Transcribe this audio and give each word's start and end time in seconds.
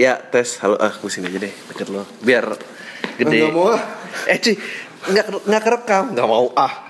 Ya 0.00 0.16
tes 0.16 0.56
halo 0.64 0.80
ah 0.80 0.88
gue 0.88 1.10
sini 1.12 1.28
aja 1.28 1.36
deh 1.36 1.52
deket 1.68 1.92
lo 1.92 2.08
biar 2.24 2.56
gede. 3.20 3.44
Nggak 3.44 3.52
mau 3.52 3.76
ah. 3.76 3.82
Eh 4.24 4.40
cuy 4.40 4.56
nggak 5.12 5.26
nggak 5.44 5.62
kerekam 5.62 6.04
nggak 6.16 6.28
mau 6.28 6.48
ah. 6.56 6.88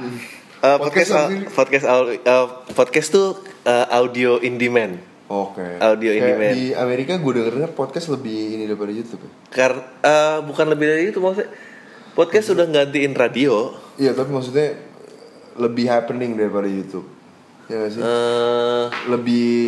Eh, 0.63 0.78
podcast 0.78 1.10
Podcast 1.10 1.30
sih? 1.34 1.41
podcast 1.50 1.84
eh, 2.23 2.46
podcast 2.78 3.08
tuh 3.10 3.28
eh, 3.67 3.86
audio 3.91 4.38
in 4.38 4.54
demand. 4.54 5.02
Oke. 5.26 5.83
Audio 5.83 6.15
in 6.15 6.23
demand. 6.23 6.54
Di 6.54 6.67
Amerika 6.78 7.18
gue 7.18 7.33
denger 7.34 7.52
denger 7.58 7.73
podcast 7.75 8.07
lebih 8.14 8.55
ini 8.55 8.71
daripada 8.71 8.95
YouTube. 8.95 9.27
ya? 9.27 9.30
Karena 9.50 9.82
eh, 10.07 10.39
bukan 10.46 10.66
lebih 10.71 10.87
dari 10.87 11.03
itu 11.11 11.19
maksudnya 11.19 11.50
podcast 12.14 12.55
sudah 12.55 12.71
gantiin 12.71 13.19
radio. 13.19 13.75
Iya 13.98 14.14
tapi 14.14 14.30
maksudnya 14.30 14.79
lebih 15.59 15.91
happening 15.91 16.39
daripada 16.39 16.71
YouTube. 16.71 17.11
Ya 17.66 17.82
sih? 17.91 17.98
Eh 17.98 18.84
lebih 19.11 19.59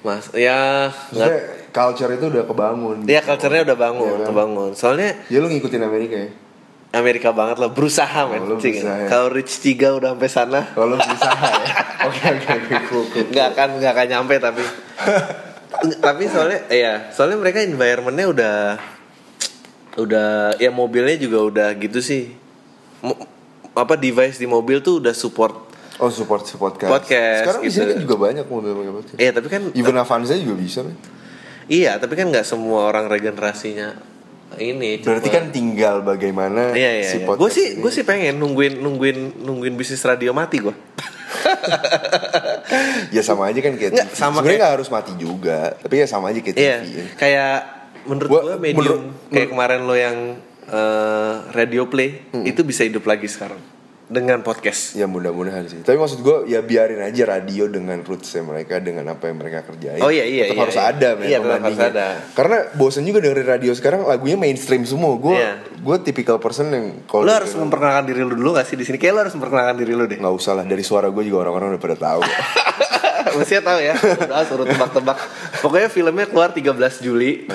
mas 0.00 0.32
ya 0.32 0.88
maksudnya 1.12 1.59
culture 1.70 2.10
itu 2.10 2.26
udah 2.26 2.44
kebangun. 2.44 2.96
ya 3.04 3.20
culture-nya 3.20 3.62
udah 3.64 3.78
bangun, 3.78 4.06
Iya 4.08 4.18
kan? 4.18 4.28
kebangun. 4.28 4.70
Soalnya 4.74 5.10
Ya 5.26 5.38
lu 5.38 5.46
ngikutin 5.46 5.80
Amerika 5.80 6.16
ya. 6.18 6.30
Amerika 6.90 7.30
banget 7.30 7.56
lah 7.56 7.70
berusaha 7.70 8.20
men. 8.26 8.58
Cing. 8.58 8.82
berusaha 8.82 8.96
ya. 8.96 9.06
Kalau 9.06 9.30
Rich 9.30 9.62
Tiga 9.62 9.94
udah 9.94 10.10
sampai 10.12 10.26
sana 10.28 10.60
Kalau 10.70 10.98
berusaha 10.98 11.46
ya. 11.54 11.74
Oke 12.10 12.24
oke 12.24 12.52
oke 12.90 13.18
nggak 13.28 13.46
akan 13.52 13.68
nggak 13.76 13.92
akan 13.92 14.06
nyampe 14.08 14.34
tapi 14.40 14.64
tapi 16.06 16.22
soalnya 16.26 16.64
ya 16.66 17.12
soalnya 17.12 17.36
mereka 17.36 17.60
environmentnya 17.60 18.26
udah 18.26 18.56
udah 19.96 20.30
ya 20.56 20.70
mobilnya 20.70 21.14
juga 21.14 21.38
udah 21.42 21.68
gitu 21.76 22.00
sih 22.00 22.32
Mo- 23.00 23.20
apa 23.70 23.94
device 23.94 24.36
di 24.36 24.46
mobil 24.46 24.80
tuh 24.80 24.98
udah 24.98 25.12
support 25.12 25.68
Oh 26.00 26.08
support 26.08 26.48
support 26.48 26.80
podcast. 26.80 26.88
Podcast, 26.88 27.40
Sekarang 27.44 27.60
di 27.60 27.68
sini 27.68 27.84
gitu. 27.84 27.92
kan 27.92 27.98
juga 28.00 28.16
banyak 28.18 28.44
mobil 28.48 28.70
pakai 28.72 28.92
podcast. 28.96 29.18
Iya 29.20 29.30
tapi 29.36 29.48
kan 29.52 29.62
Even 29.76 29.96
Avanza 30.00 30.32
juga 30.32 30.56
bisa 30.56 30.80
kan. 30.80 30.96
Iya 31.70 31.96
tapi 31.96 32.12
kan 32.12 32.28
nggak 32.28 32.42
semua 32.42 32.84
orang 32.84 33.06
regenerasinya 33.06 33.94
ini 34.52 34.98
Berarti 34.98 35.24
cuma- 35.24 35.32
kan 35.32 35.44
tinggal 35.48 35.94
bagaimana 36.02 36.74
iya 36.74 36.98
iya, 36.98 37.06
si 37.06 37.16
iya. 37.16 37.24
gue 37.30 37.48
sih 37.48 37.76
gue 37.76 37.88
sih 37.88 38.02
pengen 38.02 38.36
nungguin 38.36 38.76
nungguin 38.76 39.40
nungguin 39.40 39.74
bisnis 39.74 40.02
radio 40.02 40.32
mati 40.32 40.58
gue 40.58 40.74
ya 43.10 43.22
sama 43.22 43.46
aja 43.46 43.58
kan 43.60 43.72
kayak 43.72 43.90
Nggak, 43.92 44.06
TV. 44.06 44.12
sama 44.12 44.34
Sebenarnya 44.34 44.44
kayak- 44.44 44.60
nggak 44.60 44.72
harus 44.76 44.88
mati 44.90 45.12
juga, 45.16 45.58
tapi 45.76 45.92
ya 45.96 46.06
sama 46.06 46.24
aja 46.28 46.38
kayak 46.38 46.54
TV. 46.54 46.60
Iya, 46.60 46.76
ya. 46.76 47.04
kayak 47.16 47.54
menurut 48.02 48.28
Gua- 48.28 48.42
gue 48.44 48.56
medium 48.60 48.80
menurut- 48.80 49.04
kayak 49.28 49.48
kemarin 49.48 49.80
lo 49.82 49.94
yang 49.94 50.16
eh, 50.66 51.34
radio 51.50 51.82
play 51.86 52.22
itu 52.44 52.60
bisa 52.62 52.82
hidup 52.82 53.02
lagi 53.02 53.26
sekarang 53.26 53.58
dengan 54.10 54.42
podcast. 54.42 54.98
Ya 54.98 55.06
mudah-mudahan 55.06 55.70
sih. 55.70 55.86
Tapi 55.86 55.94
maksud 55.94 56.20
gue 56.20 56.50
ya 56.50 56.58
biarin 56.60 56.98
aja 56.98 57.22
radio 57.30 57.70
dengan 57.70 58.02
rootsnya 58.02 58.42
mereka 58.42 58.82
dengan 58.82 59.06
apa 59.06 59.30
yang 59.30 59.38
mereka 59.38 59.62
kerjain. 59.62 60.02
Oh, 60.02 60.10
iya, 60.10 60.26
iya, 60.26 60.50
Tetap 60.50 60.58
iya, 60.58 60.64
harus 60.66 60.76
iya. 60.76 60.90
ada 60.90 61.08
men 61.14 61.26
Iya, 61.30 61.38
tetap 61.38 61.62
harus 61.62 61.80
ada. 61.80 62.06
Karena 62.34 62.56
bosen 62.74 63.06
juga 63.06 63.22
dengerin 63.22 63.46
radio 63.46 63.70
sekarang 63.70 64.02
lagunya 64.02 64.34
mainstream 64.34 64.82
semua. 64.82 65.14
Gue 65.14 65.38
Iya. 65.38 65.62
gue 65.62 65.96
tipikal 66.02 66.42
person 66.42 66.74
yang 66.74 66.86
kalau 67.06 67.22
Lo 67.22 67.32
harus 67.32 67.54
memperkenalkan 67.54 68.04
diri 68.10 68.26
lo 68.26 68.34
dulu 68.34 68.58
gak 68.58 68.66
sih 68.66 68.74
di 68.74 68.82
sini? 68.82 68.98
Kayak 68.98 69.12
lo 69.14 69.20
harus 69.30 69.34
memperkenalkan 69.38 69.78
diri 69.78 69.94
lo 69.94 70.04
deh. 70.04 70.18
nggak 70.18 70.34
usah 70.34 70.58
lah 70.58 70.66
dari 70.66 70.82
suara 70.82 71.06
gue 71.08 71.22
juga 71.22 71.46
orang-orang 71.46 71.78
udah 71.78 71.80
pada 71.80 71.96
tahu. 71.96 72.20
Mestinya 73.38 73.62
tahu 73.70 73.78
ya. 73.78 73.94
Udah 73.94 74.42
suruh 74.42 74.66
tebak-tebak. 74.66 75.16
Pokoknya 75.62 75.86
filmnya 75.86 76.26
keluar 76.26 76.50
13 76.50 76.74
Juli. 76.98 77.46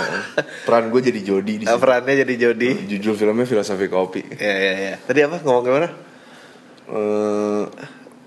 Peran 0.63 0.87
gue 0.87 1.01
jadi 1.03 1.19
Jody 1.19 1.53
di 1.59 1.65
sini. 1.67 1.75
Perannya 1.75 2.15
jadi 2.23 2.33
Jody. 2.47 2.87
Judul 2.95 3.13
filmnya 3.19 3.43
filosofi 3.43 3.91
kopi. 3.91 4.21
Iya 4.39 4.55
iya 4.55 4.73
iya. 4.79 4.95
Tadi 5.03 5.19
apa 5.19 5.43
ngomong 5.43 5.63
gimana? 5.67 5.87
Eh 6.87 7.63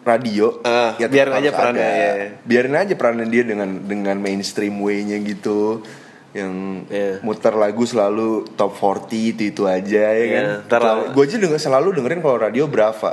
radio 0.00 0.56
Ah, 0.60 0.96
tetap 0.96 1.12
biarin 1.12 1.34
aja 1.36 1.50
perannya, 1.50 1.84
ada. 1.84 1.92
iya. 1.92 2.28
biarin 2.42 2.74
aja 2.74 2.94
perannya 2.94 3.26
dia 3.26 3.44
dengan 3.44 3.70
dengan 3.82 4.16
mainstream 4.16 4.78
way-nya 4.78 5.20
gitu 5.20 5.84
yang 6.30 6.84
Iya. 6.86 7.20
muter 7.20 7.52
lagu 7.52 7.82
selalu 7.82 8.48
top 8.54 8.72
40 8.72 9.32
itu 9.32 9.42
itu 9.48 9.62
aja 9.64 10.04
ya 10.10 10.26
kan 10.30 10.44
ntar 10.64 10.80
lama- 10.82 11.08
gue 11.10 11.22
aja 11.22 11.36
denger 11.36 11.56
selalu 11.58 11.88
dengerin 11.94 12.20
kalau 12.20 12.38
radio 12.38 12.64
berapa 12.64 13.10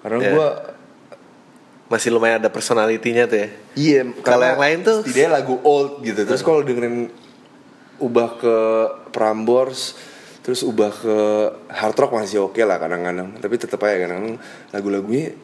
karena 0.00 0.18
Iya. 0.18 0.30
gue 0.30 0.48
Masih 1.86 2.10
lumayan 2.10 2.42
ada 2.42 2.50
personalitinya 2.50 3.24
tuh 3.24 3.38
ya. 3.38 3.48
iya 3.74 4.00
Kalau 4.18 4.42
karena 4.42 4.46
yang 4.50 4.58
lain 4.58 4.78
tuh- 4.82 5.00
setidaknya 5.00 5.30
lagu 5.32 5.54
old 5.62 6.02
gitu 6.02 6.20
terus 6.20 6.42
kalau 6.42 6.60
dengerin 6.60 7.14
ubah 7.96 8.28
ke 8.36 8.56
Prambors 9.08 9.94
terus 10.46 10.62
ubah 10.62 10.94
ke 10.94 11.16
hard 11.68 11.96
rock 11.96 12.14
masih 12.14 12.38
oke 12.40 12.62
lah 12.62 12.78
kadang-kadang 12.78 13.34
tapi 13.36 13.58
tetap 13.58 13.82
aja 13.82 13.98
kadang-kadang 14.00 14.38
lagu-lagunya 14.70 15.34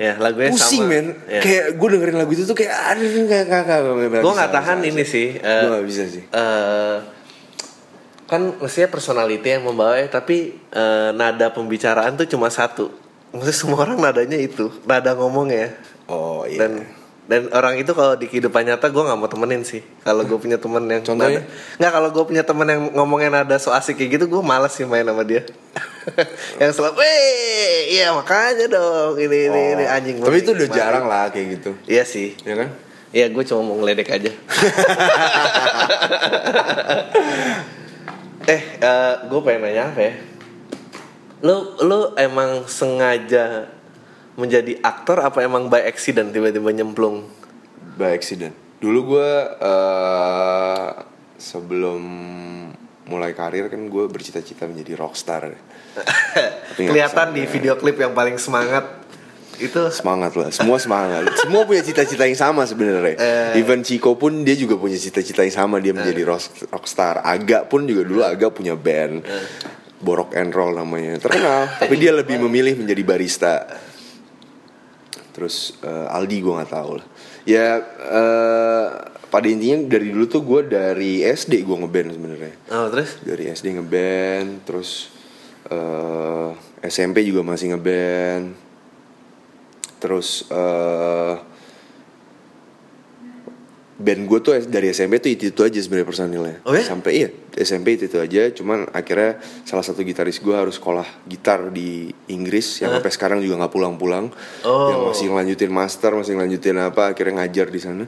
Ya 0.00 0.16
lagunya 0.16 0.50
pusing 0.50 0.82
sama. 0.82 0.90
men 0.90 1.06
Ya. 1.28 1.38
kayak 1.38 1.76
gue 1.76 1.88
dengerin 1.92 2.16
lagu 2.16 2.32
itu 2.32 2.42
tuh 2.42 2.56
kayak 2.56 2.72
aduh 2.72 3.04
nggak 3.04 3.42
nggak 3.44 3.80
gue 4.18 4.32
nggak 4.32 4.50
tahan 4.50 4.78
ini 4.82 5.04
sih. 5.04 5.36
eh, 5.36 5.60
gue 5.60 5.68
nggak 5.70 5.86
bisa 5.86 6.02
sih 6.08 6.24
eh, 6.26 6.96
kan 8.24 8.56
mestinya 8.56 8.88
personality 8.88 9.44
yang 9.46 9.62
membawa 9.62 10.00
ya, 10.00 10.08
tapi 10.08 10.56
eh, 10.56 11.10
nada 11.12 11.52
pembicaraan 11.52 12.16
tuh 12.16 12.24
cuma 12.24 12.48
satu. 12.48 12.88
Maksudnya 13.28 13.52
semua 13.54 13.78
orang 13.82 14.00
nadanya 14.00 14.36
itu, 14.38 14.72
nada 14.82 15.12
ngomongnya. 15.12 15.76
oh 16.06 16.44
iya 16.44 16.64
Dan 16.64 16.88
dan 17.22 17.46
orang 17.50 17.76
itu 17.76 17.90
kalau 17.90 18.12
di 18.12 18.26
kehidupan 18.26 18.64
nyata 18.64 18.86
gue 18.86 18.98
nggak 18.98 19.14
mau 19.14 19.26
temenin 19.26 19.62
sih. 19.62 19.78
Kalau 20.00 20.22
gue 20.22 20.34
punya 20.34 20.58
temen 20.58 20.82
yang 20.84 21.00
Contohnya? 21.00 21.46
nggak 21.78 21.92
kalau 21.92 22.08
gue 22.10 22.24
punya 22.24 22.42
temen 22.42 22.66
yang 22.66 22.82
ngomongnya 22.92 23.30
nada 23.32 23.56
so 23.56 23.70
asik 23.70 23.94
kayak 23.94 24.18
gitu, 24.18 24.26
gue 24.28 24.42
males 24.42 24.70
sih 24.70 24.82
main 24.82 25.02
sama 25.02 25.22
dia. 25.22 25.46
yang 26.60 26.70
selalu, 26.70 26.98
eh, 26.98 27.94
iya 27.94 28.10
makanya 28.10 28.66
dong 28.68 29.14
ini 29.16 29.38
ini 29.46 29.60
ini 29.72 29.84
Oh. 29.84 29.94
anjing. 29.94 30.16
tapi 30.18 30.38
itu 30.38 30.50
udah 30.50 30.68
jarang 30.68 31.06
lah 31.06 31.30
kayak 31.30 31.46
gitu 31.56 31.70
Iya 31.86 32.02
sih. 32.02 32.34
ya 32.42 32.58
kan 32.58 32.68
Iya 33.12 33.28
gue 33.28 33.44
cuma 33.44 33.60
mau 33.62 33.76
ngeledek 33.76 34.08
aja 34.10 34.32
Eh 38.50 38.60
gue 39.22 39.40
pengen 39.40 39.60
nanya 39.62 39.84
apa 39.88 40.00
ya 40.02 40.14
Lu, 41.42 41.54
lu 41.80 42.00
emang 42.14 42.66
sengaja 42.66 43.66
menjadi 44.34 44.80
aktor 44.80 45.20
apa 45.20 45.44
emang 45.44 45.68
by 45.68 45.84
accident 45.84 46.32
tiba-tiba 46.32 46.72
nyemplung? 46.72 47.28
By 47.96 48.16
accident. 48.16 48.56
Dulu 48.80 48.98
gue 49.14 49.30
eh 49.60 50.88
sebelum 51.36 52.02
mulai 53.02 53.34
karir 53.34 53.66
kan 53.66 53.82
gue 53.90 54.04
bercita-cita 54.08 54.64
menjadi 54.70 54.94
rockstar. 54.94 55.52
Kelihatan 56.78 57.34
di 57.36 57.44
video 57.44 57.76
klip 57.76 58.00
yang 58.00 58.16
paling 58.16 58.40
semangat 58.40 59.04
Itu. 59.60 59.92
Semangat 59.92 60.32
lah 60.34 60.48
semua 60.50 60.80
semangat. 60.80 61.28
Semua 61.38 61.62
punya 61.68 61.84
cita-cita 61.84 62.24
yang 62.24 62.34
sama 62.34 62.64
sebenarnya. 62.64 63.14
Eh. 63.20 63.60
even 63.60 63.84
Chico 63.84 64.16
pun 64.16 64.42
dia 64.42 64.56
juga 64.56 64.80
punya 64.80 64.96
cita-cita 64.96 65.44
yang 65.44 65.54
sama 65.54 65.76
dia 65.78 65.92
menjadi 65.92 66.24
rock- 66.24 66.66
rockstar. 66.72 67.20
Aga 67.22 67.68
pun 67.68 67.84
juga 67.86 68.02
dulu 68.02 68.24
Aga 68.24 68.48
punya 68.48 68.74
band. 68.74 69.22
Eh. 69.22 69.46
Borok 70.02 70.34
and 70.34 70.50
Roll 70.50 70.74
namanya 70.74 71.20
terkenal. 71.20 71.68
Tapi 71.84 71.94
dia 71.94 72.10
lebih 72.10 72.42
memilih 72.42 72.74
menjadi 72.80 73.02
barista 73.06 73.52
terus 75.32 75.76
eh, 75.82 76.14
Aldi 76.14 76.38
gue 76.40 76.52
nggak 76.52 76.72
tahu 76.72 76.90
lah. 77.00 77.06
Ya 77.48 77.80
eh, 77.98 78.86
pada 79.32 79.46
intinya 79.48 79.88
dari 79.88 80.12
dulu 80.12 80.24
tuh 80.28 80.42
gue 80.44 80.60
dari 80.68 81.24
SD 81.24 81.64
gue 81.64 81.76
ngeband 81.82 82.08
sebenarnya. 82.14 82.54
Oh 82.70 82.86
terus? 82.92 83.18
Dari 83.24 83.44
SD 83.48 83.80
ngeband 83.80 84.68
terus 84.68 85.08
eh, 85.72 86.50
SMP 86.84 87.24
juga 87.24 87.42
masih 87.42 87.74
ngeband. 87.74 88.52
Terus 89.98 90.46
eh 90.50 91.51
band 94.02 94.26
gue 94.26 94.38
tuh 94.42 94.52
dari 94.66 94.90
SMP 94.90 95.22
tuh 95.22 95.30
itu 95.30 95.54
itu 95.54 95.60
aja 95.62 95.78
sebenarnya 95.78 96.08
personilnya. 96.10 96.56
Oh 96.66 96.74
ya? 96.74 96.82
sampai 96.82 97.10
iya 97.14 97.28
SMP 97.54 97.94
itu 97.94 98.10
itu 98.10 98.18
aja 98.18 98.50
cuman 98.50 98.90
akhirnya 98.90 99.38
salah 99.62 99.86
satu 99.86 100.02
gitaris 100.02 100.42
gue 100.42 100.50
harus 100.50 100.82
sekolah 100.82 101.06
gitar 101.30 101.70
di 101.70 102.10
Inggris 102.34 102.82
yang 102.82 102.98
sampai 102.98 103.12
sekarang 103.14 103.38
juga 103.38 103.62
nggak 103.62 103.72
pulang-pulang. 103.72 104.34
Oh. 104.66 104.90
yang 104.90 105.00
masih 105.06 105.26
ngelanjutin 105.30 105.70
master 105.70 106.10
masih 106.18 106.34
ngelanjutin 106.34 106.76
apa 106.82 107.14
akhirnya 107.14 107.46
ngajar 107.46 107.70
di 107.70 107.80
sana. 107.80 108.04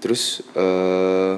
Terus 0.00 0.40
eh 0.56 1.36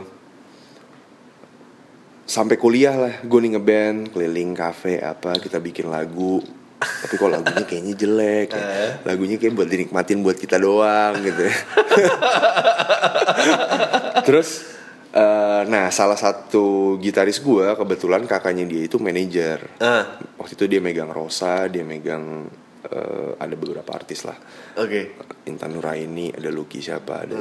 sampai 2.30 2.54
kuliah 2.62 2.94
lah 2.94 3.15
gue 3.26 3.38
nih 3.42 3.59
ngeband 3.59 4.15
keliling 4.15 4.54
kafe 4.54 5.03
apa 5.03 5.34
kita 5.42 5.59
bikin 5.59 5.91
lagu 5.91 6.38
tapi 6.80 7.15
kok 7.21 7.28
lagunya 7.28 7.65
kayaknya 7.68 7.94
jelek 7.94 8.48
ya. 8.56 8.60
Eh. 8.65 8.91
lagunya 9.04 9.36
kayak 9.36 9.53
buat 9.53 9.68
dinikmatin 9.68 10.24
buat 10.24 10.41
kita 10.41 10.56
doang 10.56 11.21
gitu 11.21 11.44
ya. 11.44 11.56
terus 14.27 14.65
eh, 15.12 15.62
nah 15.68 15.92
salah 15.92 16.16
satu 16.16 16.97
gitaris 16.97 17.44
gue 17.44 17.77
kebetulan 17.77 18.24
kakaknya 18.24 18.65
dia 18.65 18.82
itu 18.88 18.97
manajer. 18.97 19.60
Ah, 19.77 20.24
waktu 20.41 20.56
itu 20.56 20.65
dia 20.65 20.80
megang 20.80 21.12
Rosa 21.12 21.68
dia 21.68 21.84
megang 21.84 22.48
eh, 22.88 23.30
ada 23.36 23.54
beberapa 23.60 23.92
artis 23.92 24.24
lah. 24.24 24.41
Oke. 24.80 25.21
Intan 25.53 25.77
Nuraini 25.77 26.32
ada 26.32 26.48
Lucky 26.48 26.80
siapa 26.80 27.28
ada 27.28 27.36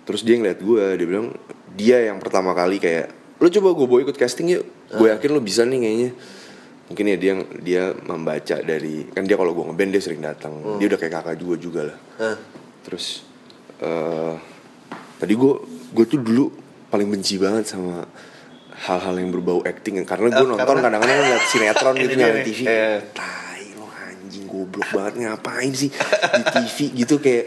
terus 0.00 0.26
dia 0.26 0.34
ngeliat 0.34 0.58
gue 0.58 0.84
dia 0.98 1.06
bilang 1.06 1.30
dia 1.70 2.02
yang 2.02 2.18
pertama 2.18 2.50
kali 2.50 2.82
kayak 2.82 3.14
lu 3.38 3.46
coba 3.46 3.68
gue 3.78 3.86
bawa 3.86 4.00
ikut 4.06 4.16
casting 4.18 4.58
yuk. 4.58 4.64
Gue 4.90 5.06
yakin 5.14 5.30
lu 5.30 5.38
bisa 5.38 5.62
nih 5.62 5.78
kayaknya 5.78 6.10
mungkin 6.90 7.06
ya 7.06 7.16
dia 7.16 7.32
dia 7.56 7.82
membaca 8.02 8.56
dari 8.58 9.06
kan 9.08 9.22
dia 9.22 9.38
kalau 9.38 9.54
gue 9.54 9.62
ngeband 9.62 9.90
dia 9.90 10.02
sering 10.02 10.18
datang. 10.20 10.58
Dia 10.76 10.90
udah 10.90 10.98
kayak 10.98 11.14
kakak 11.14 11.36
juga 11.38 11.54
juga 11.56 11.80
lah. 11.86 11.98
Ah. 12.18 12.36
terus 12.80 13.22
eh 13.78 14.34
tadi 15.16 15.32
gue 15.32 15.52
gue 15.90 16.04
tuh 16.04 16.18
dulu 16.18 16.50
paling 16.88 17.06
benci 17.06 17.36
banget 17.36 17.68
sama 17.68 18.02
hal-hal 18.80 19.14
yang 19.14 19.30
berbau 19.30 19.62
acting. 19.62 20.02
Karena 20.02 20.28
gue 20.28 20.42
Oh, 20.42 20.50
nonton 20.50 20.66
karena- 20.66 20.82
kadang-kadang 20.82 21.16
ngeliat 21.22 21.42
sinetron 21.46 21.94
gitu 22.02 22.14
nyari 22.16 22.34
nih, 22.34 22.44
TV 22.44 22.58
iya. 22.64 22.90
tai 23.12 23.70
lo 23.76 23.86
anjing 23.86 24.44
goblok 24.44 24.88
banget. 24.90 25.12
Ngapain 25.22 25.70
sih 25.70 25.90
di 25.92 26.42
TV 26.44 26.76
gitu? 26.98 27.14
Kayak 27.22 27.44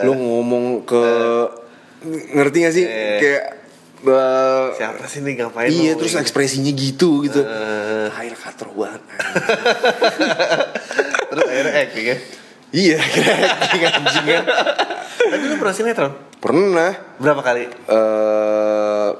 lo 0.00 0.12
ngomong 0.14 0.64
ke 0.84 1.02
ngerti 2.30 2.56
gak 2.62 2.74
sih? 2.74 2.84
Eh. 2.84 3.18
kayak 3.18 3.44
Siapa 4.74 5.04
sih 5.04 5.20
nih 5.20 5.34
ngapain? 5.38 5.66
iya 5.66 5.92
terus 5.94 6.12
ekspresinya 6.14 6.68
gitu 6.70 7.22
gitu 7.22 7.40
Eh. 7.40 8.08
akhirnya 8.08 8.36
katro 8.36 8.70
banget. 8.72 9.00
Terus 11.26 11.44
akhirnya 11.44 11.74
acting 11.80 12.06
ya. 12.06 12.16
iya 12.70 12.96
akhirnya 12.96 13.34
acting 13.54 13.82
anjing 13.82 14.26
kan 14.28 14.44
Tapi 15.24 15.42
lu 15.44 15.56
pernah 15.56 15.74
sinetron? 15.74 16.12
pernah 16.36 16.92
Berapa 17.16 17.40
kali? 17.40 17.64
eh 17.64 19.10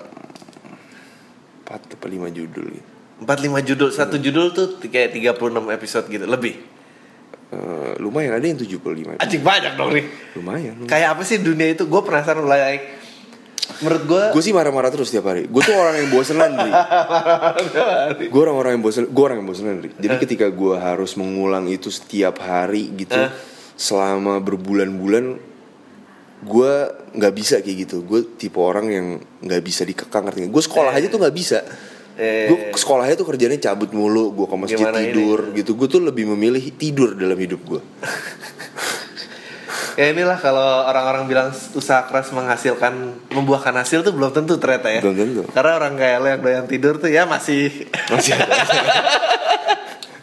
empat 1.65 1.81
atau 1.91 2.07
lima 2.07 2.29
judul 2.29 2.67
gitu. 2.71 2.89
4 3.17 3.25
5 3.25 3.57
judul. 3.65 3.89
Satu 3.89 4.17
judul 4.17 4.53
tuh 4.53 4.67
kayak 4.83 5.15
36 5.15 5.39
episode 5.71 6.07
gitu, 6.07 6.25
lebih. 6.25 6.61
Eh, 7.47 7.93
lumayan 7.97 8.35
ada 8.35 8.43
yang 8.43 8.59
75 8.59 9.17
Anjing 9.17 9.41
banyak 9.41 9.73
dong 9.75 9.91
nih. 9.91 10.05
lumayan 10.35 10.75
Kayak 10.85 11.15
apa 11.15 11.23
sih 11.23 11.39
dunia 11.39 11.71
itu? 11.71 11.87
Gue 11.87 12.03
penasaran 12.03 12.45
like 12.45 13.04
menurut 13.81 14.03
gue 14.05 14.23
gue 14.33 14.43
sih 14.43 14.53
marah-marah 14.53 14.89
terus 14.89 15.09
tiap 15.09 15.25
hari. 15.25 15.49
Gue 15.49 15.61
tuh 15.61 15.73
orang 15.73 15.97
yang 15.97 16.09
bosenan 16.09 16.53
Ri 16.65 16.73
gue 18.29 18.41
orang-orang 18.41 18.77
yang 18.77 18.83
bosen 18.83 19.05
gue 19.07 19.25
orang 19.25 19.41
yang 19.41 19.49
bosenan 19.49 19.77
Ri 19.81 19.91
jadi 19.97 20.15
ketika 20.19 20.47
gue 20.49 20.75
harus 20.75 21.17
mengulang 21.17 21.67
itu 21.67 21.89
setiap 21.89 22.39
hari 22.39 22.93
gitu 22.95 23.17
Eh. 23.17 23.31
selama 23.75 24.39
berbulan-bulan 24.39 25.41
gue 26.45 26.73
nggak 27.15 27.35
bisa 27.35 27.59
kayak 27.59 27.89
gitu. 27.89 28.05
Gue 28.05 28.21
tipe 28.37 28.61
orang 28.61 28.87
yang 28.87 29.07
nggak 29.41 29.63
bisa 29.63 29.83
dikekang 29.83 30.29
ngerti 30.29 30.45
gue 30.47 30.63
sekolah 30.63 30.93
aja 30.93 31.09
tuh 31.09 31.17
nggak 31.17 31.33
bisa. 31.35 31.65
Eh. 32.15 32.47
gue 32.47 32.79
sekolahnya 32.79 33.19
tuh 33.19 33.27
kerjanya 33.27 33.59
cabut 33.59 33.91
mulu 33.91 34.31
gue 34.31 34.47
ke 34.47 34.55
masjid 34.55 34.79
Gimana 34.79 35.03
ini? 35.03 35.11
tidur 35.11 35.51
gitu. 35.51 35.75
Gue 35.75 35.89
tuh 35.89 35.99
lebih 35.99 36.31
memilih 36.31 36.63
tidur 36.77 37.17
dalam 37.17 37.35
hidup 37.35 37.59
gue 37.65 37.81
ya 39.95 40.11
inilah 40.11 40.37
kalau 40.37 40.61
orang-orang 40.85 41.25
bilang 41.25 41.49
usaha 41.73 42.03
keras 42.05 42.31
menghasilkan 42.31 42.93
membuahkan 43.31 43.75
hasil 43.75 44.03
tuh 44.03 44.11
belum 44.11 44.31
tentu 44.31 44.59
ternyata 44.59 44.91
ya. 44.91 45.01
Belum 45.01 45.17
tentu. 45.17 45.43
Karena 45.51 45.79
orang 45.79 45.95
kayak 45.95 46.19
lo 46.19 46.27
yang 46.29 46.41
doyan 46.41 46.67
tidur 46.67 46.99
tuh 46.99 47.09
ya 47.09 47.25
masih 47.25 47.87
masih 48.11 48.35
ada 48.35 48.55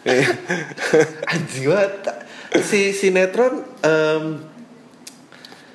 anjing 1.31 1.65
banget. 1.67 1.93
Si 2.61 2.91
sinetron 2.91 3.63
em, 3.79 4.23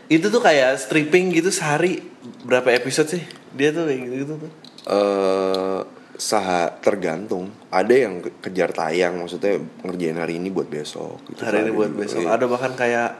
itu 0.06 0.26
tuh 0.28 0.43
kayak 0.43 0.76
stripping 0.76 1.32
gitu 1.32 1.48
sehari 1.48 2.04
berapa 2.44 2.69
episode 2.70 3.08
sih? 3.08 3.22
Dia 3.56 3.72
tuh 3.72 3.88
kayak 3.88 4.00
gitu, 4.04 4.34
tuh. 4.37 4.50
eh 4.87 5.81
saha 6.16 6.72
tergantung 6.81 7.52
ada 7.69 7.93
yang 7.93 8.25
ke- 8.25 8.32
kejar 8.40 8.72
tayang 8.72 9.20
maksudnya 9.20 9.60
ngerjain 9.84 10.16
hari 10.16 10.40
ini 10.40 10.48
buat 10.48 10.64
besok 10.64 11.20
gitu. 11.28 11.44
Hari 11.44 11.66
ini 11.66 11.72
buat 11.72 11.93
besok. 11.93 12.25
Iya. 12.25 12.32
Ada 12.32 12.44
bahkan 12.46 12.72
kayak 12.72 13.10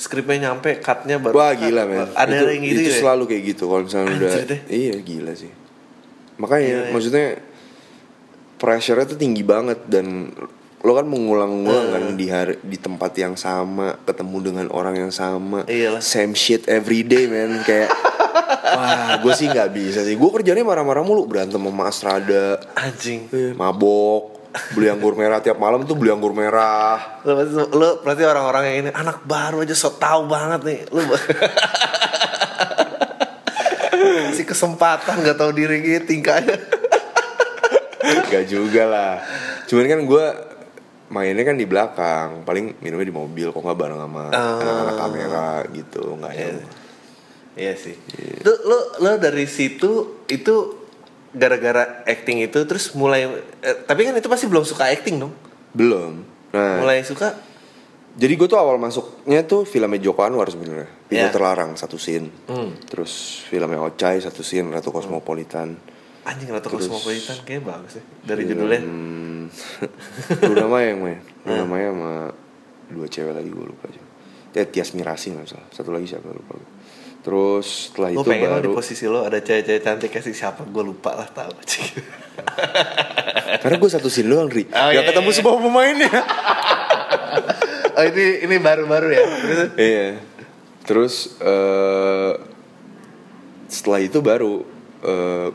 skripnya 0.00 0.48
nyampe, 0.48 0.80
cutnya 0.80 1.20
baru. 1.20 1.36
wah 1.36 1.52
gila 1.52 1.84
men 1.84 2.08
Ada 2.10 2.32
itu, 2.32 2.44
yang 2.48 2.62
gitu 2.64 2.80
itu 2.80 2.88
ya? 2.88 2.96
selalu 2.98 3.22
kayak 3.28 3.42
gitu 3.46 3.62
kalau 3.66 3.82
misalnya 3.84 4.08
udah 4.10 4.30
Anjir 4.32 4.46
deh. 4.48 4.60
iya 4.66 4.94
gila 4.96 5.32
sih 5.34 5.52
makanya 6.34 6.64
Iya, 6.64 6.80
iya. 6.80 6.90
maksudnya 6.90 7.26
pressure-nya 8.56 9.06
tuh 9.06 9.16
tinggi 9.16 9.42
banget 9.42 9.84
dan 9.84 10.32
lo 10.80 10.92
kan 10.94 11.04
mengulang-ulang 11.04 11.86
kan 11.90 12.04
di 12.14 12.26
hari 12.26 12.56
di 12.62 12.76
tempat 12.76 13.12
yang 13.14 13.36
sama 13.36 14.00
ketemu 14.00 14.36
dengan 14.42 14.66
orang 14.70 14.96
yang 14.98 15.12
sama 15.12 15.68
Iyalah. 15.68 16.00
same 16.00 16.32
shit 16.32 16.64
every 16.66 17.04
day 17.04 17.28
man 17.28 17.60
kayak 17.60 17.92
wah 18.76 19.20
gue 19.20 19.32
sih 19.34 19.44
nggak 19.46 19.68
bisa 19.70 20.00
sih 20.00 20.16
gue 20.16 20.30
kerjanya 20.32 20.64
marah-marah 20.64 21.04
mulu 21.04 21.28
berantem 21.28 21.60
sama 21.60 21.84
Astrada 21.84 22.56
Anjing. 22.72 23.28
Eh, 23.28 23.52
mabok 23.52 24.39
beli 24.70 24.86
anggur 24.86 25.14
merah 25.14 25.38
tiap 25.38 25.56
malam 25.56 25.82
tuh 25.82 25.94
beli 25.94 26.08
anggur 26.08 26.30
merah 26.30 27.22
berarti- 27.22 27.70
lo 27.70 28.00
berarti 28.00 28.22
orang-orang 28.24 28.62
yang 28.64 28.76
ini 28.78 28.90
anak 28.90 29.22
baru 29.22 29.60
aja 29.60 29.72
so 29.72 29.90
tau 29.92 30.24
banget 30.24 30.60
nih. 30.62 30.80
Lo 30.88 31.00
kasih 34.30 34.46
kesempatan 34.46 35.20
nggak 35.20 35.36
tahu 35.36 35.52
diri 35.52 35.76
gitu 35.78 36.06
tingkahnya. 36.08 36.56
Gak 38.00 38.48
juga 38.48 38.82
lah 38.86 39.14
Cuman 39.66 39.86
kan 39.86 40.00
gue 40.02 40.24
mainnya 41.08 41.44
kan 41.44 41.54
di 41.54 41.62
belakang 41.62 42.42
Paling 42.42 42.80
minumnya 42.80 43.06
di 43.06 43.12
mobil 43.12 43.52
Kok 43.52 43.60
nggak 43.60 43.76
bareng 43.76 44.00
sama 44.00 44.22
Oh. 44.26 44.56
anak-anak 44.56 44.96
kamera 44.96 45.48
gitu 45.70 46.16
nggak 46.16 46.32
Iya. 46.32 46.48
Iya 47.52 47.74
sih. 47.76 47.94
Tuh 48.40 48.56
lo 48.64 48.78
lo 48.98 49.10
dari 49.14 49.44
situ 49.44 50.24
itu 50.24 50.79
gara-gara 51.30 52.02
acting 52.04 52.42
itu 52.42 52.58
terus 52.64 52.90
mulai 52.92 53.26
eh, 53.60 53.76
tapi 53.82 54.02
kan 54.02 54.12
itu 54.12 54.26
pasti 54.26 54.46
belum 54.46 54.62
suka 54.62 54.86
acting 54.86 55.18
dong. 55.18 55.32
Belum. 55.70 56.26
Nah 56.50 56.82
Mulai 56.82 57.02
suka? 57.02 57.34
Jadi 58.10 58.34
gue 58.34 58.48
tuh 58.50 58.58
awal 58.58 58.74
masuknya 58.74 59.46
tuh 59.46 59.62
filmnya 59.62 60.02
Joko 60.02 60.26
Anwar 60.26 60.50
sebenarnya. 60.50 60.90
Pintu 61.06 61.14
Iya. 61.14 61.30
Terlarang 61.30 61.78
satu 61.78 61.94
scene. 61.94 62.26
Hmm. 62.50 62.74
Terus 62.82 63.42
filmnya 63.46 63.78
Ocai 63.78 64.18
satu 64.18 64.42
scene 64.42 64.66
Ratu 64.68 64.90
Cosmopolitan 64.90 65.78
anjing 66.20 66.50
Ratu 66.50 66.68
Terus- 66.68 66.90
Cosmopolitan 66.90 67.36
kayaknya 67.42 67.64
bagus 67.64 67.92
sih 67.96 68.04
dari 68.22 68.42
judulnya. 68.44 68.80
Hmm, 68.90 69.46
Luna 70.46 70.66
Maya 70.68 70.94
yang 70.94 71.00
main. 71.00 71.18
Luna 71.42 71.64
Maya 71.64 71.90
sama 71.90 72.12
dua 72.86 73.06
cewek 73.06 73.32
lagi 73.32 73.48
gue 73.48 73.66
lupa 73.66 73.86
aja 73.86 74.02
Eh 74.52 74.66
Tias 74.66 74.94
Mirasi 74.94 75.30
nggak 75.30 75.46
salah. 75.46 75.66
Satu 75.70 75.90
lagi 75.90 76.06
siapa 76.06 76.26
lupa 76.26 76.58
gue 76.58 76.68
Terus 77.20 77.92
setelah 77.92 78.10
itu 78.10 78.24
pengen 78.24 78.48
lo 78.48 78.56
di 78.56 78.64
baru 78.64 78.70
posisi 78.72 79.04
lo 79.04 79.20
ada 79.22 79.36
cewek-cewek 79.38 79.80
cantik 79.80 80.08
kasih 80.08 80.32
siapa 80.32 80.64
gue 80.64 80.80
lupa 80.80 81.12
lah 81.12 81.28
tahu. 81.28 81.52
Karena 83.60 83.76
gue 83.76 83.90
satu 83.90 84.08
scene 84.08 84.26
doang 84.26 84.48
Ri 84.48 84.64
Oh, 84.64 84.88
Gak 84.88 84.94
iya, 84.94 85.02
ketemu 85.04 85.28
iya. 85.28 85.36
semua 85.36 85.54
pemainnya 85.54 86.08
oh 87.98 88.04
ini 88.06 88.24
ini 88.48 88.56
baru-baru 88.56 89.08
ya. 89.10 89.20
Terus 89.20 89.60
Iya 89.76 90.06
Terus 90.80 91.14
eh 91.38 92.32
Setelah 93.66 94.00
itu 94.00 94.18
baru 94.20 94.64
eh 95.02 95.48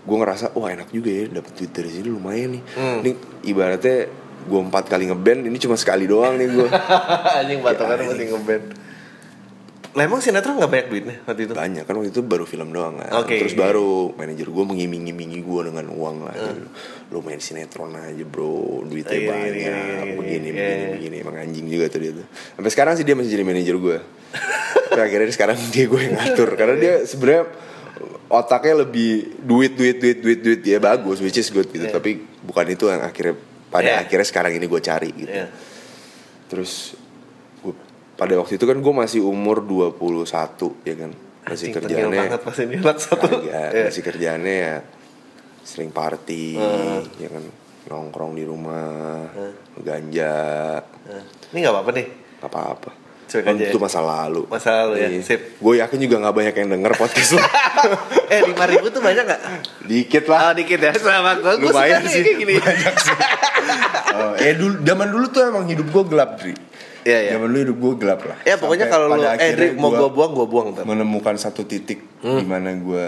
Gue 0.00 0.16
ngerasa 0.16 0.56
Wah 0.56 0.72
enak 0.72 0.88
juga 0.88 1.12
ya 1.12 1.28
dapet 1.30 1.52
duit 1.54 1.70
dari 1.70 1.90
sini 1.92 2.08
lumayan 2.08 2.56
nih 2.56 2.62
Hmm. 2.72 2.98
Ini 3.04 3.10
ibaratnya 3.44 4.08
Gue 4.44 4.60
empat 4.62 4.88
kali 4.88 5.04
ngeband 5.04 5.44
Ini 5.44 5.58
cuma 5.60 5.76
sekali 5.76 6.08
doang 6.08 6.36
nih 6.36 6.48
gue 6.48 6.68
anjing 7.44 7.60
patokannya 7.60 8.04
masih 8.08 8.26
ngeband. 8.32 8.64
Lah 9.94 10.02
emang 10.02 10.18
sinetron 10.18 10.58
gak 10.58 10.66
banyak 10.66 10.88
duitnya 10.90 11.16
waktu 11.22 11.46
itu? 11.46 11.52
Banyak 11.54 11.86
kan 11.86 11.94
waktu 11.94 12.10
itu 12.10 12.20
baru 12.20 12.42
film 12.42 12.74
doang 12.74 12.98
kan 12.98 13.14
Oke. 13.22 13.38
Terus 13.38 13.54
baru 13.54 14.10
manajer 14.10 14.50
gue 14.50 14.64
mengiming-imingi 14.66 15.38
gue 15.38 15.60
dengan 15.70 15.86
uang 15.86 16.16
lah 16.26 16.34
gitu. 16.34 16.66
Lo 17.14 17.22
main 17.22 17.38
sinetron 17.38 17.94
aja 17.94 18.24
bro 18.26 18.82
Duitnya 18.82 19.14
Iya, 19.14 19.30
banyak 19.30 19.54
iya, 19.54 19.70
iya, 19.70 19.78
iya, 20.02 20.14
Begini, 20.18 20.48
iya. 20.50 20.54
begini, 20.58 20.84
begini 20.98 21.16
Emang 21.22 21.36
anjing 21.38 21.66
juga 21.70 21.86
tuh 21.86 22.00
dia 22.02 22.10
tuh 22.10 22.26
Sampai 22.26 22.70
sekarang 22.74 22.94
sih 22.98 23.06
dia 23.06 23.14
masih 23.14 23.30
jadi 23.30 23.44
manajer 23.46 23.76
gue 23.78 23.98
Tapi 24.90 25.00
akhirnya 25.00 25.30
sekarang 25.30 25.56
dia 25.74 25.84
gue 25.86 26.00
yang 26.02 26.14
ngatur 26.18 26.48
Karena 26.58 26.74
dia 26.74 26.94
sebenarnya 27.06 27.44
otaknya 28.26 28.74
lebih 28.82 29.10
duit, 29.46 29.78
duit, 29.78 30.02
duit, 30.02 30.18
duit, 30.18 30.38
duit 30.42 30.60
Ya 30.66 30.82
bagus, 30.82 31.22
which 31.22 31.38
is 31.38 31.54
good 31.54 31.70
gitu 31.70 31.86
Iya. 31.86 31.94
Tapi 31.94 32.18
bukan 32.42 32.66
itu 32.66 32.90
yang 32.90 32.98
akhirnya 32.98 33.38
Pada 33.70 33.86
Iya. 33.86 33.96
akhirnya 34.02 34.26
sekarang 34.26 34.58
ini 34.58 34.66
gue 34.66 34.80
cari 34.82 35.10
gitu 35.14 35.30
Iya. 35.30 35.46
Terus 36.50 36.98
pada 38.14 38.34
waktu 38.36 38.54
itu 38.54 38.64
kan 38.64 38.76
gue 38.76 38.94
masih 38.94 39.20
umur 39.20 39.58
21 39.60 40.30
ya 40.82 40.94
kan 40.96 41.10
Masih 41.44 41.66
tengil 41.68 41.76
kerjaannya 41.76 42.20
banget 42.22 42.40
pas 42.40 42.56
ini 42.58 42.74
anak 42.78 42.96
satu. 42.98 43.26
Kagak, 43.28 43.70
Iya. 43.70 43.84
masih 43.84 44.02
kerjaannya 44.02 44.54
ya 44.56 44.74
sering 45.62 45.90
party 45.90 46.54
Hmm. 46.54 47.00
ya 47.16 47.28
kan 47.28 47.44
nongkrong 47.84 48.32
di 48.32 48.42
rumah 48.42 49.28
Hmm. 49.28 49.52
ganja 49.78 50.80
Nah, 51.04 51.20
Ini 51.50 51.58
gak 51.60 51.74
apa-apa 51.74 51.90
nih. 51.92 52.06
gak 52.38 52.48
apa-apa 52.48 52.90
Cuek 53.24 53.40
aja 53.42 53.56
itu 53.66 53.72
ya? 53.72 53.82
masa 53.82 54.00
lalu 54.00 54.44
Masa 54.46 54.84
lalu 54.84 54.94
ya, 55.00 55.08
sip. 55.20 55.56
gue 55.58 55.74
yakin 55.74 55.98
juga 55.98 56.16
gak 56.18 56.34
banyak 56.34 56.54
yang 56.54 56.68
denger 56.70 56.92
podcast 56.94 57.30
lo 57.32 57.40
eh 58.32 58.40
lima 58.42 58.64
ribu 58.64 58.86
tuh 58.88 59.00
banyak 59.00 59.24
gak? 59.24 59.40
dikit 59.82 60.24
Oh 60.24 60.32
lah 60.34 60.52
dikit 60.52 60.76
ya 60.78 60.92
sama 60.94 61.32
gue 61.34 61.52
Gue 61.58 61.72
suka 61.72 61.98
sih, 62.04 62.20
kayak 62.22 62.36
gini 62.38 62.54
Oh, 64.14 64.32
eh 64.36 64.52
dulu 64.54 64.80
zaman 64.82 65.08
dulu 65.08 65.26
tuh 65.28 65.42
emang 65.42 65.64
hidup 65.64 65.88
gue 65.88 66.04
gelap 66.06 66.30
Dri 66.36 66.52
Iya, 67.04 67.18
iya. 67.20 67.30
zaman 67.32 67.46
dulu 67.46 67.60
hidup 67.62 67.76
gue 67.78 67.92
gelap 67.98 68.20
lah 68.22 68.38
Ya 68.42 68.56
pokoknya 68.56 68.86
kalau 68.86 69.06
lu 69.08 69.20
Eh 69.20 69.28
akhirnya 69.30 69.70
Dri, 69.70 69.76
mau 69.76 69.90
gue 69.90 70.08
buang 70.08 70.32
gue 70.32 70.46
buang 70.46 70.66
ntar. 70.72 70.84
menemukan 70.84 71.36
satu 71.36 71.62
titik 71.62 72.00
Hmm. 72.18 72.40
di 72.40 72.46
mana 72.46 72.72
gue 72.72 73.04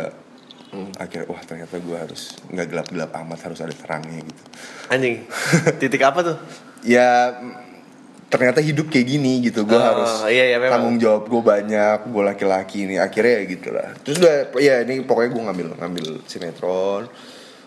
akhirnya 0.95 1.25
wah 1.27 1.41
ternyata 1.41 1.79
gue 1.79 1.97
harus 1.97 2.37
nggak 2.47 2.67
gelap-gelap 2.67 3.09
amat 3.17 3.39
harus 3.43 3.59
ada 3.59 3.73
terangnya 3.73 4.21
gitu 4.21 4.43
Anjing 4.87 5.25
Titik 5.81 6.03
apa 6.03 6.21
tuh? 6.23 6.37
ya 6.83 7.33
ternyata 8.27 8.61
hidup 8.61 8.87
kayak 8.87 9.07
gini 9.09 9.41
gitu 9.41 9.63
gue 9.63 9.73
Oh, 9.73 9.81
harus 9.81 10.27
iya, 10.27 10.45
iya, 10.47 10.59
memang. 10.59 10.77
tanggung 10.77 10.99
jawab 10.99 11.25
gue 11.25 11.41
banyak 11.41 11.99
gue 12.05 12.23
laki-laki 12.27 12.85
ini 12.85 12.99
akhirnya 12.99 13.33
ya 13.33 13.45
gitu 13.49 13.69
lah 13.71 13.89
terus 13.97 14.19
udah 14.19 14.35
ya 14.57 14.83
ini 14.83 15.01
pokoknya 15.01 15.31
gue 15.31 15.43
ngambil 15.45 15.67
ngambil 15.77 16.07
sinetron 16.25 17.09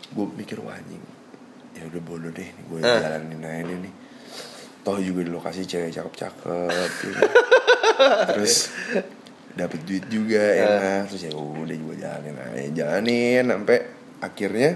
gue 0.09 0.25
mikir 0.35 0.59
wah 0.59 0.75
anjing 0.75 1.01
ya 1.73 1.87
udah 1.87 2.01
bodoh 2.03 2.29
deh 2.29 2.45
gue 2.45 2.77
Eh. 2.77 2.99
jalanin 2.99 3.39
aja 3.39 3.73
nih 3.73 3.93
toh 4.81 4.97
juga 4.97 5.21
di 5.21 5.29
lokasi 5.29 5.63
cewek 5.63 5.91
cakep-cakep 5.91 6.89
gitu. 7.03 7.25
terus 8.29 8.71
dapet 9.51 9.79
duit 9.83 10.05
juga 10.07 10.39
enak 10.39 11.09
terus 11.09 11.21
ya 11.21 11.33
udah 11.33 11.75
juga 11.75 11.93
jalanin 11.97 12.35
aja 12.37 12.61
jalanin 12.73 13.43
sampai 13.45 13.77
akhirnya 14.19 14.69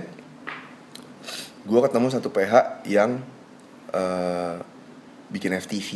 gue 1.64 1.80
ketemu 1.82 2.08
satu 2.10 2.30
PH 2.30 2.54
yang 2.86 3.24
eh, 3.90 4.56
bikin 5.30 5.56
FTV 5.56 5.90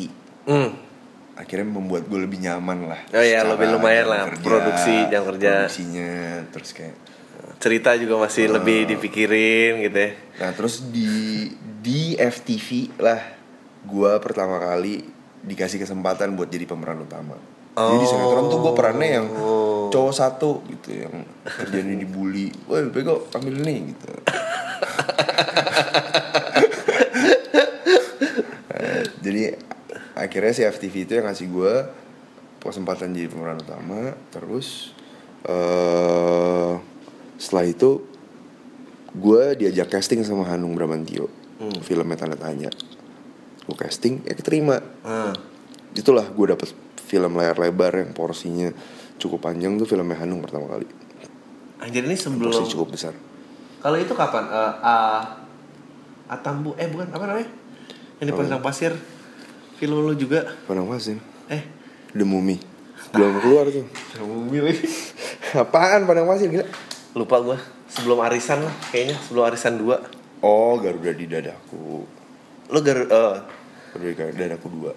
Hmm. 0.48 0.72
akhirnya 1.36 1.68
membuat 1.68 2.08
gue 2.08 2.16
lebih 2.18 2.40
nyaman 2.40 2.88
lah 2.88 3.02
Oh 3.12 3.20
iya, 3.20 3.44
lebih 3.44 3.68
lumayan 3.68 4.08
lah, 4.08 4.32
produksi, 4.32 4.96
jam 5.06 5.28
kerja. 5.28 5.68
produksinya 5.68 6.12
terus 6.50 6.72
kayak 6.72 6.96
Cerita 7.58 7.92
juga 7.94 8.16
masih 8.18 8.48
lebih 8.48 8.88
dipikirin 8.88 9.84
gitu 9.84 9.98
ya. 9.98 10.12
nah 10.40 10.52
terus 10.54 10.88
di 10.88 11.52
di 11.78 12.16
FTV 12.16 12.96
lah 12.98 13.20
gue 13.88 14.12
pertama 14.20 14.60
kali 14.60 15.08
dikasih 15.42 15.80
kesempatan 15.80 16.36
buat 16.36 16.48
jadi 16.48 16.68
pemeran 16.68 17.02
utama. 17.02 17.40
Jadi 17.72 17.96
di 17.96 18.08
sinetron 18.10 18.50
tuh 18.50 18.60
gue 18.60 18.74
perannya 18.74 19.10
yang 19.22 19.28
Oh. 19.32 19.88
cowok 19.88 20.10
satu 20.12 20.66
gitu 20.68 20.98
yang 20.98 21.14
kerjanya 21.46 21.96
dibully. 21.96 22.50
Woi 22.66 22.90
bego 22.90 23.30
ambil 23.32 23.54
ini 23.64 23.94
gitu. 23.94 24.12
Nah, 28.68 29.02
jadi 29.26 29.56
akhirnya 30.14 30.52
si 30.52 30.62
FTV 30.64 30.96
itu 31.06 31.12
yang 31.16 31.30
ngasih 31.30 31.48
gue 31.48 31.74
kesempatan 32.60 33.14
jadi 33.14 33.30
pemeran 33.30 33.62
utama. 33.62 34.18
Terus 34.34 34.92
eh 35.46 36.74
setelah 37.38 37.66
itu 37.70 38.02
gue 39.14 39.44
diajak 39.56 39.88
casting 39.88 40.26
sama 40.26 40.44
Hanung 40.44 40.74
Bramantio 40.74 41.30
filmnya 41.82 42.18
tanda 42.18 42.36
tanya 42.36 42.70
gue 43.68 43.76
casting 43.76 44.24
ya 44.24 44.34
keterima 44.34 44.80
Hmm. 45.04 45.36
itulah 45.92 46.24
gue 46.24 46.46
dapet 46.48 46.72
film 47.04 47.36
layar 47.36 47.56
lebar 47.56 47.94
yang 47.96 48.12
porsinya 48.12 48.72
cukup 49.18 49.44
panjang 49.44 49.76
tuh 49.76 49.86
filmnya 49.86 50.16
Hanung 50.18 50.40
pertama 50.40 50.68
kali 50.70 50.88
Anjir 51.78 52.04
ini 52.04 52.16
sebelum 52.16 52.50
porsi 52.50 52.68
cukup 52.68 52.88
besar 52.92 53.14
Kalau 53.78 53.96
itu 53.96 54.12
kapan? 54.12 54.44
Eh, 54.46 54.74
ah, 54.82 55.22
Atambu 56.28 56.74
eh 56.76 56.90
bukan 56.90 57.08
apa 57.08 57.24
namanya? 57.24 57.48
Yang 58.18 58.26
di 58.26 58.34
Padang 58.34 58.60
Pasir. 58.60 58.92
Film 59.78 60.02
lu 60.02 60.12
juga. 60.12 60.44
Padang 60.66 60.90
Pasir 60.90 61.22
Eh, 61.48 61.64
The 62.12 62.26
Mummy 62.26 62.58
belum 63.08 63.40
keluar 63.40 63.70
tuh 63.70 63.86
apaan 65.56 66.04
Padang 66.04 66.28
Pasir 66.28 66.50
gila 66.50 66.66
lupa 67.14 67.40
gua. 67.40 67.58
Sebelum 67.88 68.20
arisan 68.20 68.62
lah 68.62 68.74
kayaknya, 68.92 69.16
sebelum 69.24 69.48
arisan 69.48 69.80
2. 69.80 70.44
oh 70.44 70.76
Garuda 70.78 71.12
di 71.14 71.26
dadaku 71.26 72.04
Lu 72.68 72.80
gar 72.82 73.00
eh, 73.00 73.36
Garuda 73.98 74.24
di 74.30 74.38
dadaku 74.38 74.68
dua 74.70 74.92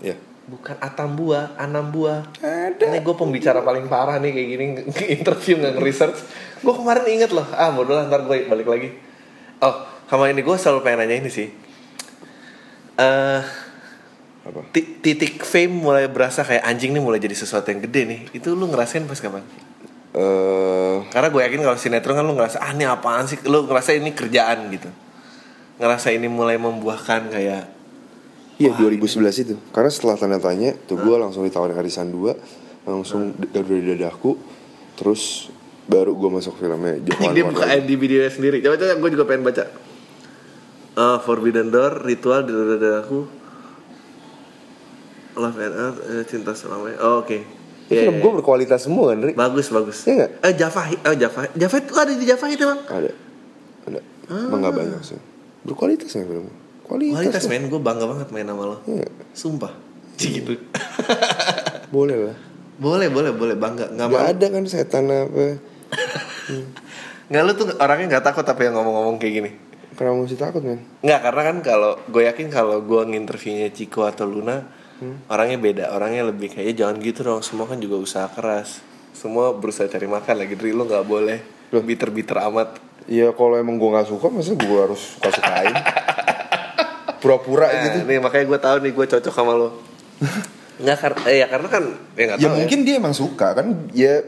ya 0.00 0.16
bukan 0.50 0.74
Atambua, 0.82 1.54
Anambua. 1.54 2.26
ada 2.42 2.74
Ini 2.90 2.98
gue 3.06 3.14
pembicara 3.14 3.62
paling 3.62 3.86
parah 3.86 4.18
nih 4.18 4.34
kayak 4.34 4.48
gini 4.50 4.64
interview 5.22 5.62
nggak 5.62 5.78
nge-research. 5.78 6.18
Gue 6.58 6.74
kemarin 6.74 7.06
inget 7.06 7.30
loh, 7.30 7.46
ah 7.54 7.70
bodoh 7.70 7.94
lah 7.94 8.10
ntar 8.10 8.26
gue 8.26 8.50
balik 8.50 8.66
lagi. 8.66 8.88
Oh, 9.62 9.86
sama 10.10 10.26
ini 10.26 10.42
gue 10.42 10.56
selalu 10.58 10.82
pengen 10.82 11.06
nanya 11.06 11.22
ini 11.22 11.30
sih. 11.30 11.54
Eh 12.98 13.42
apa 14.40 14.60
ti- 14.74 14.98
titik 14.98 15.44
fame 15.46 15.70
mulai 15.70 16.10
berasa 16.10 16.42
kayak 16.42 16.66
anjing 16.66 16.96
nih 16.98 17.02
mulai 17.04 17.22
jadi 17.22 17.36
sesuatu 17.38 17.70
yang 17.70 17.86
gede 17.86 18.02
nih. 18.10 18.20
Itu 18.34 18.58
lu 18.58 18.66
ngerasain 18.66 19.06
pas 19.06 19.20
kapan? 19.22 19.46
eh 20.18 20.98
Karena 21.14 21.30
gue 21.30 21.40
yakin 21.46 21.60
kalau 21.62 21.78
sinetron 21.78 22.18
kan 22.18 22.26
lu 22.26 22.34
ngerasa 22.34 22.58
ah 22.58 22.74
ini 22.74 22.90
apaan 22.90 23.30
sih? 23.30 23.38
Lu 23.46 23.70
ngerasa 23.70 23.94
ini 23.94 24.10
kerjaan 24.10 24.66
gitu. 24.74 24.90
Ngerasa 25.78 26.10
ini 26.10 26.26
mulai 26.26 26.58
membuahkan 26.58 27.30
kayak 27.30 27.78
Iya 28.60 28.76
2011 28.76 29.42
itu 29.48 29.54
Karena 29.72 29.88
setelah 29.88 30.20
tanda 30.20 30.36
tanya 30.36 30.76
Tuh 30.84 31.00
gue 31.00 31.16
langsung 31.16 31.48
ditawarin 31.48 31.80
Arisan 31.80 32.12
2 32.12 32.84
Langsung 32.84 33.32
Garuda 33.50 33.72
di 33.72 33.96
dadaku 33.96 34.36
Terus 35.00 35.48
Baru 35.90 36.14
gue 36.14 36.30
masuk 36.30 36.54
filmnya 36.54 37.00
Anjing 37.18 37.34
dia 37.34 37.42
buka. 37.42 37.66
IMDb 37.66 38.02
dia 38.06 38.30
sendiri. 38.30 38.62
Coba 38.62 38.78
coba 38.78 38.94
gue 38.94 39.10
juga 39.10 39.24
pengen 39.26 39.42
baca. 39.42 39.64
Eh, 40.94 41.18
Forbidden 41.26 41.74
Door, 41.74 42.06
Ritual 42.06 42.46
di 42.46 42.54
dada 42.54 43.02
aku. 43.02 43.26
Love 45.34 45.58
and 45.58 45.74
Earth, 45.74 45.98
eh, 46.06 46.22
Cinta 46.30 46.54
Selamanya. 46.54 47.02
Oh, 47.02 47.26
oke. 47.26 47.34
Ini 47.34 47.90
Iya, 47.90 48.06
film 48.06 48.14
iya, 48.14 48.22
gue 48.22 48.30
iya. 48.30 48.36
berkualitas 48.38 48.80
semua 48.86 49.10
kan 49.10 49.18
Ri 49.18 49.32
Bagus, 49.34 49.66
bagus. 49.74 50.06
Iya 50.06 50.14
nggak? 50.14 50.30
Eh 50.46 50.54
Java, 50.54 50.82
oh 51.10 51.16
Java, 51.18 51.40
Java 51.58 51.76
itu 51.82 51.92
ada 51.98 52.12
di 52.14 52.22
Java 52.22 52.46
itu 52.46 52.62
bang. 52.62 52.80
Ada 52.86 53.10
Ada 53.90 54.00
Emang 54.30 54.62
gak 54.62 54.74
banyak 54.78 55.02
sih 55.02 55.18
Berkualitas 55.66 56.06
gak 56.06 56.22
film 56.22 56.46
Kualitas, 56.90 57.22
Kualitas 57.22 57.44
men, 57.46 57.70
gue 57.70 57.78
bangga 57.78 58.02
banget 58.10 58.34
main 58.34 58.50
sama 58.50 58.66
lo. 58.66 58.76
Iya. 58.82 59.06
Sumpah. 59.30 59.70
Cik 60.18 60.30
gitu. 60.42 60.52
Boleh 61.94 62.18
lah. 62.18 62.36
Boleh, 62.82 63.06
boleh, 63.06 63.30
boleh. 63.30 63.54
Bangga. 63.54 63.94
Nggak 63.94 64.10
Gak 64.10 64.26
ada 64.34 64.46
kan 64.50 64.62
setan 64.66 65.06
apa. 65.06 65.62
Nggak 67.30 67.42
lu 67.46 67.52
tuh 67.54 67.66
orangnya 67.78 68.06
nggak 68.18 68.24
takut 68.26 68.42
tapi 68.42 68.66
yang 68.66 68.74
ngomong-ngomong 68.74 69.22
kayak 69.22 69.34
gini. 69.38 69.50
Kenapa 69.94 70.18
mesti 70.18 70.34
takut 70.34 70.66
men? 70.66 70.82
Nggak 70.98 71.20
karena 71.22 71.42
kan 71.46 71.56
kalau 71.62 71.92
gue 72.10 72.22
yakin 72.26 72.50
kalau 72.50 72.82
gue 72.82 73.02
nginterviewnya 73.06 73.70
Ciko 73.70 74.02
atau 74.02 74.26
Luna 74.26 74.66
orangnya 75.30 75.62
beda. 75.62 75.84
Orangnya 75.94 76.26
lebih 76.26 76.50
kayak 76.50 76.74
"Ya, 76.74 76.74
jangan 76.82 76.98
gitu 76.98 77.22
dong. 77.22 77.46
Semua 77.46 77.70
kan 77.70 77.78
juga 77.78 78.02
usaha 78.02 78.26
keras. 78.26 78.82
Semua 79.14 79.54
berusaha 79.54 79.86
cari 79.86 80.10
makan 80.10 80.34
lagi. 80.42 80.58
Dari 80.58 80.74
lu 80.74 80.90
nggak 80.90 81.06
boleh 81.06 81.38
biter-biter 81.70 82.42
amat. 82.50 82.82
Ya 83.06 83.30
kalau 83.30 83.54
emang 83.58 83.78
gue 83.78 83.90
gak 83.90 84.06
suka 84.06 84.30
Masa 84.30 84.54
gue 84.54 84.80
harus 84.80 85.18
suka-sukain 85.18 85.74
Pura-pura 87.20 87.66
Nah, 87.66 87.80
gitu. 87.86 87.98
nih 88.02 88.18
makanya 88.18 88.44
gue 88.46 88.58
tahu 88.58 88.76
nih 88.80 88.92
gue 88.92 89.06
cocok 89.06 89.32
sama 89.32 89.52
lo. 89.52 89.68
Nggak 90.80 90.96
karena 90.98 91.20
eh, 91.26 91.36
ya 91.36 91.46
karena 91.46 91.68
kan 91.68 91.84
ya 92.16 92.24
nggak 92.26 92.38
Ya 92.38 92.46
tahu 92.46 92.56
mungkin 92.56 92.78
dia 92.82 92.94
emang 92.96 93.12
suka 93.12 93.52
kan? 93.52 93.66
Ya 93.92 94.24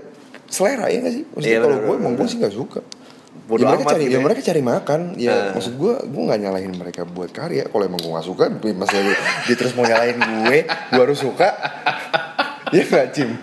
selera 0.46 0.86
ya 0.86 1.00
gak 1.00 1.14
sih? 1.14 1.24
Maksudnya 1.26 1.48
Iya, 1.50 1.58
kalau 1.62 1.76
gue 1.80 1.94
emang 1.96 2.12
gue 2.12 2.26
sih 2.26 2.36
gak 2.36 2.52
suka. 2.52 2.80
Bodo 3.42 3.58
ya 3.58 3.72
mereka 3.72 3.84
cari 3.90 4.04
gitu 4.04 4.12
ya 4.12 4.14
ya. 4.14 4.22
mereka 4.22 4.40
cari 4.44 4.62
makan. 4.62 5.00
Ya 5.16 5.32
Nah. 5.32 5.50
maksud 5.56 5.74
gue 5.74 5.94
gue 5.98 6.22
nggak 6.22 6.40
nyalahin 6.40 6.72
mereka 6.72 7.02
buat 7.02 7.30
karya. 7.30 7.64
Kalau 7.66 7.82
emang 7.82 7.98
gue 7.98 8.12
nggak 8.12 8.26
suka 8.28 8.44
masih 8.52 8.98
dia 9.48 9.56
terus 9.56 9.72
mau 9.72 9.82
nyalahin 9.82 10.16
gue 10.20 10.58
gue 10.68 11.02
harus 11.02 11.18
suka. 11.18 11.48
Ya 12.70 12.80
nggak 12.82 13.08
cim? 13.12 13.36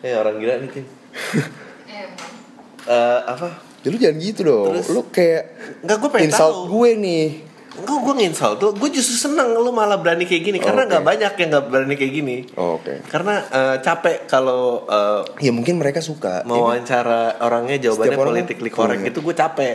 Eh 0.00 0.12
orang 0.12 0.34
gila 0.36 0.58
nih 0.58 0.70
Tim 0.72 0.86
Emang. 1.84 2.30
Eh, 2.84 3.20
apa? 3.24 3.48
Ya 3.80 3.88
lu 3.88 3.96
jangan 3.96 4.16
gitu 4.18 4.40
dong. 4.42 4.66
Terus? 4.74 4.86
lu 4.90 5.02
kayak 5.08 5.42
Nggak, 5.80 5.96
gue 5.96 6.10
pengen 6.10 6.26
insult 6.28 6.54
tahu. 6.54 6.62
gue 6.72 6.90
nih 6.96 7.26
Enggak, 7.74 7.98
gue 8.00 8.14
nginsult 8.16 8.56
tuh. 8.56 8.70
Gue 8.72 8.88
justru 8.88 9.18
seneng 9.20 9.50
lu 9.52 9.68
malah 9.68 9.96
berani 9.96 10.22
kayak 10.22 10.42
gini. 10.42 10.58
Karena 10.58 10.84
nggak 10.84 11.02
banyak 11.02 11.32
yang 11.34 11.48
nggak 11.50 11.64
berani 11.66 11.94
kayak 11.94 12.12
gini. 12.12 12.36
Oh, 12.54 12.78
oke 12.78 13.02
Karena 13.06 13.34
eh, 13.42 13.76
capek 13.78 14.24
kalau 14.24 14.84
eh, 14.84 15.20
ya 15.40 15.50
mungkin 15.50 15.76
mereka 15.76 15.98
suka 15.98 16.42
mau 16.42 16.64
wawancara 16.64 17.40
orangnya 17.40 17.82
jawabannya 17.82 18.14
orang 18.14 18.30
politically 18.30 18.70
correct 18.70 19.00
punya- 19.00 19.10
itu 19.10 19.20
gue 19.20 19.34
capek. 19.34 19.74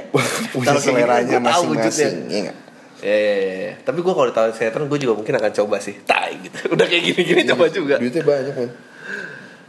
Kalau 0.57 0.79
seleranya 0.79 1.37
masing-masing 1.37 2.15
ya 2.27 2.39
nggak? 2.47 2.57
Ya, 2.99 3.15
ya, 3.15 3.35
ya, 3.37 3.55
ya. 3.61 3.73
Tapi 3.79 3.99
gue 3.99 4.11
kalau 4.11 4.27
ditawarin 4.27 4.51
sinetron 4.53 4.87
gue 4.87 4.99
juga 4.99 5.13
mungkin 5.13 5.33
akan 5.33 5.51
coba 5.53 5.79
sih. 5.79 5.95
Tai 6.01 6.35
gitu. 6.35 6.57
Udah 6.75 6.83
kayak 6.83 7.03
gini-gini 7.05 7.41
coba 7.47 7.65
juga. 7.69 7.95
duitnya 7.95 8.23
banyak 8.23 8.55
kan 8.55 8.69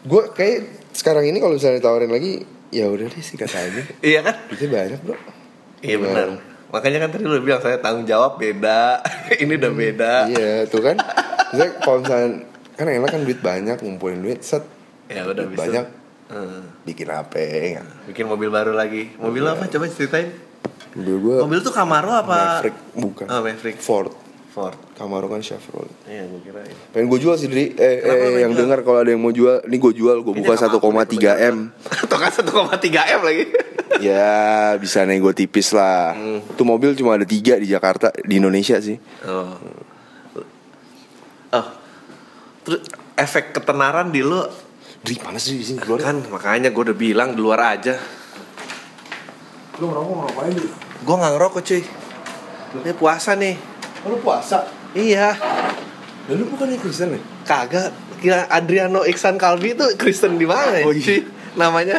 gue 0.01 0.23
kayak 0.33 0.59
sekarang 0.91 1.29
ini 1.29 1.39
kalau 1.39 1.55
misalnya 1.55 1.77
ditawarin 1.77 2.09
lagi 2.09 2.41
ya 2.71 2.89
udah 2.89 3.05
deh 3.05 3.21
sih 3.21 3.37
kata 3.37 3.53
aja 3.53 3.83
Iya 4.01 4.25
kan? 4.25 4.35
duitnya 4.49 4.69
banyak 4.73 5.01
bro 5.05 5.17
Iya 5.81 5.97
benar. 5.97 6.27
Makanya 6.71 6.99
kan 7.01 7.11
tadi 7.11 7.25
lu 7.25 7.39
bilang 7.39 7.59
saya 7.59 7.77
tanggung 7.77 8.05
jawab 8.05 8.37
beda. 8.37 9.03
Ini 9.43 9.53
udah 9.53 9.73
beda. 9.73 10.13
iya 10.27 10.53
tuh 10.65 10.81
kan 10.81 10.97
Misalnya 11.51 11.73
kalau 11.79 11.99
misalnya 12.01 12.29
kan 12.73 12.87
enak 12.87 13.09
kan 13.09 13.21
duit 13.23 13.41
banyak 13.41 13.77
ngumpulin 13.77 14.21
duit 14.21 14.41
set 14.41 14.63
Ya 15.07 15.23
udah 15.23 15.43
duit 15.43 15.53
bisa. 15.53 15.63
banyak 15.63 15.87
Hmm. 16.31 16.63
bikin 16.87 17.11
apa 17.11 17.35
ya 17.37 17.83
Bikin 18.07 18.23
mobil 18.25 18.49
baru 18.49 18.71
lagi. 18.71 19.11
Mobil 19.17 19.43
apa? 19.43 19.67
Coba 19.67 19.91
ceritain. 19.91 20.31
mobil 20.93 21.19
gue 21.19 21.37
Mobil 21.43 21.59
tuh 21.61 21.71
Camaro 21.71 22.15
apa? 22.15 22.63
Maverick 22.63 22.77
bukan 22.95 23.27
Oh, 23.27 23.43
Maverick. 23.43 23.77
Ford 23.77 24.15
Ford. 24.49 24.79
Camaro 24.93 25.27
kan 25.27 25.39
Chevrolet 25.41 25.91
Iya, 26.05 26.27
gue 26.27 26.41
kira 26.41 26.59
ini. 26.61 26.75
pengen 26.91 27.07
gue 27.07 27.19
jual 27.19 27.35
sih 27.35 27.47
Dri 27.47 27.71
eh, 27.73 27.99
Kenapa 27.99 28.25
eh 28.29 28.41
yang 28.41 28.53
dengar 28.53 28.79
kalau 28.81 28.99
ada 28.99 29.11
yang 29.11 29.19
mau 29.19 29.31
jual 29.31 29.59
ini 29.65 29.77
gue 29.77 29.93
jual 29.93 30.17
gue 30.21 30.35
buka 30.37 30.55
Ini 30.55 30.59
sama 30.61 30.79
1,3 31.03 31.19
m 31.51 31.57
Atau 32.03 32.17
kan 32.17 32.31
1,3 32.31 32.47
M 33.11 33.21
lagi. 33.21 33.45
Ya 34.01 34.35
bisa 34.77 35.05
nego 35.05 35.31
tipis 35.31 35.71
lah 35.71 36.13
Hmm. 36.13 36.41
tuh 36.55 36.65
mobil 36.65 36.93
cuma 36.93 37.15
ada 37.15 37.25
tiga 37.25 37.57
di 37.57 37.67
Jakarta 37.67 38.11
di 38.17 38.37
Indonesia 38.37 38.77
sih 38.77 38.97
Oh. 39.23 39.55
Oh. 41.51 41.67
Terus 42.63 42.81
efek 43.15 43.53
ketenaran 43.53 44.09
di 44.09 44.21
lu 44.21 44.39
Dri 45.01 45.17
panas 45.17 45.43
sih 45.43 45.57
di 45.57 45.65
sini 45.65 45.79
keluar 45.79 46.01
kan 46.03 46.21
makanya 46.27 46.69
gue 46.69 46.83
udah 46.85 46.95
bilang 46.95 47.33
di 47.33 47.41
luar 47.41 47.75
aja. 47.75 47.97
lu 49.77 49.89
ngerokok 49.89 50.15
ngapain 50.21 50.53
Dri? 50.53 50.69
Gue 51.01 51.15
nggak 51.17 51.33
ngerokok 51.35 51.63
cuy. 51.65 51.83
Ini 52.77 52.93
puasa 52.95 53.31
nih. 53.33 53.57
lu 54.03 54.17
puasa 54.19 54.69
Iya. 54.93 55.33
dan 56.23 56.35
lu 56.37 56.45
bukan 56.47 56.69
Kristen 56.77 57.17
ya? 57.17 57.21
Kagak. 57.43 57.91
Kira 58.21 58.45
Adriano 58.47 59.01
Iksan 59.03 59.35
Kalbi 59.35 59.73
itu 59.73 59.87
Kristen 59.97 60.37
di 60.37 60.45
mana 60.45 60.77
ya? 60.77 60.85
Oh, 60.85 60.93
iya. 60.93 61.01
cuy? 61.03 61.21
Namanya. 61.57 61.97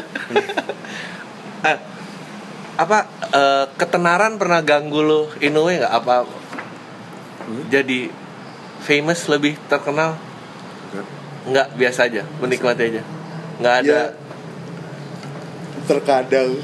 Eh, 1.65 1.77
apa 2.81 3.05
eh, 3.29 3.65
ketenaran 3.77 4.41
pernah 4.41 4.65
ganggu 4.65 5.01
lu 5.05 5.21
in 5.37 5.53
a 5.53 5.61
way 5.61 5.77
nggak? 5.77 5.93
Apa 5.93 6.25
jadi 7.69 8.09
famous 8.81 9.29
lebih 9.29 9.57
terkenal? 9.69 10.17
Nggak 11.45 11.67
biasa 11.77 12.09
aja 12.09 12.25
menikmati 12.41 12.81
aja. 12.89 13.01
Nggak 13.61 13.75
ada 13.85 13.89
Ya, 13.89 14.03
terkadang 15.85 16.57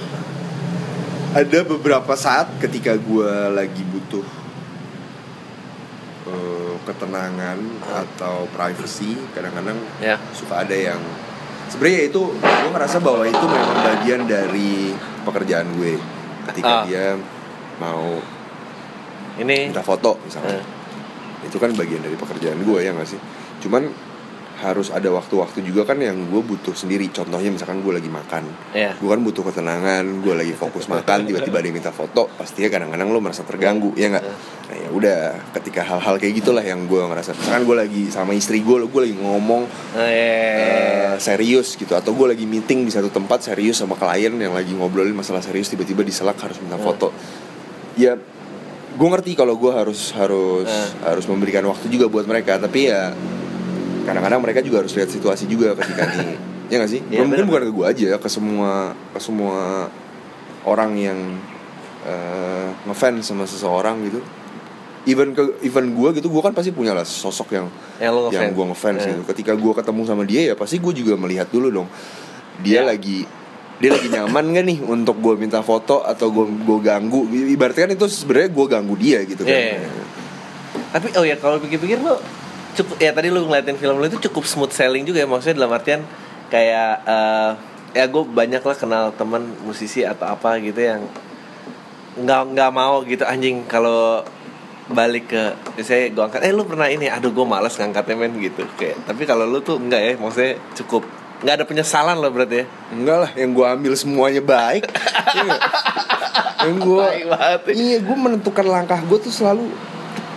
ada 1.37 1.59
beberapa 1.67 2.13
saat 2.17 2.49
ketika 2.57 2.97
gue 2.97 3.33
lagi 3.53 3.83
butuh 3.85 4.25
eh, 6.29 6.75
ketenangan 6.87 7.59
atau 7.85 8.49
privacy 8.55 9.13
kadang-kadang 9.37 9.77
ya. 10.01 10.17
suka 10.33 10.65
ada 10.65 10.73
yang 10.73 11.01
sebenarnya 11.67 12.01
itu 12.05 12.21
gue 12.33 12.69
ngerasa 12.69 12.97
bahwa 12.99 13.23
itu 13.23 13.45
memang 13.45 13.77
bagian 13.83 14.21
dari 14.23 14.91
pekerjaan 15.23 15.67
gue 15.73 15.93
ketika 16.47 16.73
Ah. 16.73 16.83
dia 16.83 17.15
mau 17.77 18.17
ini 19.37 19.69
minta 19.69 19.81
foto 19.81 20.17
misalnya 20.19 20.57
Eh. 20.57 21.45
itu 21.45 21.57
kan 21.57 21.69
bagian 21.71 22.01
dari 22.01 22.15
pekerjaan 22.15 22.57
gue 22.59 22.79
ya 22.79 22.91
nggak 22.91 23.05
sih 23.05 23.19
cuman 23.59 23.85
harus 24.57 24.89
ada 24.89 25.05
waktu-waktu 25.07 25.61
juga 25.61 25.85
kan 25.85 25.97
yang 25.97 26.17
gue 26.27 26.41
butuh 26.41 26.73
sendiri. 26.73 27.07
Contohnya 27.07 27.47
misalkan 27.47 27.79
gue 27.79 27.93
lagi 27.93 28.09
makan. 28.09 28.43
Ya 28.73 28.93
gue 28.93 29.05
kan 29.05 29.21
butuh 29.21 29.45
ketenangan 29.45 30.03
gue 30.19 30.33
lagi 30.33 30.53
fokus 30.53 30.85
makan 30.87 31.25
tiba-tiba 31.25 31.59
dia 31.59 31.69
minta 31.69 31.89
foto 31.89 32.25
pastinya 32.31 32.67
kadang-kadang 32.67 33.07
lo 33.07 33.19
merasa 33.19 33.41
terganggu 33.41 33.93
ya 33.93 34.09
nggak? 34.09 34.25
Nah 34.67 34.75
ya 34.75 34.89
udah 34.89 35.19
ketika 35.53 35.85
hal-hal 35.85 36.17
kayak 36.17 36.33
gitulah 36.35 36.61
yang 36.61 36.85
gue 36.85 36.97
ngerasa 36.99 37.31
misalkan 37.31 37.63
gue 37.63 37.75
lagi 37.77 38.01
sama 38.09 38.33
istri 38.33 38.59
gue 38.59 38.81
gue 38.83 39.01
lagi 39.03 39.15
ngomong 39.15 39.63
Eh, 39.93 40.01
eh, 40.01 41.13
serius 41.17 41.73
gitu 41.73 41.93
atau 41.93 42.11
gue 42.11 42.27
lagi 42.27 42.43
meeting 42.43 42.83
di 42.83 42.91
satu 42.91 43.07
tempat 43.07 43.45
serius 43.45 43.77
sama 43.77 43.93
klien 43.93 44.33
yang 44.33 44.51
lagi 44.51 44.73
ngobrolin 44.73 45.13
masalah 45.13 45.39
serius 45.39 45.69
tiba-tiba 45.69 46.01
diselak 46.01 46.35
harus 46.37 46.57
minta 46.57 46.75
foto. 46.75 47.13
Ya 47.93 48.17
gue 48.97 49.07
ngerti 49.07 49.37
kalau 49.37 49.53
gue 49.55 49.69
harus 49.69 50.09
harus 50.11 50.65
Eh. 50.65 50.89
harus 51.05 51.29
memberikan 51.29 51.61
waktu 51.65 51.85
juga 51.87 52.09
buat 52.09 52.25
mereka 52.25 52.57
tapi 52.57 52.89
ya 52.89 53.13
kadang-kadang 54.07 54.39
mereka 54.39 54.63
juga 54.63 54.79
harus 54.79 54.95
lihat 54.95 55.11
situasi 55.11 55.43
juga 55.45 55.75
ketika 55.75 56.07
nih. 56.07 56.39
Ya 56.67 56.83
nggak 56.83 56.91
sih? 56.91 56.99
Iya, 57.07 57.23
mungkin 57.23 57.47
bukan 57.47 57.61
ke 57.63 57.71
gue 57.71 57.85
aja 57.87 58.07
ke 58.19 58.27
semua 58.27 58.91
ke 59.11 59.19
semua 59.19 59.87
orang 60.63 60.95
yang 60.95 61.15
eh, 62.03 62.67
ngefans 62.83 63.23
sama 63.23 63.43
seseorang 63.43 64.03
gitu. 64.03 64.19
Even 65.07 65.31
ke 65.31 65.63
even 65.63 65.95
gue 65.95 66.19
gitu 66.19 66.27
gue 66.27 66.41
kan 66.43 66.51
pasti 66.51 66.75
punya 66.75 66.91
lah 66.91 67.07
sosok 67.07 67.55
yang 67.55 67.71
yang 67.97 68.11
lo 68.11 68.27
yang 68.27 68.51
gue 68.51 68.65
ngefans 68.67 68.99
Eh. 68.99 69.07
gitu. 69.15 69.21
Ketika 69.23 69.55
gue 69.55 69.71
ketemu 69.71 70.01
sama 70.03 70.27
dia 70.27 70.51
ya 70.51 70.59
pasti 70.59 70.75
gue 70.77 70.91
juga 70.91 71.15
melihat 71.15 71.47
dulu 71.47 71.71
dong. 71.71 71.87
Dia 72.59 72.83
Ya. 72.83 72.91
lagi 72.91 73.23
dia 73.79 73.93
lagi 73.93 74.11
nyaman 74.11 74.51
gak 74.51 74.65
nih 74.67 74.79
untuk 74.83 75.23
gue 75.23 75.39
minta 75.39 75.63
foto 75.63 76.03
atau 76.03 76.27
gue 76.27 76.51
gue 76.67 76.79
ganggu? 76.83 77.23
Ibaratnya 77.31 77.87
kan 77.87 77.91
itu 77.95 78.11
sebenarnya 78.11 78.51
gue 78.51 78.65
ganggu 78.67 78.95
dia 78.99 79.23
gitu 79.23 79.47
kan. 79.47 79.55
Iya, 79.55 79.87
iya. 79.87 79.89
tapi 80.91 81.15
oh 81.15 81.23
ya 81.23 81.39
kalau 81.39 81.63
pikir-pikir 81.63 82.03
lo 82.03 82.19
cukup 82.77 82.95
ya 83.01 83.11
tadi 83.11 83.33
lo 83.33 83.43
ngeliatin 83.43 83.77
film 83.81 83.97
lo 83.97 84.05
itu 84.05 84.21
cukup 84.29 84.45
smooth 84.45 84.73
selling 84.73 85.03
juga 85.03 85.25
ya 85.25 85.27
maksudnya 85.27 85.65
dalam 85.65 85.73
artian 85.73 86.01
kayak 86.53 86.93
eh, 87.03 87.51
ya 87.97 88.05
gue 88.05 88.23
banyak 88.23 88.61
lah 88.61 88.77
kenal 88.77 89.05
teman 89.17 89.43
musisi 89.65 90.05
atau 90.05 90.29
apa 90.29 90.61
gitu 90.61 90.77
yang 90.77 91.01
nggak 92.17 92.41
nggak 92.53 92.71
mau 92.73 93.01
gitu 93.05 93.25
anjing 93.25 93.65
kalau 93.65 94.25
balik 94.87 95.29
ke 95.29 95.43
saya 95.83 96.07
gue 96.09 96.23
angkat 96.23 96.47
eh 96.47 96.53
lu 96.55 96.63
pernah 96.63 96.87
ini 96.87 97.11
aduh 97.11 97.35
gue 97.35 97.43
malas 97.43 97.75
ngangkatnya 97.75 98.15
men 98.15 98.33
gitu 98.39 98.63
kayak 98.79 99.03
tapi 99.03 99.27
kalau 99.27 99.43
lu 99.43 99.59
tuh 99.59 99.75
enggak 99.75 100.01
ya 100.01 100.13
maksudnya 100.15 100.55
cukup 100.79 101.03
nggak 101.43 101.53
ada 101.61 101.65
penyesalan 101.67 102.17
lo 102.17 102.31
berarti 102.31 102.63
ya 102.63 102.65
enggak 102.95 103.17
lah 103.27 103.31
yang 103.35 103.51
gue 103.53 103.65
ambil 103.67 103.93
semuanya 103.93 104.41
baik 104.41 104.87
nggak? 104.87 105.61
yang 106.65 106.77
gue 106.81 107.05
ya. 107.27 107.55
iya 107.69 107.97
gue 108.01 108.17
menentukan 108.17 108.65
langkah 108.65 108.97
gue 109.03 109.17
tuh 109.21 109.33
selalu 109.33 109.69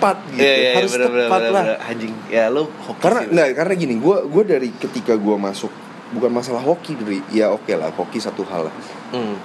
tepat 0.00 0.16
gitu 0.26 0.40
Iya, 0.40 0.49
iya, 0.49 0.57
iya, 0.57 0.71
harus 0.75 0.90
bener, 0.90 1.09
bener, 1.09 1.21
tepat 1.23 1.40
bener, 1.40 1.52
lah 1.52 1.64
bener. 1.66 1.78
anjing 1.87 2.14
ya 2.26 2.45
lu 2.49 2.62
hoki 2.80 3.00
karena 3.00 3.21
sih. 3.21 3.30
nggak 3.30 3.49
karena 3.54 3.75
gini 3.76 3.95
gue 3.97 4.16
gue 4.26 4.42
dari 4.45 4.69
ketika 4.75 5.12
gue 5.14 5.37
masuk 5.38 5.73
bukan 6.11 6.30
masalah 6.33 6.59
hoki 6.61 6.92
dari 6.95 7.19
ya 7.30 7.47
oke 7.49 7.71
lah 7.73 7.90
hoki 7.90 8.19
satu 8.19 8.42
hal 8.45 8.66
lah 8.66 8.75
Hmm. 9.11 9.37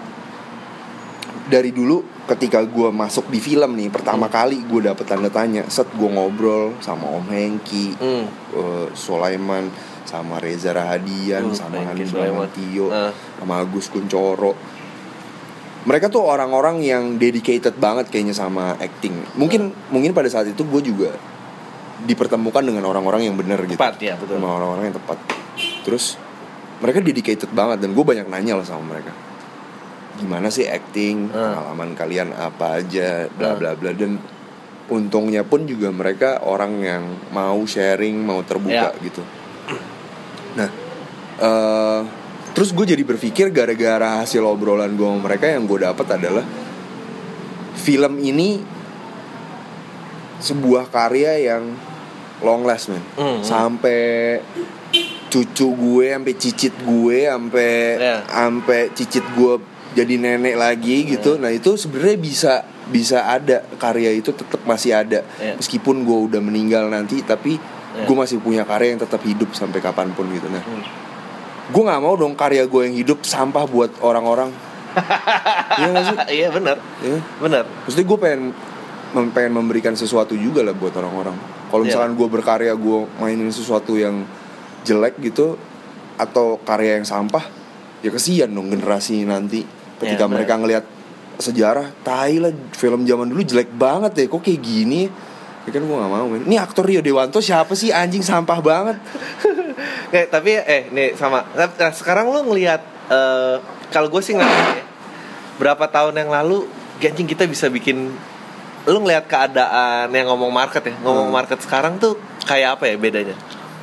dari 1.46 1.70
dulu 1.70 2.02
ketika 2.26 2.64
gue 2.64 2.90
masuk 2.92 3.28
di 3.28 3.38
film 3.38 3.76
nih 3.76 3.90
pertama 3.90 4.26
kali 4.28 4.64
gue 4.64 4.82
dapet 4.84 5.06
tanda 5.06 5.30
tanya 5.30 5.62
set 5.68 5.86
gue 5.92 6.08
ngobrol 6.08 6.74
sama 6.80 7.06
Om 7.12 7.28
Hengki 7.28 7.94
Hmm. 7.94 8.26
eh, 8.52 8.88
Sulaiman 8.92 9.70
sama 10.04 10.38
Reza 10.38 10.70
Rahadian 10.72 11.50
Hmm, 11.50 11.54
sama 11.56 11.82
Hanif 11.84 12.10
Sulaiman. 12.10 12.46
Bramantio 12.46 12.90
Ah. 12.90 13.10
sama 13.36 13.60
Agus 13.60 13.90
Kuncoro 13.90 14.54
mereka 15.86 16.10
tuh 16.10 16.26
orang-orang 16.26 16.82
yang 16.82 17.16
dedicated 17.16 17.78
banget 17.78 18.10
kayaknya 18.10 18.34
sama 18.34 18.74
acting 18.78 19.14
mungkin 19.38 19.70
mungkin 19.90 20.12
pada 20.12 20.28
saat 20.28 20.50
itu 20.50 20.66
gue 20.66 20.82
juga 20.84 21.14
dipertemukan 22.04 22.62
dengan 22.62 22.84
orang-orang 22.86 23.24
yang 23.24 23.38
benar 23.38 23.62
gitu 23.64 23.78
Tepat, 23.80 23.98
ya, 24.02 24.18
betul. 24.18 24.38
sama 24.38 24.50
orang-orang 24.52 24.92
yang 24.92 24.98
tepat 24.98 25.18
terus 25.88 26.18
mereka 26.82 27.00
dedicated 27.00 27.50
banget 27.50 27.80
dan 27.80 27.94
gue 27.94 28.04
banyak 28.04 28.28
nanya 28.28 28.60
lah 28.60 28.66
sama 28.66 28.84
mereka 28.92 29.14
gimana 30.16 30.48
sih 30.50 30.66
acting 30.66 31.32
Ah. 31.32 31.60
pengalaman 31.60 31.90
kalian 31.94 32.30
apa 32.32 32.80
aja 32.80 33.30
bla 33.32 33.52
Ah. 33.52 33.56
bla 33.56 33.72
bla 33.76 33.92
dan 33.92 34.20
untungnya 34.86 35.42
pun 35.42 35.66
juga 35.66 35.90
mereka 35.90 36.42
orang 36.42 36.78
yang 36.80 37.04
mau 37.30 37.58
sharing 37.64 38.22
mau 38.22 38.42
terbuka 38.42 38.92
Ya. 38.92 39.02
gitu 39.02 39.22
nah 40.56 40.70
eh 41.38 42.00
terus 42.56 42.72
gue 42.72 42.86
jadi 42.88 43.04
berpikir 43.04 43.52
gara-gara 43.52 44.24
hasil 44.24 44.40
obrolan 44.42 44.96
gue 44.96 45.04
sama 45.04 45.20
mereka 45.22 45.46
yang 45.46 45.68
gue 45.68 45.84
dapat 45.84 46.08
adalah 46.10 46.46
film 47.76 48.16
ini 48.18 48.64
sebuah 50.38 50.88
karya 50.88 51.52
yang 51.52 51.76
long 52.40 52.64
last 52.64 52.92
man 52.92 53.04
Hmm, 53.16 53.40
hmm. 53.40 53.42
sampai 53.44 54.02
cucu 55.28 55.68
gue 55.68 56.06
sampai 56.10 56.34
cicit 56.36 56.76
gue 56.78 57.28
sampai 57.28 57.72
Ya. 57.98 58.18
sampai 58.24 58.92
cicit 58.92 59.24
gue 59.34 59.60
jadi 59.92 60.16
nenek 60.16 60.56
lagi 60.56 61.08
gitu 61.08 61.36
nah 61.36 61.52
itu 61.52 61.76
sebenarnya 61.76 62.18
bisa 62.18 62.54
bisa 62.86 63.26
ada 63.26 63.64
karya 63.76 64.12
itu 64.14 64.32
tetap 64.32 64.64
masih 64.64 64.96
ada 64.96 65.24
Ya. 65.36 65.56
meskipun 65.56 66.04
gue 66.04 66.18
udah 66.32 66.40
meninggal 66.40 66.88
nanti 66.88 67.20
tapi 67.20 67.60
Ya. 67.96 68.04
gue 68.04 68.16
masih 68.16 68.40
punya 68.40 68.64
karya 68.64 68.92
yang 68.92 69.02
tetap 69.02 69.24
hidup 69.24 69.52
sampai 69.52 69.80
kapan 69.80 70.12
pun 70.12 70.28
gitu 70.30 70.48
nah 70.48 70.60
Hmm. 70.62 70.84
Gue 71.68 71.82
nggak 71.82 71.98
mau 72.00 72.14
dong 72.14 72.34
karya 72.34 72.64
gue 72.64 72.82
yang 72.84 72.96
hidup 72.96 73.20
sampah 73.22 73.66
buat 73.66 73.92
orang-orang 74.00 74.54
Iya 75.76 75.88
gak 75.92 76.04
sih? 76.04 76.18
iya 76.36 76.48
benar 76.50 76.78
Ya. 77.00 77.20
benar 77.38 77.64
Maksudnya 77.84 78.06
gue 78.06 78.18
pengen 78.18 78.42
mem- 79.12 79.32
pengen 79.32 79.54
memberikan 79.54 79.94
sesuatu 79.94 80.34
juga 80.34 80.60
lah 80.60 80.72
buat 80.72 80.92
orang-orang. 80.94 81.36
Kalau 81.66 81.82
Iya. 81.82 81.88
misalkan 81.90 82.14
gue 82.14 82.28
berkarya 82.30 82.74
gue 82.74 83.00
mainin 83.18 83.48
sesuatu 83.50 83.94
yang 83.94 84.24
jelek 84.82 85.20
gitu 85.20 85.56
atau 86.16 86.56
karya 86.58 86.96
yang 86.96 87.04
sampah, 87.04 87.44
ya 88.00 88.10
kesian 88.10 88.48
dong 88.50 88.68
generasi 88.70 89.24
nanti 89.24 89.64
ketika 89.96 90.16
Iya, 90.16 90.20
benar. 90.22 90.34
mereka 90.34 90.54
ngelihat 90.56 90.86
sejarah, 91.36 91.92
tai 92.02 92.40
lah 92.40 92.52
film 92.72 93.04
zaman 93.04 93.28
dulu 93.28 93.42
jelek 93.42 93.68
banget 93.70 94.12
deh, 94.14 94.26
kok 94.26 94.40
kayak 94.40 94.62
gini? 94.62 95.12
Ya 95.66 95.72
kan 95.74 95.82
gue 95.82 95.96
gak 95.98 96.12
mau 96.12 96.26
men. 96.30 96.46
Ini 96.46 96.62
aktor 96.62 96.86
Rio 96.86 97.02
Dewanto 97.02 97.42
siapa 97.42 97.74
sih 97.74 97.90
anjing 97.90 98.22
sampah 98.22 98.62
banget? 98.62 98.98
Kayak 100.14 100.28
tapi 100.30 100.52
eh 100.56 100.88
nih 100.90 101.18
sama. 101.18 101.42
Nah, 101.54 101.70
sekarang 101.92 102.30
lu 102.30 102.46
ngelihat 102.46 102.82
eh 103.10 103.58
kalau 103.90 104.10
gue 104.10 104.22
sih 104.22 104.34
ngeliat 104.34 104.54
ya, 104.72 104.84
berapa 105.58 105.86
tahun 105.88 106.16
yang 106.16 106.30
lalu 106.30 106.70
anjing 106.98 107.26
kita 107.26 107.46
bisa 107.46 107.68
bikin 107.68 108.14
lu 108.86 108.98
ngelihat 109.02 109.26
keadaan 109.26 110.14
yang 110.14 110.30
ngomong 110.30 110.54
market 110.54 110.86
ya 110.86 110.94
ngomong 111.02 111.30
Hmm. 111.30 111.38
market 111.38 111.58
sekarang 111.60 111.98
tuh 111.98 112.16
kayak 112.46 112.78
apa 112.78 112.86
ya 112.86 112.96
bedanya 112.96 113.36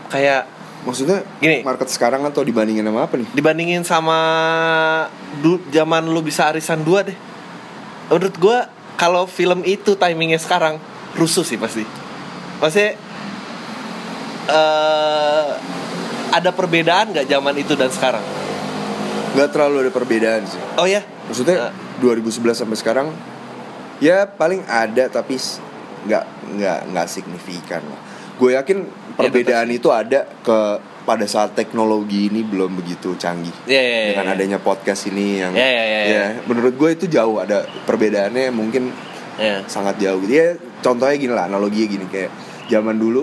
kayak 0.08 0.46
Maksudnya 0.82 1.22
Gini. 1.38 1.62
market 1.62 1.86
sekarang 1.86 2.26
atau 2.26 2.42
dibandingin 2.42 2.82
sama 2.82 3.06
apa 3.06 3.14
nih? 3.14 3.26
dibandingin 3.30 3.82
sama 3.86 4.18
du, 5.38 5.62
zaman 5.70 6.06
lu 6.06 6.18
bisa 6.22 6.50
arisan 6.50 6.82
dua 6.82 7.06
deh 7.06 7.14
menurut 8.08 8.34
gue 8.34 8.58
kalau 8.94 9.26
film 9.26 9.62
itu 9.62 9.94
timingnya 9.94 10.38
sekarang 10.38 10.78
rusuh 11.14 11.44
sih 11.44 11.60
pasti 11.60 11.84
pasti 12.58 12.86
eh 14.48 15.50
ada 16.32 16.50
perbedaan 16.50 17.12
nggak 17.12 17.28
zaman 17.28 17.54
itu 17.60 17.76
dan 17.76 17.92
sekarang 17.92 18.24
Gak 19.32 19.48
terlalu 19.48 19.88
ada 19.88 19.92
perbedaan 19.92 20.44
sih. 20.44 20.60
oh 20.76 20.84
ya 20.84 21.00
Maksudnya 21.24 21.72
2011 22.04 22.52
sampai 22.52 22.76
sekarang 22.76 23.08
ya 23.96 24.28
paling 24.28 24.60
ada 24.68 25.08
tapi 25.08 25.40
nggak 26.04 26.24
nggak 26.58 26.78
nggak 26.92 27.06
signifikan 27.08 27.80
lah. 27.86 28.00
Gue 28.36 28.52
yakin 28.58 28.84
perbedaan 29.16 29.70
itu 29.72 29.88
ada 29.88 30.26
ke 30.42 30.58
pada 31.08 31.24
saat 31.24 31.54
teknologi 31.56 32.28
ini 32.28 32.44
belum 32.44 32.76
begitu 32.76 33.14
canggih. 33.16 33.54
Iya, 33.64 33.80
iya, 33.80 33.80
iya, 33.88 34.08
Dengan 34.12 34.26
iya. 34.28 34.34
adanya 34.36 34.58
podcast 34.60 35.08
ini 35.08 35.40
yang 35.40 35.52
Iya, 35.56 35.64
iya, 35.64 35.84
iya, 35.86 36.00
iya. 36.04 36.12
ya, 36.12 36.24
menurut 36.44 36.74
gue 36.76 36.90
itu 36.92 37.06
jauh 37.08 37.40
ada 37.40 37.64
perbedaannya 37.88 38.50
mungkin 38.52 38.90
ya 39.40 39.64
sangat 39.64 39.96
jauh 39.96 40.20
gitu 40.26 40.34
ya 40.36 40.48
contohnya 40.82 41.16
gini 41.16 41.32
lah 41.32 41.46
analoginya 41.46 41.88
gini 41.88 42.06
kayak 42.06 42.30
zaman 42.66 42.98
dulu 42.98 43.22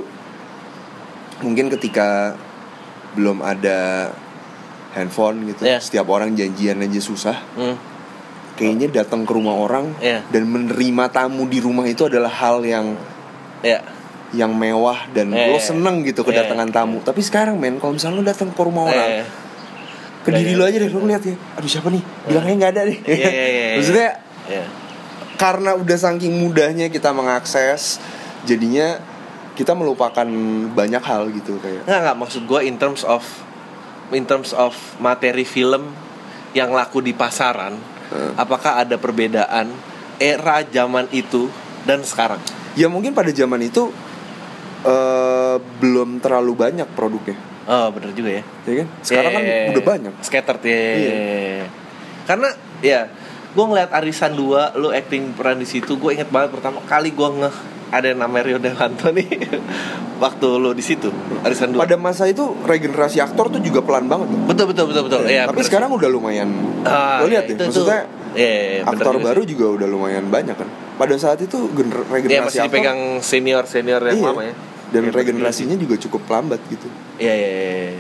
mungkin 1.40 1.68
ketika 1.70 2.36
belum 3.14 3.40
ada 3.40 4.12
handphone 4.92 5.46
gitu 5.46 5.64
Iya. 5.64 5.80
setiap 5.80 6.08
orang 6.08 6.34
janjian 6.34 6.80
aja 6.80 7.00
susah 7.00 7.38
Hmm. 7.54 7.76
kayaknya 8.56 8.92
datang 8.94 9.24
ke 9.24 9.32
rumah 9.32 9.56
orang 9.56 9.96
Iya. 10.00 10.26
dan 10.28 10.44
menerima 10.46 11.06
tamu 11.10 11.46
di 11.46 11.60
rumah 11.60 11.86
itu 11.86 12.06
adalah 12.06 12.30
hal 12.30 12.60
yang 12.62 12.98
ya 13.62 13.80
yang 14.30 14.54
mewah 14.54 15.10
dan 15.10 15.34
Eh, 15.34 15.50
lo 15.50 15.58
seneng 15.58 16.06
gitu 16.06 16.22
kedatangan 16.22 16.70
eh, 16.70 16.76
tamu. 16.76 17.02
Tapi 17.02 17.18
sekarang 17.20 17.58
men, 17.58 17.82
kalau 17.82 17.98
misalnya 17.98 18.22
lo 18.22 18.24
datang 18.24 18.54
ke 18.54 18.62
rumah 18.62 18.86
orang, 18.86 19.10
Eh, 19.10 19.28
ke 20.22 20.30
diri 20.30 20.54
lo 20.54 20.70
aja 20.70 20.78
deh 20.78 20.86
lo 20.86 21.02
ngeliat 21.02 21.24
ya. 21.26 21.34
Aduh 21.58 21.66
siapa 21.66 21.90
nih? 21.90 22.04
Bilangnya 22.30 22.54
nggak 22.62 22.72
ada 22.78 22.82
nih. 22.86 22.98
Iya, 23.10 23.18
iya, 23.18 23.26
iya, 23.26 23.48
iya. 23.50 23.66
Maksudnya 23.82 24.10
iya. 24.46 24.64
Karena 25.40 25.72
udah 25.72 25.96
saking 25.96 26.36
mudahnya 26.36 26.92
kita 26.92 27.16
mengakses, 27.16 27.96
jadinya 28.44 29.00
kita 29.56 29.72
melupakan 29.72 30.28
banyak 30.76 31.00
hal 31.00 31.32
gitu 31.32 31.56
kayak. 31.64 31.88
Nggak, 31.88 32.00
nggak 32.04 32.18
maksud 32.20 32.42
gue 32.44 32.60
in 32.68 32.76
terms 32.76 33.08
of 33.08 33.24
in 34.12 34.28
terms 34.28 34.52
of 34.52 34.76
materi 35.00 35.48
film 35.48 35.96
yang 36.52 36.76
laku 36.76 37.00
di 37.00 37.16
pasaran, 37.16 37.80
Hmm. 38.10 38.34
apakah 38.36 38.82
ada 38.82 38.98
perbedaan 38.98 39.70
era 40.18 40.66
zaman 40.66 41.06
itu 41.14 41.46
dan 41.86 42.02
sekarang? 42.02 42.42
Ya 42.74 42.90
mungkin 42.90 43.14
pada 43.14 43.30
zaman 43.30 43.62
itu 43.62 43.94
eh 44.82 45.56
belum 45.78 46.18
terlalu 46.18 46.56
banyak 46.56 46.88
produknya, 46.96 47.38
Oh, 47.70 47.94
bener 47.94 48.10
juga 48.12 48.42
ya. 48.42 48.44
ya 48.66 48.74
kan? 48.82 48.88
Sekarang 49.06 49.32
kan 49.38 49.44
Eh, 49.46 49.70
udah 49.70 49.84
banyak. 49.86 50.14
Scattered 50.26 50.64
ya. 50.66 50.74
Iya. 50.74 51.14
Karena 52.26 52.50
ya, 52.82 53.02
gue 53.50 53.66
ngeliat 53.66 53.90
Arisan 53.92 54.34
2 54.34 54.78
lu 54.78 54.90
acting 54.90 55.34
peran 55.34 55.58
di 55.58 55.66
situ, 55.66 55.96
gue 55.96 56.12
inget 56.12 56.30
banget 56.30 56.50
pertama 56.52 56.80
kali 56.84 57.10
gue 57.10 57.30
ngeh 57.36 57.56
ada 57.90 58.06
yang 58.06 58.20
namanya 58.20 58.44
Rio 58.46 58.60
Dewanto 58.60 59.10
nih 59.10 59.26
waktu 60.24 60.48
lu 60.54 60.72
di 60.72 60.82
situ 60.82 61.10
Arisan 61.42 61.74
2 61.74 61.80
Pada 61.80 61.96
masa 61.96 62.26
itu 62.26 62.54
regenerasi 62.62 63.18
aktor 63.18 63.50
tuh 63.50 63.58
juga 63.58 63.82
pelan 63.82 64.06
banget 64.06 64.30
loh. 64.30 64.46
betul 64.46 64.66
betul 64.68 64.86
betul 64.86 65.04
betul 65.04 65.22
Iya, 65.26 65.44
Tapi 65.44 65.56
bener 65.56 65.66
sekarang 65.66 65.90
udah 65.92 66.06
lumayan. 66.08 66.50
Ah, 66.82 67.20
lo 67.20 67.28
lihat 67.28 67.46
deh, 67.46 67.58
itu- 67.58 67.66
itu- 67.66 67.82
maksudnya 67.82 68.02
iya, 68.32 68.52
iya, 68.52 68.82
bener 68.84 68.94
aktor 68.96 69.14
juga 69.16 69.26
baru 69.26 69.42
sih. 69.42 69.50
juga 69.50 69.66
udah 69.74 69.88
lumayan 69.88 70.26
banyak 70.28 70.56
kan. 70.56 70.70
Pada 70.96 71.16
saat 71.16 71.40
itu 71.40 71.58
gener- 71.72 72.04
Iya 72.04 72.14
regenerasi 72.14 72.46
masih 72.46 72.60
aktor 72.60 72.70
dipegang 72.70 73.00
senior 73.20 73.64
senior 73.66 74.02
yang 74.04 74.16
iya. 74.16 74.28
lama 74.28 74.42
ya 74.44 74.54
Dan 74.90 75.02
Iya, 75.04 75.12
regenerasinya 75.12 75.76
juga 75.76 75.96
cukup 75.98 76.22
lambat 76.28 76.62
gitu. 76.68 76.86
Iya 77.18 77.34
iya 77.34 77.50
iya. 77.50 77.94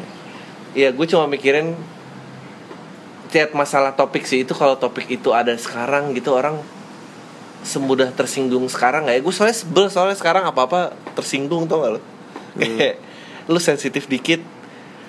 Iya 0.75 0.89
gue 0.91 1.05
cuma 1.07 1.25
mikirin 1.25 1.73
Chat 3.29 3.53
masalah 3.53 3.93
topik 3.93 4.23
sih 4.23 4.41
itu 4.41 4.51
kalau 4.51 4.73
topik 4.75 5.05
itu 5.07 5.29
ada 5.31 5.53
sekarang 5.53 6.11
gitu 6.11 6.33
orang 6.33 6.57
semudah 7.61 8.09
tersinggung 8.09 8.65
sekarang 8.65 9.03
nggak 9.03 9.15
ya 9.15 9.21
gue 9.21 9.31
soalnya 9.31 9.53
sebel 9.53 9.85
soalnya 9.87 10.15
sekarang 10.15 10.43
apa 10.43 10.61
apa 10.63 10.79
tersinggung 11.13 11.65
tau 11.65 11.79
gak 11.79 11.91
lo 11.93 12.01
Kayak, 12.57 12.97
lu 13.45 13.59
sensitif 13.59 14.07
dikit 14.07 14.39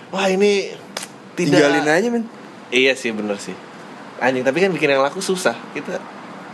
wah 0.09 0.27
ini 0.27 0.75
tidak 1.33 1.57
Tinggalin 1.57 1.87
aja 1.87 2.09
men. 2.11 2.25
iya 2.69 2.93
sih 2.93 3.09
bener 3.11 3.39
sih 3.39 3.55
anjing 4.19 4.43
tapi 4.43 4.59
kan 4.59 4.69
bikin 4.69 4.91
yang 4.91 5.01
laku 5.01 5.19
susah 5.19 5.57
kita 5.73 5.97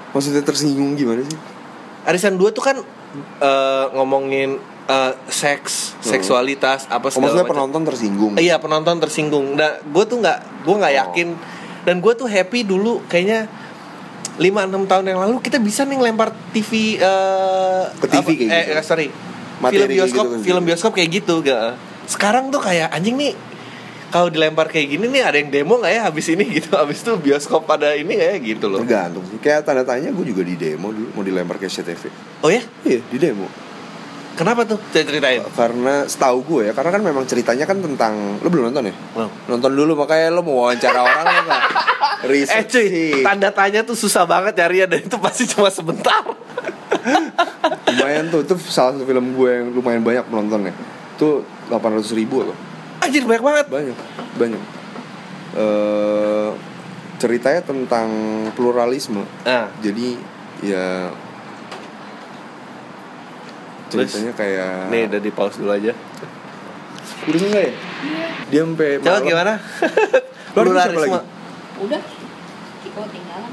Maksudnya 0.09 0.41
tersinggung 0.41 0.95
gimana 0.95 1.21
sih? 1.21 1.37
arisan 2.05 2.37
2 2.37 2.49
tuh 2.51 2.63
kan 2.63 2.77
eh, 3.39 3.85
ngomongin 3.91 4.57
eh, 4.87 5.13
seks 5.27 5.99
seksualitas 6.01 6.87
apa 6.87 7.09
Oh, 7.09 7.11
segala 7.11 7.21
maksudnya 7.27 7.43
macam. 7.43 7.53
penonton 7.53 7.83
tersinggung. 7.85 8.33
Iya 8.35 8.57
penonton 8.57 8.97
tersinggung. 8.97 9.47
Nah, 9.53 9.77
gue 9.77 10.05
tuh 10.07 10.17
nggak, 10.17 10.39
gue 10.63 10.75
nggak 10.75 10.95
Oh. 10.95 11.01
yakin. 11.03 11.29
Dan 11.87 12.03
gue 12.03 12.13
tuh 12.13 12.27
happy 12.27 12.61
dulu 12.63 13.07
kayaknya 13.07 13.47
5-6 14.37 14.43
tahun 14.85 15.05
yang 15.07 15.21
lalu 15.23 15.39
kita 15.39 15.57
bisa 15.57 15.83
nih 15.83 15.97
ngelempar 15.97 16.35
TV 16.51 16.99
eh, 16.99 17.83
Ke 17.95 18.07
TV 18.11 18.19
apa- 18.19 18.35
kayak 18.35 18.51
eh, 18.53 18.63
gitu. 18.67 18.75
eh, 18.75 18.85
sorry 18.85 19.07
Materi 19.57 19.73
film 19.73 19.89
kayak 19.89 19.97
bioskop 19.97 20.21
gitu 20.21 20.35
kan. 20.35 20.41
film 20.43 20.63
bioskop 20.63 20.93
kayak 20.93 21.11
gitu 21.15 21.35
gak 21.41 21.73
sekarang 22.07 22.45
tuh 22.51 22.61
kayak 22.61 22.91
anjing 22.91 23.17
nih 23.17 23.33
kalau 24.07 24.29
dilempar 24.29 24.69
kayak 24.69 24.87
gini 24.89 25.09
nih 25.09 25.23
ada 25.23 25.37
yang 25.37 25.49
demo 25.49 25.75
nggak 25.77 25.91
ya 25.91 26.03
habis 26.05 26.27
ini 26.29 26.45
gitu 26.53 26.75
habis 26.79 27.01
itu 27.01 27.17
bioskop 27.17 27.65
pada 27.65 27.91
ini 27.93 28.13
nggak 28.13 28.31
ya 28.31 28.39
gitu 28.45 28.67
loh 28.67 28.79
Tergantung. 28.79 29.25
Kayak 29.39 29.65
tanda 29.65 29.83
tanya 29.83 30.11
gue 30.11 30.25
juga 30.25 30.43
di 30.43 30.55
demo 30.55 30.91
dulu 30.91 31.09
mau 31.13 31.23
dilempar 31.23 31.57
ke 31.57 31.67
SCTV. 31.67 32.03
oh 32.43 32.51
ya 32.51 32.63
Iya, 32.83 33.01
di 33.03 33.17
demo. 33.17 33.47
Kenapa 34.37 34.63
tuh 34.63 34.77
saya 34.93 35.03
ceritain 35.03 35.41
Karena 35.49 36.05
setahu 36.05 36.39
gue 36.45 36.63
ya, 36.69 36.73
karena 36.73 36.93
kan 36.93 37.03
memang 37.03 37.25
ceritanya 37.25 37.65
kan 37.65 37.81
tentang 37.81 38.37
lo 38.39 38.47
belum 38.47 38.69
nonton 38.69 38.87
ya? 38.87 38.95
Belum. 39.13 39.31
Nonton 39.49 39.71
dulu 39.73 39.93
makanya 39.97 40.31
lo 40.31 40.41
mau 40.41 40.63
wawancara 40.63 41.01
orang 41.01 41.25
lo 41.27 41.43
Eh 42.17 42.29
riset 42.33 42.65
cuy, 42.67 42.87
sih. 42.87 43.13
tanda 43.21 43.51
tanya 43.51 43.81
tuh 43.83 43.93
susah 43.93 44.25
banget 44.25 44.57
nyarinya 44.57 44.87
dan 44.89 45.01
itu 45.03 45.17
pasti 45.17 45.45
cuma 45.47 45.69
sebentar. 45.69 46.21
lumayan 47.89 48.29
tuh 48.29 48.43
itu 48.43 48.55
salah 48.63 48.95
satu 48.95 49.05
film 49.05 49.33
gue 49.33 49.51
yang 49.53 49.67
lumayan 49.71 50.03
banyak 50.03 50.25
penontonnya 50.27 50.73
itu 51.15 51.41
800 51.69 52.03
ribu 52.13 52.43
apa 52.43 52.55
Anjir 53.03 53.23
banyak 53.23 53.43
banget. 53.43 53.67
banyak 53.69 53.97
banyak 54.35 54.63
eh 55.55 56.51
ceritanya 57.17 57.63
tentang 57.63 58.09
pluralisme 58.53 59.25
Nah, 59.43 59.71
jadi 59.81 60.09
ya 60.61 61.09
Terus? 63.87 64.09
ceritanya 64.09 64.33
kayak 64.35 64.71
nih 64.89 65.03
udah 65.07 65.21
di 65.21 65.31
pause 65.31 65.57
dulu 65.57 65.71
aja. 65.71 65.93
udah 67.25 67.41
enggak 67.41 67.65
ya 67.65 67.73
dia 68.47 68.61
sampai 68.63 68.89
Coba 68.97 69.11
malam. 69.13 69.25
gimana? 69.25 69.53
Lu 70.57 70.59
Pluralisme. 70.63 71.03
lagi? 71.13 71.19
Udah. 71.79 72.01
Ciko 72.81 73.01
tinggalan. 73.09 73.53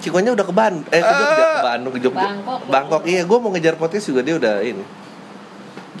Cikonya 0.00 0.30
udah 0.32 0.46
ke 0.46 0.54
Bandung, 0.54 0.84
eh 0.88 0.96
ke 0.98 1.12
Jogja, 1.12 1.36
Ah. 1.38 1.52
ke 1.52 1.60
Bandung, 1.62 1.92
ke 1.92 2.00
Jogja. 2.00 2.24
Bangkok. 2.26 2.60
Bangkok, 2.66 3.02
iya, 3.04 3.20
gue 3.22 3.36
mau 3.36 3.50
ngejar 3.50 3.76
podcast 3.76 4.06
juga 4.06 4.20
dia 4.20 4.34
udah 4.34 4.54
ini. 4.62 4.84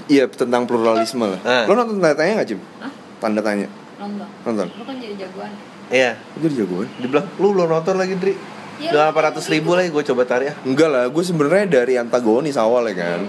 iya 0.06 0.24
tentang 0.26 0.64
pluralisme 0.64 1.22
lah 1.22 1.38
Ah. 1.40 1.64
lo 1.64 1.76
nonton 1.76 1.96
tanda 1.96 2.16
tanya 2.16 2.32
nggak 2.34 2.48
Cim 2.48 2.58
Hah? 2.78 2.90
tanda 3.20 3.38
tanya 3.40 3.68
Nonton. 3.96 4.26
nonton 4.42 4.66
Lu 4.72 4.82
kan 4.82 4.96
jadi 4.96 5.14
jagoan. 5.16 5.52
Iya, 5.86 6.10
itu 6.34 6.46
jagoan 6.56 6.88
dibilang 6.96 7.26
lu 7.36 7.48
lo 7.52 7.64
nonton 7.64 7.94
lagi 7.94 8.14
Dri. 8.16 8.34
Dengan 8.80 9.12
800 9.12 9.52
ribu 9.52 9.76
lagi 9.76 9.92
gue 9.92 10.04
coba 10.08 10.22
tarik 10.24 10.46
ya. 10.48 10.54
Enggak 10.64 10.88
lah, 10.88 11.04
gue 11.12 11.24
sebenarnya 11.24 11.66
dari 11.68 11.94
antagonis 12.00 12.56
awal 12.56 12.88
ya 12.88 12.96
kan. 12.96 13.20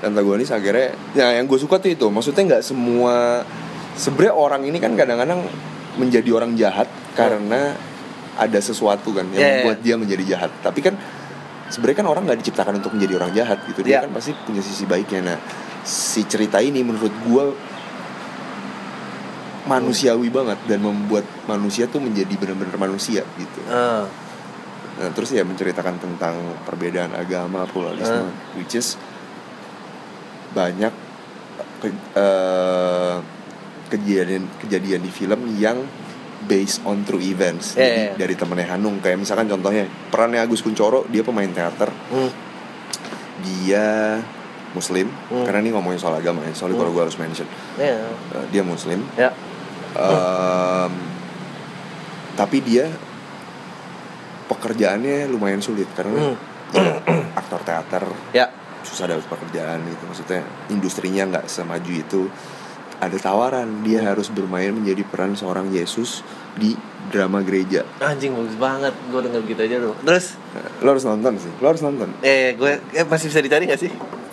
Antagonis 0.00 0.48
akhirnya, 0.48 0.96
ya 1.12 1.36
yang 1.36 1.44
gue 1.44 1.58
suka 1.60 1.76
tuh 1.76 1.92
itu. 1.92 2.06
Maksudnya 2.08 2.56
nggak 2.56 2.62
semua, 2.64 3.44
sebenarnya 3.94 4.34
orang 4.34 4.62
ini 4.64 4.80
kan 4.80 4.96
kadang-kadang 4.96 5.44
menjadi 6.00 6.30
orang 6.32 6.56
jahat 6.56 6.88
karena 7.12 7.76
ada 8.34 8.58
sesuatu 8.58 9.14
kan 9.14 9.28
yang 9.30 9.38
Iya, 9.38 9.46
iya. 9.46 9.54
membuat 9.62 9.78
dia 9.84 9.94
menjadi 9.94 10.24
jahat. 10.26 10.50
Tapi 10.64 10.80
kan 10.82 10.94
sebenarnya 11.70 11.98
kan 12.02 12.08
orang 12.10 12.22
nggak 12.26 12.38
diciptakan 12.42 12.82
untuk 12.82 12.96
menjadi 12.96 13.12
orang 13.22 13.30
jahat 13.36 13.58
gitu. 13.68 13.80
Dia 13.84 14.00
Iya. 14.00 14.00
kan 14.08 14.10
pasti 14.16 14.32
punya 14.34 14.60
sisi 14.64 14.84
baiknya. 14.88 15.20
Nah, 15.22 15.38
si 15.86 16.24
cerita 16.26 16.58
ini 16.58 16.82
menurut 16.82 17.12
gue 17.24 17.44
manusiawi 19.64 20.28
banget 20.28 20.60
dan 20.68 20.84
membuat 20.84 21.24
manusia 21.48 21.88
tuh 21.88 21.96
menjadi 21.96 22.36
benar-benar 22.36 22.76
manusia 22.76 23.24
gitu. 23.40 23.60
Ah, 23.64 24.04
Nah, 24.94 25.10
terus 25.10 25.30
ya 25.30 25.42
menceritakan 25.42 25.98
tentang 25.98 26.34
perbedaan 26.62 27.10
agama, 27.12 27.66
pluralisme, 27.66 28.30
which 28.54 28.74
is 28.74 28.94
banyak 30.50 30.94
ke- 31.78 31.90
eh, 32.14 33.16
kejadian 33.86 34.46
kejadian 34.58 35.00
di 35.00 35.10
film 35.10 35.40
yang 35.54 35.82
based 36.44 36.84
on 36.84 37.02
true 37.02 37.18
events. 37.20 37.74
Iya, 37.74 37.82
Jadi 37.82 38.00
iya. 38.00 38.12
dari 38.16 38.34
temennya 38.34 38.68
Hanung. 38.70 39.00
Kayak 39.00 39.18
misalkan 39.18 39.48
contohnya 39.48 39.84
perannya 40.08 40.38
Agus 40.38 40.60
Kuncoro, 40.60 41.08
dia 41.08 41.22
pemain 41.22 41.48
teater, 41.48 41.88
hmm, 41.88 42.30
dia 43.42 44.18
muslim. 44.70 45.06
Hmm. 45.28 45.46
karena 45.46 45.58
ini 45.60 45.70
ngomongin 45.70 45.96
soal 45.96 46.18
agama 46.18 46.42
ya, 46.42 46.50
soalnya 46.52 46.76
kalau 46.76 46.90
gue 46.90 47.02
harus 47.02 47.14
mention. 47.16 47.46
Ya, 47.74 47.94
Eh, 48.30 48.46
dia 48.50 48.62
muslim. 48.62 49.02
Ya, 49.14 49.30
Em, 49.94 50.90
tapi 52.34 52.58
dia 52.58 52.90
pekerjaannya 54.46 55.28
lumayan 55.28 55.60
sulit 55.60 55.88
karena 55.92 56.34
Hmm. 56.74 57.30
aktor 57.34 57.62
teater 57.62 58.02
ya, 58.30 58.50
susah 58.82 59.06
dapat 59.06 59.22
pekerjaan 59.24 59.78
gitu 59.84 60.02
maksudnya 60.04 60.40
industrinya 60.68 61.22
nggak 61.28 61.46
semaju 61.46 61.92
itu 61.92 62.22
ada 62.96 63.14
tawaran 63.14 63.82
dia 63.82 64.02
harus 64.02 64.26
bermain 64.28 64.70
menjadi 64.70 65.02
peran 65.04 65.34
seorang 65.34 65.68
Yesus 65.68 66.26
di 66.54 66.74
drama 67.06 67.40
gereja 67.40 67.84
anjing 68.00 68.32
bagus 68.32 68.56
banget. 68.56 68.94
Gue 69.06 69.20
denger 69.20 69.42
gitu 69.44 69.60
aja 69.60 69.76
dulu. 69.78 69.94
Terus, 70.00 70.26
lo 70.80 70.88
harus 70.88 71.04
nonton 71.04 71.32
sih 71.36 71.52
lo 71.54 71.66
harus 71.68 71.82
nonton 71.82 72.08
eh 72.20 72.54
gue 72.54 72.72
eh, 72.90 73.04
masih 73.04 73.28
bisa 73.28 73.38
dicari 73.38 73.64
gak 73.64 73.78
sih? 73.78 73.92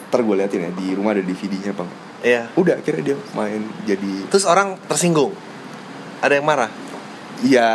ntar 0.09 0.21
gue 0.21 0.35
liatin 0.35 0.61
ya 0.61 0.71
di 0.71 0.91
rumah 0.91 1.13
ada 1.13 1.21
DVD-nya 1.21 1.71
bang 1.71 1.89
Iya. 2.21 2.43
udah 2.53 2.75
akhirnya 2.75 3.03
dia 3.03 3.17
main 3.31 3.63
jadi 3.83 4.27
Terus 4.27 4.45
orang 4.45 4.77
tersinggung. 4.85 5.33
Ada 6.19 6.37
yang 6.37 6.45
marah. 6.45 6.69
ya 7.41 7.69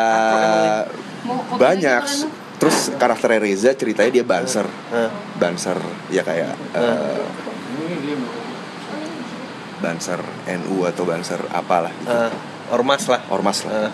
kopi 0.86 1.15
banyak 1.52 2.02
terus 2.56 2.88
karakternya 2.94 3.38
Reza 3.38 3.70
ceritanya 3.72 4.10
dia 4.10 4.24
banser 4.24 4.66
banser 5.36 5.76
ya 6.08 6.22
kayak 6.22 6.56
eh, 6.72 7.20
banser 9.76 10.20
NU 10.56 10.82
atau 10.82 11.04
banser 11.04 11.40
apalah 11.52 11.92
gitu. 11.92 12.08
ah, 12.08 12.32
ormas 12.72 13.04
lah. 13.06 13.20
ormas 13.28 13.60
lah 13.62 13.72
Ah. 13.88 13.92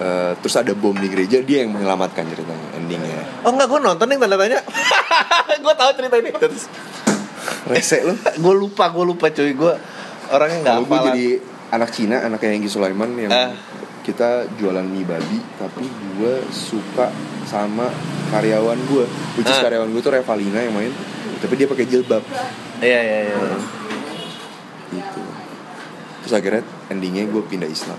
Eh, 0.00 0.32
terus 0.40 0.56
ada 0.56 0.72
bom 0.72 0.96
di 0.96 1.12
gereja 1.12 1.44
dia 1.44 1.60
yang 1.60 1.76
menyelamatkan 1.76 2.24
ceritanya 2.24 2.72
endingnya 2.72 3.20
Oh 3.44 3.52
enggak, 3.52 3.68
gue 3.68 3.78
nonton 3.78 4.08
yang 4.08 4.16
tanda 4.18 4.36
tanya. 4.36 4.60
gue 5.64 5.74
tahu 5.76 5.90
cerita 5.92 6.16
ini. 6.16 6.32
Terus 6.32 6.72
rese 7.68 8.08
lu 8.08 8.16
gue 8.44 8.54
lupa, 8.56 8.88
gue 8.88 9.04
lupa 9.04 9.28
cuy. 9.28 9.52
Gue 9.52 9.76
orangnya 10.32 10.58
nggak 10.58 10.76
gue 10.82 10.98
jadi 11.04 11.26
anak 11.70 11.90
Cina 11.92 12.16
anaknya 12.18 12.48
Hengki 12.48 12.72
Sulaiman 12.72 13.12
yang 13.12 13.28
Ah. 13.28 13.52
Kita 14.10 14.28
jualan 14.56 14.82
mie 14.82 15.06
babi 15.06 15.38
tapi 15.54 15.86
gue 16.16 16.34
suka 16.50 17.14
sama 17.44 17.86
karyawan 18.28 18.78
gue 18.84 19.04
which 19.34 19.46
is 19.46 19.54
Ah. 19.54 19.64
karyawan 19.64 19.88
gue 19.88 20.00
tuh 20.00 20.10
Revalina 20.10 20.58
yang 20.58 20.74
main 20.74 20.90
tapi 21.38 21.54
dia 21.54 21.64
pakai 21.64 21.86
jilbab 21.86 22.22
Iya 22.80 22.98
iya 22.98 23.18
iya. 23.24 23.36
gitu 24.90 25.22
terus 26.20 26.34
akhirnya 26.34 26.62
endingnya 26.88 27.24
gue 27.24 27.42
pindah 27.42 27.66
Islam 27.66 27.96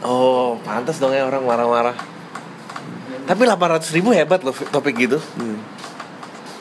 Oh, 0.00 0.56
pantas 0.64 0.96
dong 0.96 1.12
ya 1.12 1.28
orang 1.28 1.44
marah-marah. 1.44 1.92
Tapi 3.28 3.42
800 3.44 3.84
ribu 3.92 4.16
hebat 4.16 4.40
loh 4.40 4.56
topik 4.72 4.96
gitu. 4.96 5.20
kalau 5.20 5.60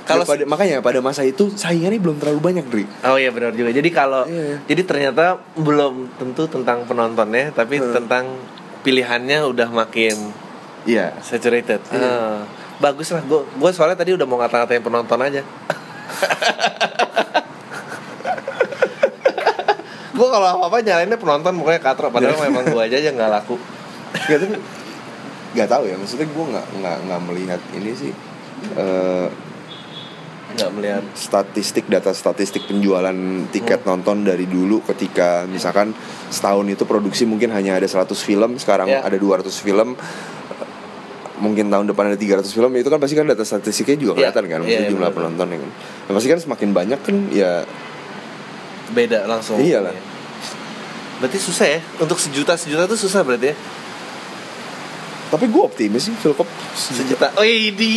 Kalau 0.09 0.25
pada 0.25 0.41
makanya 0.43 0.81
pada 0.81 0.99
masa 0.99 1.21
itu 1.21 1.53
saingannya 1.53 1.97
belum 1.97 2.17
terlalu 2.17 2.41
banyak 2.41 2.65
Dri 2.65 2.85
Oh 3.03 3.15
iya 3.15 3.29
benar 3.29 3.53
juga. 3.53 3.69
Jadi 3.69 3.89
kalau 3.89 4.25
Iya. 4.25 4.57
jadi 4.65 4.81
ternyata 4.83 5.37
belum 5.53 6.17
tentu 6.17 6.49
tentang 6.49 6.81
penontonnya, 6.83 7.53
tapi 7.53 7.77
Hmm. 7.77 7.93
tentang 7.93 8.25
pilihannya 8.81 9.45
udah 9.45 9.69
makin 9.69 10.17
iya 10.83 11.13
saturated. 11.19 11.77
Iya. 11.87 12.01
Ah, 12.01 12.41
bagus 12.79 13.11
lah. 13.11 13.21
Gue 13.21 13.45
gue 13.45 13.69
soalnya 13.69 13.95
tadi 13.95 14.11
udah 14.11 14.25
mau 14.25 14.37
ngata-ngatain 14.37 14.81
penonton 14.81 15.19
aja. 15.19 15.45
gue 20.11 20.27
kalau 20.27 20.47
apa 20.49 20.67
apa 20.67 20.77
nyalainnya 20.81 21.15
penonton 21.15 21.53
pokoknya 21.55 21.79
katro 21.79 22.07
padahal 22.09 22.35
Iya. 22.35 22.43
memang 22.43 22.63
gue 22.67 22.81
aja 22.81 22.97
yang 22.99 23.15
nggak 23.15 23.31
laku 23.31 23.55
nggak 25.49 25.65
tahu 25.65 25.83
ya 25.85 25.95
maksudnya 25.95 26.27
gue 26.27 26.45
nggak 26.45 26.65
nggak 26.75 26.97
nggak 27.07 27.21
melihat 27.23 27.61
ini 27.71 27.91
sih 27.93 28.11
eh, 28.75 29.27
nggak 30.49 30.69
melihat 30.73 31.03
statistik 31.13 31.85
data 31.85 32.09
statistik 32.09 32.65
penjualan 32.65 33.13
tiket 33.47 33.83
nonton 33.83 34.23
dari 34.23 34.43
dulu 34.43 34.81
ketika 34.83 35.45
misalkan 35.45 35.93
setahun 36.27 36.65
itu 36.65 36.83
produksi 36.83 37.23
mungkin 37.23 37.49
hanya 37.49 37.77
ada 37.77 37.85
100 37.85 38.09
film 38.17 38.57
sekarang 38.57 38.89
Ya. 38.89 39.05
ada 39.05 39.13
200 39.13 39.45
film 39.55 39.93
mungkin 41.39 41.69
tahun 41.69 41.87
depan 41.87 42.09
ada 42.09 42.17
300 42.17 42.49
film 42.49 42.71
itu 42.73 42.85
kan 42.85 42.97
pasti 42.97 43.13
kan 43.13 43.23
data 43.23 43.41
statistiknya 43.41 43.95
juga 43.95 44.11
Ya. 44.17 44.33
kelihatan 44.33 44.43
kan 44.45 44.57
maksudnya 44.59 44.75
Iya, 44.75 44.83
iya, 44.83 44.91
jumlah 44.91 45.09
benar. 45.09 45.17
penonton 45.31 45.47
ya 45.47 45.57
kan 45.57 45.71
Nah, 46.03 46.11
pasti 46.11 46.27
kan 46.27 46.39
semakin 46.41 46.69
banyak 46.73 46.99
kan 46.99 47.15
ya 47.29 47.51
beda 48.89 49.19
langsung 49.23 49.61
Iyalah. 49.61 49.93
berarti 51.19 51.37
susah 51.37 51.67
ya 51.69 51.79
untuk 51.97 52.17
sejuta 52.17 52.57
sejuta 52.57 52.83
tuh 52.85 52.97
susah 52.97 53.21
berarti 53.21 53.53
ya 53.53 53.55
tapi 55.29 55.45
gue 55.45 55.61
optimis 55.61 56.09
sih 56.09 56.15
Philcop 56.17 56.49
sejuta. 56.73 57.29
Oh 57.37 57.45
di 57.45 57.93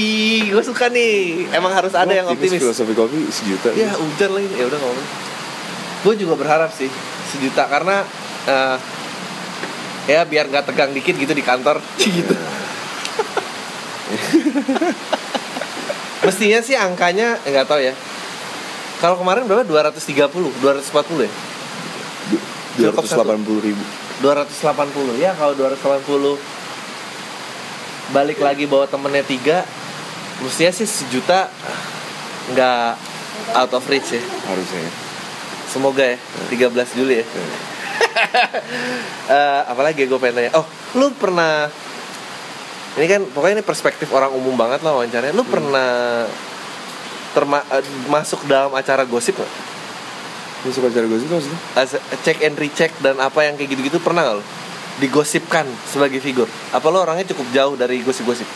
gue 0.52 0.60
suka 0.60 0.92
nih. 0.92 1.48
Emang 1.48 1.72
harus 1.72 1.96
ada 1.96 2.12
yang 2.12 2.28
optimis 2.28 2.60
filosofi 2.60 2.92
kopi 2.92 3.24
sejuta. 3.32 3.72
Ya 3.72 3.96
hujan 3.96 4.36
lagi 4.36 4.52
ya 4.52 4.68
udah 4.68 4.76
ngomong. 4.76 5.08
Gue 6.04 6.14
juga 6.20 6.36
berharap 6.36 6.68
sih 6.76 6.92
sejuta. 7.32 7.64
Karena 7.72 8.04
eh, 8.44 8.76
ya 10.12 10.28
biar 10.28 10.52
nggak 10.52 10.68
tegang 10.68 10.92
dikit 10.92 11.16
gitu 11.16 11.32
di 11.32 11.40
kantor. 11.40 11.80
Gitu. 12.04 12.36
Mestinya 16.28 16.60
sih 16.60 16.76
angkanya 16.76 17.40
eh, 17.48 17.50
nggak 17.56 17.64
tahu 17.64 17.80
ya. 17.80 17.96
Kalau 19.00 19.16
kemarin 19.16 19.48
berapa? 19.48 19.64
230 19.64 20.28
240 20.60 21.24
ya? 21.24 21.32
Dua 22.76 22.92
ratus 22.92 23.12
delapan 23.16 23.40
puluh 23.40 23.60
ribu. 23.64 23.84
280 24.20 25.16
ya 25.18 25.32
kalau 25.34 25.56
280 25.56 26.61
balik 28.12 28.38
lagi 28.44 28.68
bawa 28.68 28.84
temennya 28.84 29.24
tiga 29.24 29.64
mestinya 30.44 30.72
sih 30.72 30.84
sejuta 30.84 31.48
nggak 32.52 32.92
out 33.56 33.72
of 33.72 33.84
reach 33.88 34.12
ya. 34.12 34.22
Harusnya 34.48 34.80
ya. 34.84 34.92
semoga 35.68 36.04
ya 36.04 36.16
13 36.52 36.96
Juli 37.00 37.24
ya. 37.24 37.26
Eh, 39.22 39.60
apalagi 39.70 40.04
gue 40.04 40.18
pengen 40.18 40.42
tanya 40.42 40.52
oh 40.58 40.66
lu 40.98 41.14
pernah 41.16 41.70
ini 42.98 43.06
kan 43.08 43.22
pokoknya 43.24 43.62
ini 43.62 43.64
perspektif 43.64 44.10
orang 44.12 44.34
umum 44.34 44.52
banget 44.52 44.84
lah 44.84 44.92
wawancaranya. 44.92 45.32
Lu 45.32 45.46
pernah 45.46 46.26
terma 47.32 47.64
eh, 47.72 47.84
masuk 48.12 48.44
dalam 48.44 48.74
acara 48.76 49.08
gosip 49.08 49.38
nggak? 49.40 49.52
Masuk 50.68 50.82
acara 50.92 51.04
gue 51.08 51.18
sih 51.22 51.28
maksudnya? 51.30 51.60
As- 51.78 52.04
check 52.20 52.44
and 52.44 52.58
recheck 52.60 52.92
dan 53.00 53.16
apa 53.22 53.46
yang 53.46 53.56
kayak 53.56 53.72
gitu-gitu 53.72 53.98
pernah 54.02 54.26
nggak 54.26 54.36
lo 54.42 54.44
digosipkan 55.00 55.64
sebagai 55.88 56.20
figur? 56.20 56.50
Apa 56.74 56.90
lo 56.92 57.06
orangnya 57.06 57.28
cukup 57.32 57.46
jauh 57.54 57.74
dari 57.78 58.02
gosip-gosip? 58.04 58.48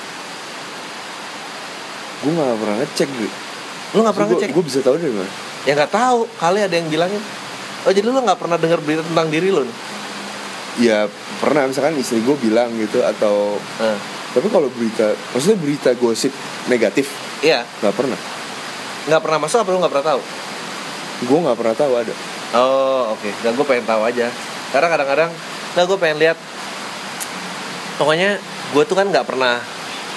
Gue 2.25 2.33
gak 2.33 2.59
pernah 2.61 2.77
ngecek 2.83 3.09
gitu 3.13 3.47
lo 3.95 4.03
nggak 4.03 4.17
pernah 4.19 4.29
ngecek? 4.35 4.51
gue 4.51 4.65
bisa 4.65 4.79
tahu 4.85 4.99
dari 5.01 5.15
mana? 5.15 5.31
Ya 5.65 5.73
nggak 5.79 5.93
tahu. 5.95 6.21
Kali 6.37 6.61
ada 6.63 6.75
yang 6.75 6.89
bilangin. 6.91 7.23
Oh 7.87 7.93
jadi 7.95 8.05
lo 8.05 8.19
nggak 8.19 8.41
pernah 8.41 8.59
dengar 8.61 8.83
berita 8.85 9.07
tentang 9.07 9.29
diri 9.33 9.49
lo 9.55 9.63
nih? 9.63 9.77
Ya 10.83 10.99
pernah. 11.39 11.71
Misalkan 11.71 11.95
istri 11.97 12.21
gue 12.21 12.37
bilang 12.37 12.75
gitu 12.77 13.01
atau 13.01 13.57
Eh, 13.81 13.99
tapi 14.35 14.53
kalau 14.53 14.69
berita 14.75 15.15
maksudnya 15.33 15.59
berita 15.59 15.91
gosip 15.97 16.35
negatif? 16.67 17.09
Iya. 17.41 17.63
Nggak 17.81 17.95
pernah. 17.95 18.19
Nggak 19.07 19.23
pernah 19.23 19.39
masuk 19.47 19.59
apa 19.63 19.71
lo 19.71 19.79
nggak 19.81 19.93
pernah 19.95 20.09
tahu? 20.13 20.21
Gue 21.31 21.39
nggak 21.47 21.59
pernah 21.59 21.77
tahu 21.79 21.93
ada. 21.95 22.15
Oh 22.55 23.17
oke, 23.17 23.29
Nggak, 23.43 23.53
gue 23.59 23.67
pengen 23.67 23.87
tahu 23.87 24.03
aja. 24.07 24.27
Karena 24.71 24.87
kadang-kadang, 24.93 25.31
nggak 25.77 25.85
gue 25.85 25.99
pengen 26.01 26.19
lihat. 26.19 26.39
Pokoknya 27.97 28.41
gue 28.73 28.83
tuh 28.83 28.97
kan 28.97 29.07
nggak 29.07 29.25
pernah 29.25 29.61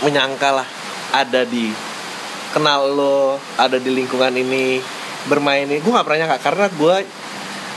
menyangka 0.01 0.49
lah 0.55 0.67
ada 1.11 1.43
di 1.43 1.71
kenal 2.49 2.87
lo, 2.89 3.35
ada 3.55 3.75
di 3.75 3.91
lingkungan 3.91 4.31
ini 4.33 4.79
bermain 5.27 5.67
ini. 5.67 5.83
Gue 5.83 5.91
nggak 5.91 6.07
pernah 6.07 6.19
nyangka 6.25 6.39
karena 6.41 6.65
gue 6.71 6.95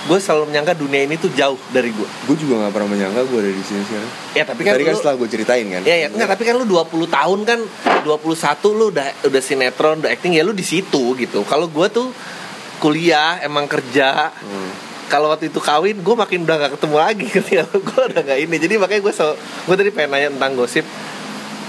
gue 0.03 0.19
selalu 0.19 0.51
menyangka 0.51 0.75
dunia 0.75 1.07
ini 1.07 1.15
tuh 1.15 1.31
jauh 1.31 1.55
dari 1.71 1.95
gue. 1.95 2.09
gue 2.27 2.35
juga 2.35 2.59
nggak 2.59 2.75
pernah 2.75 2.91
menyangka 2.91 3.23
gue 3.23 3.39
ada 3.39 3.53
di 3.55 3.63
sini 3.63 3.87
sekarang 3.87 4.11
Ya 4.35 4.43
tapi 4.43 4.61
kan 4.67 4.75
tadi 4.75 4.83
kan 4.83 4.95
lu- 4.95 4.99
setelah 4.99 5.15
gue 5.15 5.29
ceritain 5.31 5.67
kan 5.71 5.83
Ya, 5.87 5.95
ya, 5.95 6.07
enggak, 6.11 6.29
tapi 6.35 6.43
kan 6.43 6.55
lu 6.59 6.67
20 6.67 7.07
tahun 7.07 7.39
kan 7.47 7.59
21 8.03 8.11
lu 8.75 8.91
udah 8.91 9.07
udah 9.23 9.43
sinetron, 9.43 10.03
udah 10.03 10.11
acting 10.11 10.35
ya 10.35 10.43
lu 10.43 10.51
di 10.51 10.67
situ 10.67 11.15
gitu. 11.15 11.47
Kalau 11.47 11.71
gua 11.71 11.87
tuh 11.87 12.11
kuliah, 12.83 13.39
emang 13.41 13.71
kerja. 13.71 14.35
Hmm. 14.35 14.71
Kalau 15.13 15.29
waktu 15.29 15.53
itu 15.53 15.61
kawin, 15.61 16.01
gue 16.01 16.15
makin 16.17 16.49
udah 16.49 16.57
gak 16.57 16.73
ketemu 16.81 16.97
lagi 16.97 17.27
ketika 17.37 17.69
gue 17.69 18.03
udah 18.09 18.23
gak 18.25 18.41
ini. 18.41 18.57
Jadi 18.57 18.81
makanya 18.81 19.05
gue 19.05 19.13
so, 19.13 19.37
gue 19.69 19.77
tadi 19.77 19.93
pengen 19.93 20.09
nanya 20.09 20.29
tentang 20.33 20.57
gosip 20.57 20.89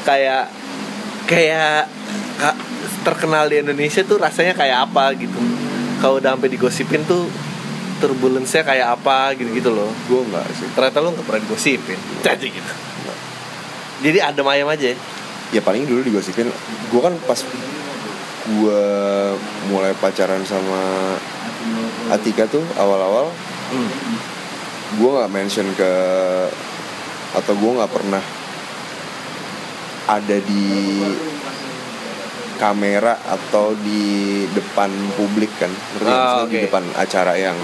kayak 0.07 0.47
kayak 1.27 1.91
ka- 2.39 2.59
terkenal 3.03 3.51
di 3.51 3.59
Indonesia 3.59 3.99
tuh 4.07 4.15
rasanya 4.15 4.55
kayak 4.55 4.87
apa 4.87 5.11
gitu. 5.19 5.35
Kalau 5.99 6.23
udah 6.23 6.39
sampai 6.39 6.47
digosipin 6.47 7.03
tuh 7.03 7.27
turbulence-nya 7.99 8.63
kayak 8.63 8.95
apa 8.95 9.35
gitu-gitu 9.35 9.75
loh. 9.75 9.91
gue 10.07 10.19
nggak 10.23 10.43
sih 10.55 10.67
Ternyata 10.71 11.03
lu 11.03 11.11
gak 11.11 11.27
pernah 11.27 11.41
digosipin. 11.43 11.99
Jadi 12.23 12.47
gitu. 12.47 12.73
Jadi 14.03 14.19
adem 14.19 14.47
ayam 14.47 14.67
aja 14.71 14.91
ya. 14.91 14.97
ya 15.53 15.61
paling 15.61 15.83
dulu 15.83 15.99
digosipin 16.01 16.47
gue 16.91 17.01
kan 17.03 17.13
pas 17.27 17.39
gue 18.43 18.83
mulai 19.71 19.95
pacaran 19.95 20.43
sama 20.43 21.15
Atika 22.09 22.45
tuh 22.45 22.63
awal-awal 22.75 23.31
Hmm. 23.73 23.89
gue 24.93 25.09
nggak 25.09 25.31
mention 25.33 25.65
ke 25.73 25.91
atau 27.33 27.53
gue 27.57 27.71
nggak 27.73 27.89
pernah 27.89 28.21
ada 30.05 30.37
di 30.37 30.67
kamera 32.53 33.17
atau 33.25 33.73
di 33.73 34.43
depan 34.53 34.87
publik 35.17 35.49
kan. 35.57 35.71
Nggak? 35.97 36.05
Ah, 36.05 36.21
Maksudnya 36.37 36.53
di 36.53 36.65
depan 36.69 36.83
acara 36.93 37.33
yang 37.33 37.57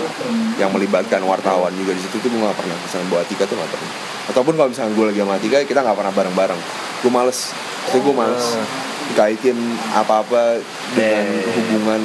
yang 0.57 0.73
melibatkan 0.73 1.21
wartawan 1.23 1.71
juga 1.77 1.93
di 1.93 2.01
situ 2.01 2.17
tuh 2.17 2.27
gue 2.27 2.41
nggak 2.41 2.57
pernah. 2.57 2.75
Misalnya 2.75 3.07
bawa 3.07 3.21
Atika 3.21 3.43
tuh 3.45 3.55
nggak 3.55 3.71
pernah. 3.71 3.91
Ataupun 4.33 4.53
kalau 4.57 4.69
misalnya 4.73 4.91
gue 4.97 5.05
lagi 5.05 5.19
sama 5.21 5.33
Atika 5.37 5.57
kita 5.61 5.79
nggak 5.85 5.97
pernah 5.99 6.13
bareng-bareng. 6.15 6.61
Gue 7.05 7.11
males. 7.13 7.39
Itu 7.85 7.97
gue 8.01 8.15
males. 8.17 8.45
Ah. 8.57 8.88
Dikaitin 9.09 9.57
apa-apa 9.91 10.61
dengan 10.93 11.25
Eh. 11.25 11.49
hubungan 11.49 12.01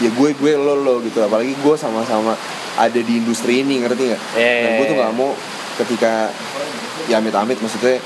ya 0.00 0.10
gue 0.10 0.28
gue 0.32 0.52
lo 0.56 0.74
lo 0.76 0.98
gitu 1.00 1.20
apalagi 1.20 1.52
gue 1.54 1.74
sama-sama 1.76 2.32
ada 2.74 2.96
di 2.96 3.20
industri 3.20 3.60
ini 3.60 3.84
ngerti 3.84 4.02
nggak? 4.08 4.22
Eh. 4.34 4.60
Nah, 4.64 4.70
gue 4.80 4.86
tuh 4.88 4.96
nggak 4.96 5.12
mau 5.12 5.30
ketika 5.76 6.32
ya 7.06 7.20
amit-amit 7.20 7.60
maksudnya 7.60 8.00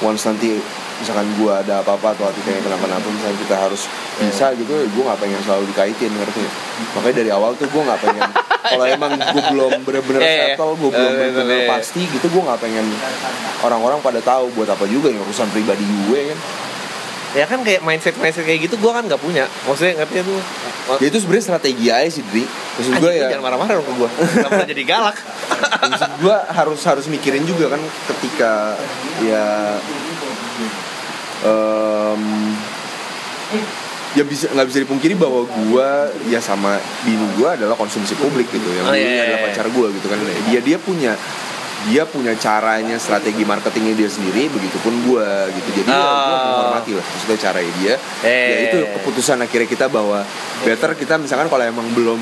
once 0.00 0.24
nanti 0.24 0.60
misalkan 1.00 1.24
gue 1.32 1.48
ada 1.48 1.80
apa-apa 1.80 2.12
atau 2.12 2.28
Atika 2.28 2.52
yang 2.52 2.60
kenapa-napa 2.60 3.08
misalnya 3.08 3.40
kita 3.40 3.56
harus 3.56 3.88
bisa 4.20 4.52
gitu 4.52 4.68
gue 4.68 5.02
nggak 5.02 5.16
pengen 5.16 5.40
selalu 5.40 5.64
dikaitin 5.72 6.12
ngerti 6.12 6.44
nggak? 6.44 6.54
makanya 6.92 7.16
dari 7.24 7.30
awal 7.32 7.56
tuh 7.56 7.64
gue 7.72 7.82
nggak 7.88 8.00
pengen 8.04 8.28
kalau 8.76 8.84
emang 8.84 9.12
gue 9.16 9.42
belum 9.48 9.72
bener-bener 9.80 10.20
Iya, 10.20 10.28
iya. 10.28 10.44
settle 10.52 10.76
gue 10.76 10.90
belum 10.92 11.12
bener-bener 11.16 11.58
iya. 11.64 11.68
pasti 11.72 12.04
gitu 12.04 12.26
gue 12.28 12.42
nggak 12.44 12.60
pengen 12.60 12.84
orang-orang 13.64 13.98
pada 14.04 14.20
tahu 14.20 14.52
buat 14.52 14.68
apa 14.68 14.84
juga 14.84 15.08
yang 15.08 15.24
urusan 15.24 15.48
pribadi 15.48 15.80
gue 15.88 16.20
kan 16.36 16.38
Ya 17.30 17.46
kan 17.46 17.62
kayak 17.62 17.80
mindset 17.80 18.18
mindset 18.18 18.42
kayak 18.42 18.66
gitu 18.66 18.74
gue 18.74 18.90
kan 18.90 19.06
nggak 19.06 19.22
punya. 19.22 19.46
Maksudnya 19.64 20.02
ngerti 20.02 20.22
tuh. 20.22 20.40
ya 20.98 21.06
itu 21.06 21.18
sebenarnya 21.22 21.44
strategi 21.46 21.86
aja 21.86 22.10
sih 22.10 22.24
Dri 22.26 22.42
maksud 22.42 22.98
gue 22.98 23.12
ya 23.14 23.30
jangan 23.30 23.44
marah-marah 23.46 23.78
dong 23.78 23.86
ke 23.86 23.94
gue. 23.94 24.08
Kenapa 24.42 24.62
jadi 24.66 24.82
galak? 24.82 25.16
maksud 25.80 26.10
gue 26.18 26.36
harus 26.50 26.80
harus 26.82 27.06
mikirin 27.06 27.46
juga 27.46 27.70
kan 27.70 27.80
ketika 28.10 28.74
ya 29.22 29.78
em, 31.46 32.22
ya 34.12 34.24
bisa 34.26 34.50
nggak 34.50 34.66
bisa 34.66 34.78
dipungkiri 34.82 35.14
bahwa 35.14 35.46
gue 35.46 35.88
ya 36.26 36.42
sama 36.42 36.74
bini 37.06 37.22
gue 37.38 37.46
adalah 37.48 37.78
konsumsi 37.78 38.18
publik 38.18 38.50
gitu 38.50 38.66
yang 38.74 38.90
Oh, 38.90 38.96
iya, 38.96 39.06
iya, 39.06 39.22
adalah 39.30 39.38
iya. 39.38 39.46
pacar 39.46 39.66
gue 39.70 39.86
gitu 39.94 40.06
kan 40.10 40.18
dia 40.50 40.60
dia 40.60 40.78
punya 40.82 41.12
dia 41.82 42.04
punya 42.04 42.36
caranya 42.36 42.96
strategi 42.96 43.40
marketingnya 43.40 43.96
dia 43.96 44.04
sendiri 44.04 44.48
begitupun 44.48 44.92
gue 45.06 45.28
gitu. 45.50 45.68
Jadi 45.80 45.88
ya, 45.88 45.96
gue 45.96 46.04
Oh. 46.04 46.44
menghormati 46.44 46.92
lah 46.92 47.04
maksudnya 47.06 47.38
caranya 47.38 47.72
dia. 47.76 47.94
Eh. 48.20 48.28
ya 48.28 48.56
itu 48.68 48.78
keputusan 49.00 49.40
akhirnya 49.40 49.64
kita 49.64 49.86
bahwa 49.86 50.20
better 50.60 50.92
kita 50.92 51.16
misalkan 51.16 51.48
kalau 51.48 51.64
emang 51.64 51.88
belum 51.92 52.20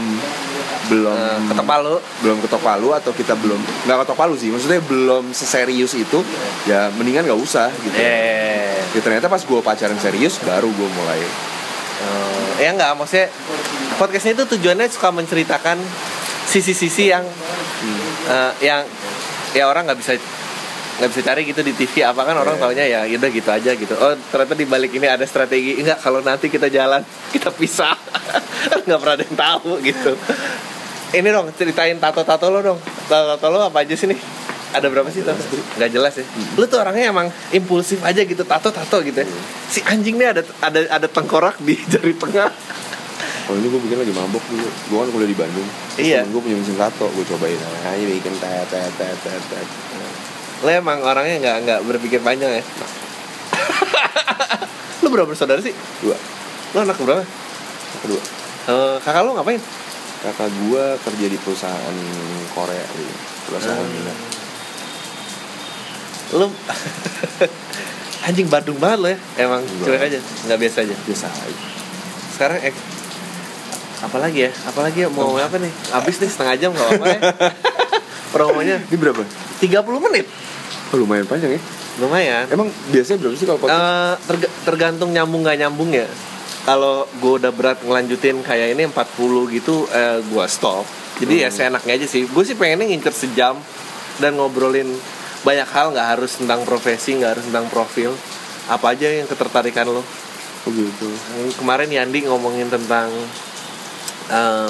belum 0.89 1.13
Eh, 1.13 1.39
ketok 1.51 1.67
palu. 1.67 1.95
belum 2.23 2.37
ketok 2.41 2.63
palu 2.63 2.89
atau 2.93 3.11
kita 3.11 3.35
belum 3.35 3.59
nggak 3.85 3.99
ketok 4.05 4.17
palu 4.17 4.35
sih. 4.35 4.49
Maksudnya 4.49 4.79
belum 4.81 5.33
seserius 5.33 5.93
itu 5.93 6.23
ya 6.65 6.89
mendingan 6.95 7.27
nggak 7.27 7.37
usah 7.37 7.69
gitu. 7.79 7.99
Eh. 7.99 8.79
Ya, 8.95 9.01
ternyata 9.03 9.27
pas 9.27 9.43
gue 9.43 9.61
pacaran 9.61 9.99
serius 9.99 10.39
baru 10.41 10.71
gue 10.71 10.89
mulai. 10.89 11.19
Eh, 11.99 12.63
ya 12.63 12.71
enggak 12.73 12.95
maksudnya 12.95 13.27
podcastnya 13.97 14.33
itu 14.33 14.45
tujuannya 14.49 14.87
suka 14.87 15.11
menceritakan 15.11 15.77
sisi-sisi 16.47 17.11
yang 17.11 17.27
eh, 18.29 18.53
yang 18.63 18.87
ya 19.53 19.65
orang 19.65 19.89
nggak 19.89 19.99
bisa 19.99 20.13
nggak 20.99 21.11
bisa 21.15 21.23
cari 21.23 21.47
gitu 21.47 21.61
di 21.63 21.73
TV 21.73 22.03
apa 22.03 22.27
kan 22.27 22.35
orang 22.35 22.59
Iya. 22.59 22.63
taunya 22.67 22.85
ya 22.91 23.01
udah 23.07 23.31
gitu 23.31 23.49
aja 23.55 23.71
gitu. 23.73 23.95
Oh 23.95 24.13
ternyata 24.35 24.55
di 24.59 24.67
balik 24.67 24.91
ini 24.91 25.07
ada 25.07 25.23
strategi. 25.25 25.79
Enggak 25.79 26.03
kalau 26.03 26.19
nanti 26.21 26.51
kita 26.51 26.67
jalan 26.67 27.07
kita 27.35 27.55
pisah. 27.55 27.95
Nggak 28.87 28.99
pernah 28.99 29.15
ada 29.15 29.25
yang 29.25 29.39
tahu 29.39 29.71
gitu. 29.81 30.13
Ini 31.09 31.29
dong 31.31 31.49
ceritain 31.55 31.97
tato-tato 31.97 32.51
lo 32.51 32.61
dong. 32.61 32.79
Tato-tato 33.07 33.47
lo 33.49 33.71
apa 33.71 33.87
aja 33.87 33.95
sih 33.95 34.11
nih? 34.11 34.19
Ada 34.69 34.91
berapa 34.93 35.09
sih 35.09 35.25
tato? 35.25 35.41
Nggak 35.81 35.91
jelas 35.95 36.13
ya. 36.19 36.27
Lu 36.59 36.67
tuh 36.67 36.83
orangnya 36.83 37.09
emang 37.09 37.31
impulsif 37.55 38.03
aja 38.05 38.21
gitu 38.21 38.43
tato-tato 38.43 39.01
gitu 39.01 39.23
ya. 39.23 39.29
Si 39.71 39.81
anjing 39.87 40.19
nih 40.19 40.35
ada 40.35 40.43
ada 40.61 40.81
ada 40.99 41.07
tengkorak 41.09 41.63
di 41.63 41.79
jari 41.89 42.13
tengah 42.13 42.51
Oh 43.49 43.57
ini 43.57 43.65
gue 43.65 43.81
bikin 43.81 43.97
lagi 43.97 44.13
mabok 44.13 44.45
dulu. 44.45 44.69
Gue 44.69 44.99
kan 45.01 45.09
kuliah 45.09 45.27
di 45.27 45.37
Bandung. 45.37 45.69
Iya. 45.97 46.21
Gue 46.29 46.39
punya 46.39 46.61
mesin 46.61 46.77
tato 46.77 47.09
Gue 47.09 47.25
cobain. 47.25 47.57
Aja 47.57 47.97
bikin 47.97 48.37
tet 48.37 48.69
tet 48.69 48.93
tet 48.95 49.17
tet 49.25 49.43
tet. 49.49 49.69
Lo 50.61 50.69
emang 50.69 51.01
orangnya 51.01 51.41
nggak 51.41 51.57
nggak 51.65 51.81
berpikir 51.89 52.21
panjang 52.21 52.61
ya? 52.61 52.61
Lu 55.03 55.09
berapa 55.09 55.25
bersaudara 55.25 55.63
sih? 55.63 55.73
Dua. 56.05 56.17
Lo 56.75 56.79
anak 56.85 56.99
berapa? 57.01 57.25
Kedua 58.05 58.21
Eh, 58.69 58.97
kakak 59.01 59.25
lo 59.25 59.33
ngapain? 59.33 59.57
Kakak 60.21 60.53
gue 60.53 60.85
kerja 61.01 61.27
di 61.31 61.39
perusahaan 61.41 61.97
Korea 62.53 62.85
gitu 62.85 63.15
Perusahaan 63.49 63.89
Hmm. 63.89 64.13
Lo 66.37 66.47
anjing 68.29 68.45
Bandung 68.53 68.77
banget 68.77 68.99
lo 69.01 69.09
ya. 69.09 69.19
Emang 69.41 69.65
cuek 69.65 70.05
aja 70.05 70.21
nggak 70.21 70.59
biasa 70.61 70.85
aja. 70.85 70.97
Biasa 71.09 71.27
aja. 71.33 71.57
Sekarang 72.37 72.61
ek 72.61 72.77
apalagi 74.01 74.47
ya? 74.47 74.51
Apalagi 74.65 74.99
ya? 75.05 75.09
Mau 75.11 75.35
apa 75.35 75.57
nih? 75.59 75.73
Habis 75.91 76.21
nih 76.21 76.31
setengah 76.31 76.55
jam 76.57 76.71
nggak 76.73 76.89
apa 76.97 77.07
ya. 77.07 77.21
Promonya. 78.35 78.77
Ini 78.87 78.97
berapa? 78.97 79.23
30 79.59 80.05
menit. 80.09 80.27
Oh, 80.93 80.97
lumayan 81.01 81.27
panjang 81.27 81.57
ya. 81.57 81.61
Lumayan. 81.99 82.45
Emang 82.49 82.69
biasanya 82.89 83.19
berapa 83.21 83.35
sih 83.35 83.47
kalau 83.49 83.61
podcast? 83.61 84.23
Terga- 84.25 84.55
tergantung 84.65 85.11
nyambung 85.11 85.43
nggak 85.43 85.59
nyambung 85.59 85.91
ya. 85.91 86.07
Kalau 86.63 87.09
gue 87.19 87.33
udah 87.41 87.49
berat 87.49 87.81
ngelanjutin 87.81 88.45
kayak 88.45 88.77
ini 88.77 88.85
40 88.87 89.57
gitu 89.57 89.89
eh, 89.89 90.21
gue 90.21 90.45
stop. 90.47 90.85
Jadi 91.19 91.43
ya 91.43 91.51
seenaknya 91.51 91.97
aja 91.99 92.07
sih. 92.07 92.29
Gue 92.29 92.45
sih 92.45 92.55
pengennya 92.55 92.87
ngincer 92.87 93.15
sejam 93.17 93.57
dan 94.21 94.37
ngobrolin 94.37 94.87
banyak 95.43 95.67
hal. 95.67 95.91
Nggak 95.97 96.09
harus 96.17 96.37
tentang 96.39 96.63
profesi 96.69 97.17
nggak 97.17 97.41
harus 97.41 97.45
tentang 97.49 97.67
profil. 97.73 98.13
Apa 98.69 98.93
aja 98.93 99.09
yang 99.09 99.27
ketertarikan 99.27 99.89
lo. 99.89 100.05
Oh 100.69 100.71
gitu. 100.71 101.09
Kemarin 101.57 101.89
Yandi 101.89 102.29
ngomongin 102.29 102.69
tentang 102.69 103.09
eh, 104.29 104.69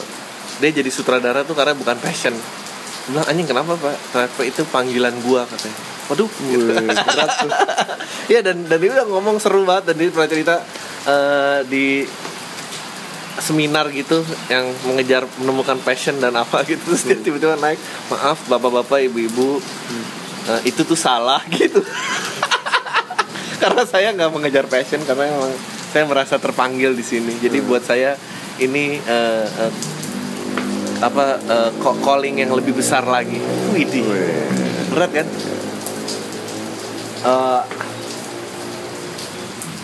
dia 0.59 0.71
jadi 0.75 0.90
sutradara 0.90 1.47
tuh 1.47 1.55
karena 1.55 1.75
bukan 1.75 1.99
passion. 2.03 2.35
Bilang 3.09 3.27
anjing 3.27 3.49
kenapa 3.49 3.79
pak? 3.79 3.97
Ternyata 4.12 4.42
itu 4.44 4.62
panggilan 4.68 5.14
gua 5.23 5.47
katanya. 5.47 5.79
Waduh. 6.09 6.29
Gitu. 6.29 6.73
Wih, 6.73 6.88
berat 6.88 7.31
tuh. 7.42 7.53
Iya 8.33 8.44
dan 8.44 8.68
dan 8.68 8.77
dia 8.77 8.92
udah 8.92 9.07
ngomong 9.09 9.40
seru 9.40 9.64
banget 9.64 9.92
dan 9.92 9.94
dia 9.97 10.09
pernah 10.12 10.29
cerita 10.29 10.55
eh, 11.09 11.59
di 11.64 12.05
seminar 13.38 13.88
gitu 13.94 14.21
yang 14.51 14.66
mengejar 14.85 15.25
menemukan 15.38 15.79
passion 15.81 16.18
dan 16.18 16.35
apa 16.35 16.62
gitu 16.68 16.83
terus 16.83 17.07
dia 17.07 17.16
tiba-tiba 17.16 17.55
naik 17.57 17.79
maaf 18.11 18.42
bapak-bapak 18.51 19.07
ibu-ibu 19.09 19.62
eh, 20.51 20.61
itu 20.68 20.85
tuh 20.85 20.99
salah 20.99 21.40
gitu. 21.57 21.81
Karena 23.59 23.83
saya 23.88 24.14
nggak 24.14 24.31
mengejar 24.31 24.64
passion 24.71 25.03
karena 25.03 25.35
emang 25.35 25.51
saya 25.88 26.05
merasa 26.05 26.37
terpanggil 26.38 26.94
di 26.94 27.03
sini. 27.03 27.33
Jadi 27.42 27.59
buat 27.64 27.83
saya 27.83 28.14
ini 28.59 28.99
eh, 28.99 29.47
eh, 29.47 29.73
apa 30.99 31.38
co- 31.79 31.99
calling 32.03 32.42
yang 32.42 32.51
lebih 32.51 32.75
besar 32.75 33.07
lagi. 33.07 33.38
Widih. 33.71 34.03
Berat 34.90 35.11
kan? 35.14 35.27
Eh, 37.18 37.62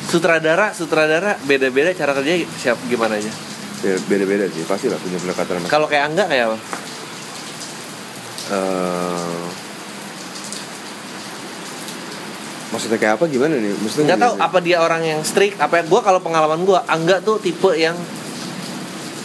sutradara 0.06 0.70
sutradara 0.70 1.34
beda-beda 1.42 1.90
cara 1.90 2.14
kerja 2.14 2.32
siap 2.54 2.78
gimana 2.86 3.18
aja? 3.18 3.30
Ya, 3.84 3.98
beda-beda 4.06 4.46
sih 4.48 4.64
pasti 4.64 4.86
lah 4.88 4.96
punya 4.96 5.18
pendekatan 5.18 5.66
kalau 5.68 5.84
kayak 5.84 6.08
angga 6.08 6.24
kayak 6.24 6.44
apa? 6.48 6.58
Eh, 8.44 9.44
maksudnya 12.70 12.98
kayak 12.98 13.14
apa? 13.20 13.24
Gimana 13.26 13.54
nih? 13.58 13.74
Maksudnya 13.76 14.14
nggak 14.14 14.20
tahu 14.22 14.34
apa 14.38 14.58
dia 14.62 14.78
orang 14.80 15.02
yang 15.02 15.20
strict 15.20 15.58
apa 15.58 15.82
gue 15.82 16.00
kalau 16.00 16.20
pengalaman 16.22 16.62
gue 16.62 16.78
angga 16.86 17.18
tuh 17.20 17.42
tipe 17.42 17.74
yang 17.74 17.98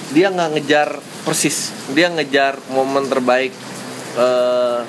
dia 0.09 0.27
nggak 0.29 0.49
ngejar 0.53 0.89
persis. 1.21 1.69
Dia 1.91 2.09
ngejar 2.09 2.57
momen 2.69 3.05
terbaik 3.05 3.53
eh 4.15 4.79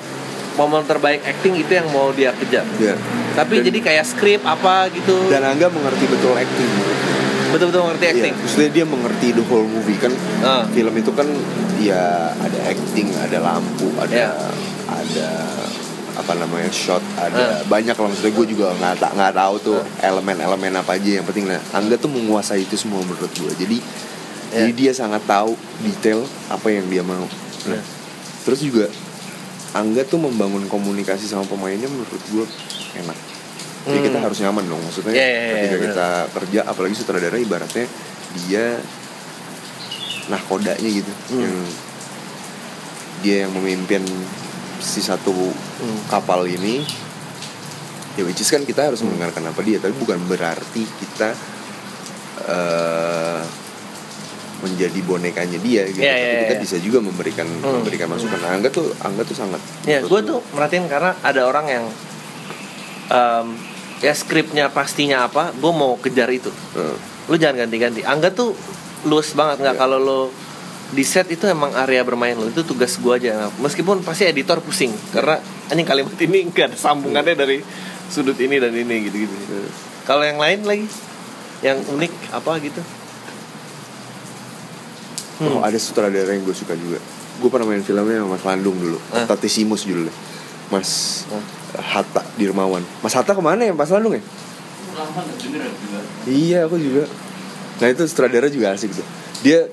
momen 0.51 0.83
terbaik 0.83 1.23
acting 1.23 1.55
itu 1.55 1.71
yang 1.71 1.87
mau 1.89 2.11
dia 2.11 2.33
kejar. 2.33 2.65
Ya 2.77 2.95
tapi 3.31 3.63
Dan- 3.63 3.71
jadi 3.71 3.79
kayak 3.81 4.05
skrip 4.05 4.41
apa 4.43 4.91
gitu. 4.91 5.31
Dan 5.31 5.47
Angga 5.47 5.71
mengerti 5.71 6.03
betul 6.05 6.35
acting. 6.35 6.71
Betul-betul 7.51 7.83
ngerti 7.85 8.05
Iya, 8.05 8.13
acting. 8.13 8.33
maksudnya 8.37 8.71
dia 8.71 8.85
mengerti 8.85 9.27
the 9.31 9.43
whole 9.43 9.63
movie. 9.65 9.95
Kan 9.95 10.11
Ah. 10.39 10.63
film 10.67 10.91
itu 10.93 11.11
kan 11.11 11.27
ya 11.77 12.01
ada 12.31 12.59
acting 12.65 13.07
ada 13.17 13.37
lampu 13.39 13.87
ada 13.97 14.11
Iya. 14.11 14.31
ada 14.87 15.29
apa 16.11 16.33
namanya 16.35 16.67
shot 16.69 16.99
Ah. 17.15 17.27
ada 17.27 17.63
banyak 17.65 17.91
lah. 17.91 18.07
Maksudnya 18.07 18.33
gue 18.33 18.47
juga 18.49 18.65
nggak 18.73 18.93
ta- 18.99 19.13
nggak 19.13 19.33
tahu 19.33 19.55
tuh 19.61 19.79
elemen-elemen 20.01 20.75
apa 20.75 20.91
aja. 20.93 21.09
Yang 21.19 21.25
penting 21.25 21.45
nah 21.47 21.59
Angga 21.71 21.95
tuh 21.95 22.07
menguasai 22.07 22.61
itu 22.61 22.75
semua 22.75 22.99
menurut 22.99 23.31
gue 23.31 23.51
jadi 23.57 23.79
Iya. 24.51 24.67
jadi 24.67 24.71
dia 24.73 24.91
sangat 24.91 25.23
tahu 25.23 25.55
detail 25.79 26.21
apa 26.47 26.67
yang 26.67 26.85
dia 26.85 27.01
mau 27.01 27.23
nah, 27.65 27.71
Iya. 27.71 27.81
terus 28.43 28.59
juga 28.59 28.87
Angga 29.71 30.03
tuh 30.03 30.19
membangun 30.19 30.67
komunikasi 30.67 31.23
sama 31.23 31.47
pemainnya 31.47 31.87
menurut 31.87 32.11
gue 32.27 32.45
enak 32.97 33.15
jadi 33.81 33.97
Hmm. 33.97 34.05
kita 34.05 34.17
harus 34.19 34.37
nyaman 34.39 34.67
dong 34.67 34.77
maksudnya 34.77 35.09
Iya, 35.09 35.23
iya, 35.23 35.39
iya, 35.39 35.47
ketika 35.49 35.71
bener. 35.73 35.87
kita 35.87 36.07
kerja 36.35 36.59
apalagi 36.67 36.93
sutradara 36.93 37.37
ibaratnya 37.37 37.87
dia 38.37 38.77
nah 40.27 40.37
kodanya 40.41 40.83
gitu 40.83 41.11
Hmm. 41.31 41.39
yang 41.39 41.55
dia 43.21 43.35
yang 43.43 43.51
memimpin 43.51 44.03
si 44.77 44.99
satu 44.99 45.31
Hmm. 45.31 45.99
kapal 46.07 46.43
ini 46.43 46.83
ya 48.11 48.21
which 48.21 48.37
is 48.37 48.49
kan 48.49 48.61
kita 48.61 48.85
harus 48.85 48.99
mendengarkan 49.01 49.47
apa 49.47 49.61
dia 49.61 49.79
tapi 49.79 49.95
bukan 49.95 50.19
berarti 50.27 50.83
kita 50.83 51.31
eh 52.43 53.41
menjadi 54.61 54.99
bonekanya 55.01 55.57
dia 55.57 55.83
gitu 55.85 55.99
Iya, 55.99 56.11
tapi 56.11 56.21
iya, 56.23 56.39
kita 56.39 56.55
iya. 56.55 56.61
bisa 56.61 56.77
juga 56.77 56.99
memberikan 56.99 57.47
Hmm. 57.49 57.73
memberikan 57.77 58.07
masukan 58.07 58.37
nah, 58.37 58.51
Angga 58.51 58.69
tuh 58.69 58.93
Angga 58.99 59.21
tuh 59.21 59.33
sangat 59.33 59.61
Ya, 59.83 59.99
gue 59.99 60.07
menurut 60.07 60.23
tuh 60.23 60.39
merhatiin 60.51 60.85
karena 60.85 61.11
ada 61.19 61.41
orang 61.43 61.65
yang 61.67 61.85
em, 63.07 63.47
ya 63.99 64.13
skripnya 64.13 64.69
pastinya 64.69 65.25
apa, 65.25 65.51
gue 65.51 65.71
mau 65.71 65.93
kejar 65.95 66.29
itu. 66.29 66.49
eh, 66.75 66.95
Lu 67.25 67.35
jangan 67.35 67.65
ganti-ganti. 67.65 68.01
Angga 68.01 68.29
tuh 68.29 68.53
luas 69.03 69.29
banget 69.31 69.61
nggak 69.61 69.75
Iya. 69.75 69.81
kalau 69.81 69.97
lo 69.97 70.21
di 70.91 71.01
set 71.01 71.29
itu 71.29 71.47
emang 71.47 71.71
area 71.73 72.03
bermain 72.03 72.35
lo 72.35 72.45
itu 72.45 72.61
tugas 72.61 72.97
gue 72.97 73.13
aja. 73.15 73.47
Meskipun 73.57 74.01
pasti 74.01 74.25
editor 74.25 74.59
pusing 74.59 74.91
karena 75.11 75.37
anjing 75.67 75.85
kalimat 75.85 76.17
ini 76.17 76.43
enggak 76.43 76.69
ada 76.69 76.77
sambungannya 76.77 77.33
dari 77.33 77.57
sudut 78.07 78.35
ini 78.35 78.57
dan 78.57 78.71
ini 78.71 79.07
gitu-gitu. 79.07 79.33
eh, 79.49 79.69
Kalau 80.03 80.21
yang 80.21 80.35
lain 80.35 80.65
lagi 80.65 80.85
yang 81.61 81.77
unik 81.79 82.11
apa 82.33 82.51
gitu? 82.59 82.81
Hmm. 85.41 85.57
Oh 85.57 85.61
ada 85.65 85.73
sutradara 85.81 86.37
yang 86.37 86.45
gue 86.45 86.53
suka 86.53 86.77
juga. 86.77 87.01
Gue 87.41 87.49
pernah 87.49 87.65
main 87.65 87.81
filmnya 87.81 88.21
sama 88.21 88.37
Mas 88.37 88.45
Landung 88.45 88.77
dulu. 88.77 89.01
Ah. 89.09 89.25
Tatisimus 89.25 89.89
judulnya. 89.89 90.13
Mas 90.69 91.23
Ah. 91.33 91.41
Hatta 91.81 92.21
Dirmawan. 92.37 92.85
Mas 93.01 93.17
Hatta 93.17 93.33
ke 93.33 93.41
mana 93.41 93.65
ya? 93.65 93.73
Mas 93.73 93.89
Landung 93.89 94.13
ya? 94.13 94.21
Iya 96.29 96.69
aku 96.69 96.77
juga. 96.77 97.09
Nah 97.81 97.87
itu 97.89 98.05
sutradara 98.05 98.53
juga 98.53 98.77
asik 98.77 98.93
tuh. 98.93 99.07
Dia 99.41 99.65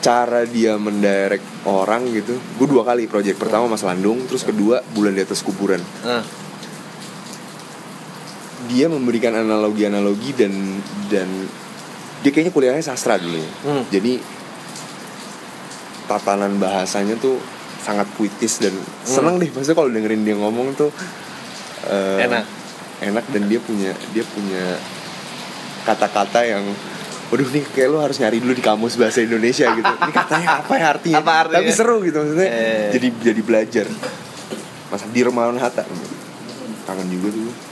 Cara 0.00 0.48
dia 0.48 0.80
mendirect 0.80 1.44
orang 1.68 2.08
gitu. 2.08 2.32
Gue 2.56 2.64
dua 2.64 2.88
kali 2.88 3.04
project. 3.04 3.36
Pertama 3.36 3.68
Mas 3.68 3.84
Landung 3.84 4.24
Terus 4.24 4.48
kedua 4.48 4.80
Bulan 4.96 5.12
di 5.12 5.20
atas 5.20 5.44
kuburan. 5.44 5.84
Ah, 6.08 6.24
Dia 8.72 8.88
memberikan 8.88 9.36
analogi-analogi 9.36 10.32
dan 10.32 10.52
Dan 11.12 11.28
Dia 12.20 12.30
kayaknya 12.30 12.52
kuliahnya 12.52 12.84
sastra 12.84 13.16
dulu 13.16 13.36
ya. 13.36 13.50
Hmm. 13.64 13.84
Jadi 13.88 14.20
Tatanan 16.10 16.58
bahasanya 16.58 17.14
tuh 17.22 17.38
sangat 17.80 18.04
puitis 18.18 18.60
dan 18.60 18.74
seneng 19.06 19.38
deh. 19.38 19.48
Maksudnya 19.48 19.78
kalau 19.78 19.90
dengerin 19.94 20.26
dia 20.26 20.36
ngomong 20.36 20.74
tuh 20.74 20.90
eh, 21.86 22.26
Enak. 22.26 22.44
enak 23.00 23.24
dan 23.30 23.42
dia 23.46 23.60
punya 23.62 23.94
dia 24.12 24.24
punya 24.26 24.76
kata-kata 25.86 26.44
yang 26.44 26.66
Waduh 27.30 27.46
nih 27.46 27.62
kayak 27.62 27.88
lo 27.94 28.02
harus 28.02 28.18
nyari 28.18 28.42
dulu 28.42 28.58
di 28.58 28.64
kamus 28.66 28.98
bahasa 28.98 29.22
Indonesia 29.22 29.70
gitu. 29.70 29.86
Ini 29.86 30.10
katanya 30.10 30.66
apa 30.66 30.74
ya 30.74 30.86
artinya? 30.90 31.22
Apa 31.22 31.32
artinya? 31.46 31.62
Tapi 31.62 31.70
seru 31.70 32.02
gitu 32.02 32.18
maksudnya. 32.26 32.50
Eh. 32.50 32.90
Jadi 32.90 33.06
jadi 33.22 33.40
belajar. 33.46 33.86
Masa 34.90 35.06
di 35.14 35.22
Remawan 35.22 35.54
Hatta. 35.62 35.86
Kangen 36.90 37.06
juga 37.06 37.30
tuh 37.30 37.69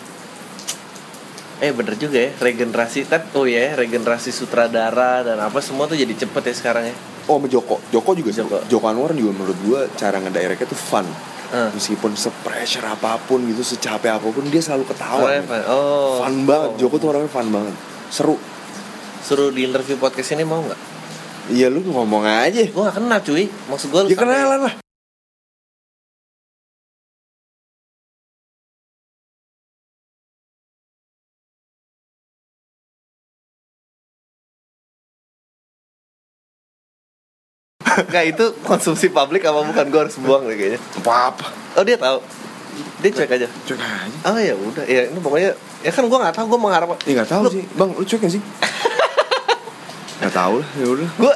Eh 1.59 1.71
bener 1.71 1.95
juga 1.95 2.19
ya 2.19 2.31
regenerasi 2.35 3.03
kan 3.05 3.27
oh 3.33 3.43
ya 3.43 3.75
regenerasi 3.75 4.31
sutradara 4.31 5.23
dan 5.23 5.39
apa 5.39 5.59
semua 5.59 5.85
tuh 5.85 5.95
jadi 5.95 6.15
cepet 6.15 6.43
ya 6.45 6.55
sekarang 6.55 6.85
ya. 6.87 6.95
Oh 7.27 7.37
sama 7.37 7.47
Joko 7.47 7.83
Joko 7.91 8.11
juga 8.15 8.31
seru. 8.31 8.47
Joko. 8.47 8.59
Joko 8.69 8.87
Anwar 8.87 9.11
juga 9.11 9.35
menurut 9.35 9.59
gua 9.63 9.81
cara 9.93 10.19
ngedirectnya 10.19 10.67
tuh 10.67 10.79
fun 10.79 11.07
Eh. 11.49 11.71
Meskipun 11.73 12.13
se-pressure 12.13 12.85
apa 12.85 13.17
pun 13.19 13.41
gitu 13.43 13.65
Secapek 13.65 14.13
apa 14.13 14.29
pun 14.29 14.45
dia 14.47 14.61
selalu 14.61 14.85
ketawa 14.85 15.25
men. 15.27 15.41
fun. 15.43 15.63
Oh. 15.65 16.21
Fun 16.21 16.45
banget 16.45 16.71
Oh. 16.71 16.79
Joko 16.79 16.95
tuh 17.01 17.09
orangnya 17.09 17.33
fun 17.33 17.49
banget 17.49 17.73
Seru 18.09 18.37
Suruh 19.19 19.49
di 19.49 19.65
interview 19.65 19.97
podcast 19.97 20.33
ini 20.33 20.45
mau 20.45 20.61
nggak? 20.61 20.81
Iya 21.49 21.73
lu 21.73 21.81
ngomong 21.83 22.23
aja 22.23 22.61
Gue 22.65 22.83
gak 22.85 22.97
kenal 22.97 23.19
cuy. 23.19 23.49
Maksud 23.49 23.89
gue 23.89 24.01
Ya 24.09 24.17
kenalan 24.17 24.61
lah 24.63 24.88
Enggak 38.01 38.25
itu 38.29 38.45
konsumsi 38.63 39.09
publik 39.09 39.43
apa 39.43 39.61
bukan 39.61 39.85
gue 39.85 40.01
harus 40.01 40.17
buang 40.17 40.45
deh 40.45 40.55
kayaknya. 40.55 40.81
Apa-apa 40.97 41.47
Oh 41.75 41.83
dia 41.83 41.95
tahu. 41.95 42.19
Dia 42.99 43.11
cuek 43.13 43.31
aja. 43.33 43.49
Cuek 43.65 43.79
aja 43.79 44.19
Oh 44.25 44.37
ya 44.37 44.55
udah 44.55 44.85
ya 44.85 45.07
ini 45.07 45.19
pokoknya 45.19 45.51
ya 45.79 45.91
kan 45.91 46.05
gue 46.05 46.15
nggak 46.17 46.33
tahu 46.33 46.47
gue 46.49 46.61
mengharap 46.61 46.89
Ya 47.03 47.13
gak 47.17 47.31
tahu 47.33 47.43
Lu- 47.45 47.53
sih 47.53 47.65
Bang 47.73 47.91
lu 47.93 48.03
cuek 48.03 48.21
gak 48.21 48.33
sih? 48.33 48.43
gak 50.21 50.33
tahu 50.33 50.59
lah 50.59 50.69
ya 50.75 50.87
udah 50.89 51.09
gue 51.13 51.35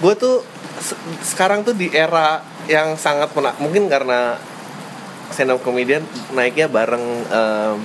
gue 0.00 0.12
tuh 0.16 0.36
se- 0.76 0.98
sekarang 1.24 1.62
tuh 1.62 1.72
di 1.72 1.86
era 1.88 2.42
yang 2.66 2.94
sangat 2.96 3.30
pernah 3.30 3.54
mungkin 3.56 3.86
karena 3.86 4.34
stand 5.30 5.50
up 5.50 5.62
comedian 5.62 6.02
naiknya 6.30 6.66
bareng 6.66 7.04
em, 7.24 7.78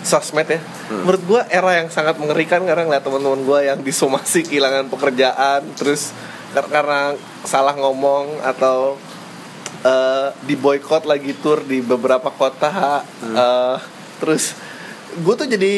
sosmed 0.00 0.46
ya 0.46 0.62
menurut 0.88 1.18
gue 1.20 1.40
era 1.48 1.70
yang 1.76 1.88
sangat 1.88 2.14
mengerikan 2.16 2.62
karena 2.62 2.86
ngeliat 2.86 3.02
teman-teman 3.02 3.42
gue 3.42 3.58
yang 3.64 3.78
disomasi 3.80 4.46
kehilangan 4.46 4.86
pekerjaan 4.86 5.66
terus 5.74 6.14
karena 6.64 7.12
salah 7.44 7.76
ngomong 7.76 8.40
atau 8.40 8.96
eh 9.84 10.28
di 10.48 10.56
boykot 10.56 11.04
lagi 11.04 11.36
tour 11.36 11.60
di 11.60 11.84
beberapa 11.84 12.32
kota 12.32 13.04
eh, 13.20 13.76
terus 14.16 14.56
gue 15.16 15.34
tuh 15.36 15.48
jadi 15.48 15.74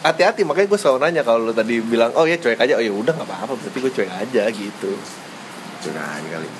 hati-hati. 0.00 0.42
Makanya 0.46 0.68
gue 0.68 0.80
selalu 0.80 0.98
nanya 1.04 1.22
kalau 1.22 1.50
lu 1.50 1.52
tadi 1.52 1.80
bilang 1.80 2.12
oh 2.16 2.24
ya 2.24 2.36
cuek 2.40 2.60
aja. 2.60 2.76
Oh 2.78 2.84
ya 2.84 2.92
udah 2.92 3.12
nggak 3.14 3.28
apa-apa 3.28 3.52
berarti 3.56 3.78
gue 3.78 3.92
cuek 3.92 4.10
aja 4.10 4.42
gitu. 4.50 4.92
Cuek 5.86 5.96
aja 5.96 6.28
kali. 6.28 6.48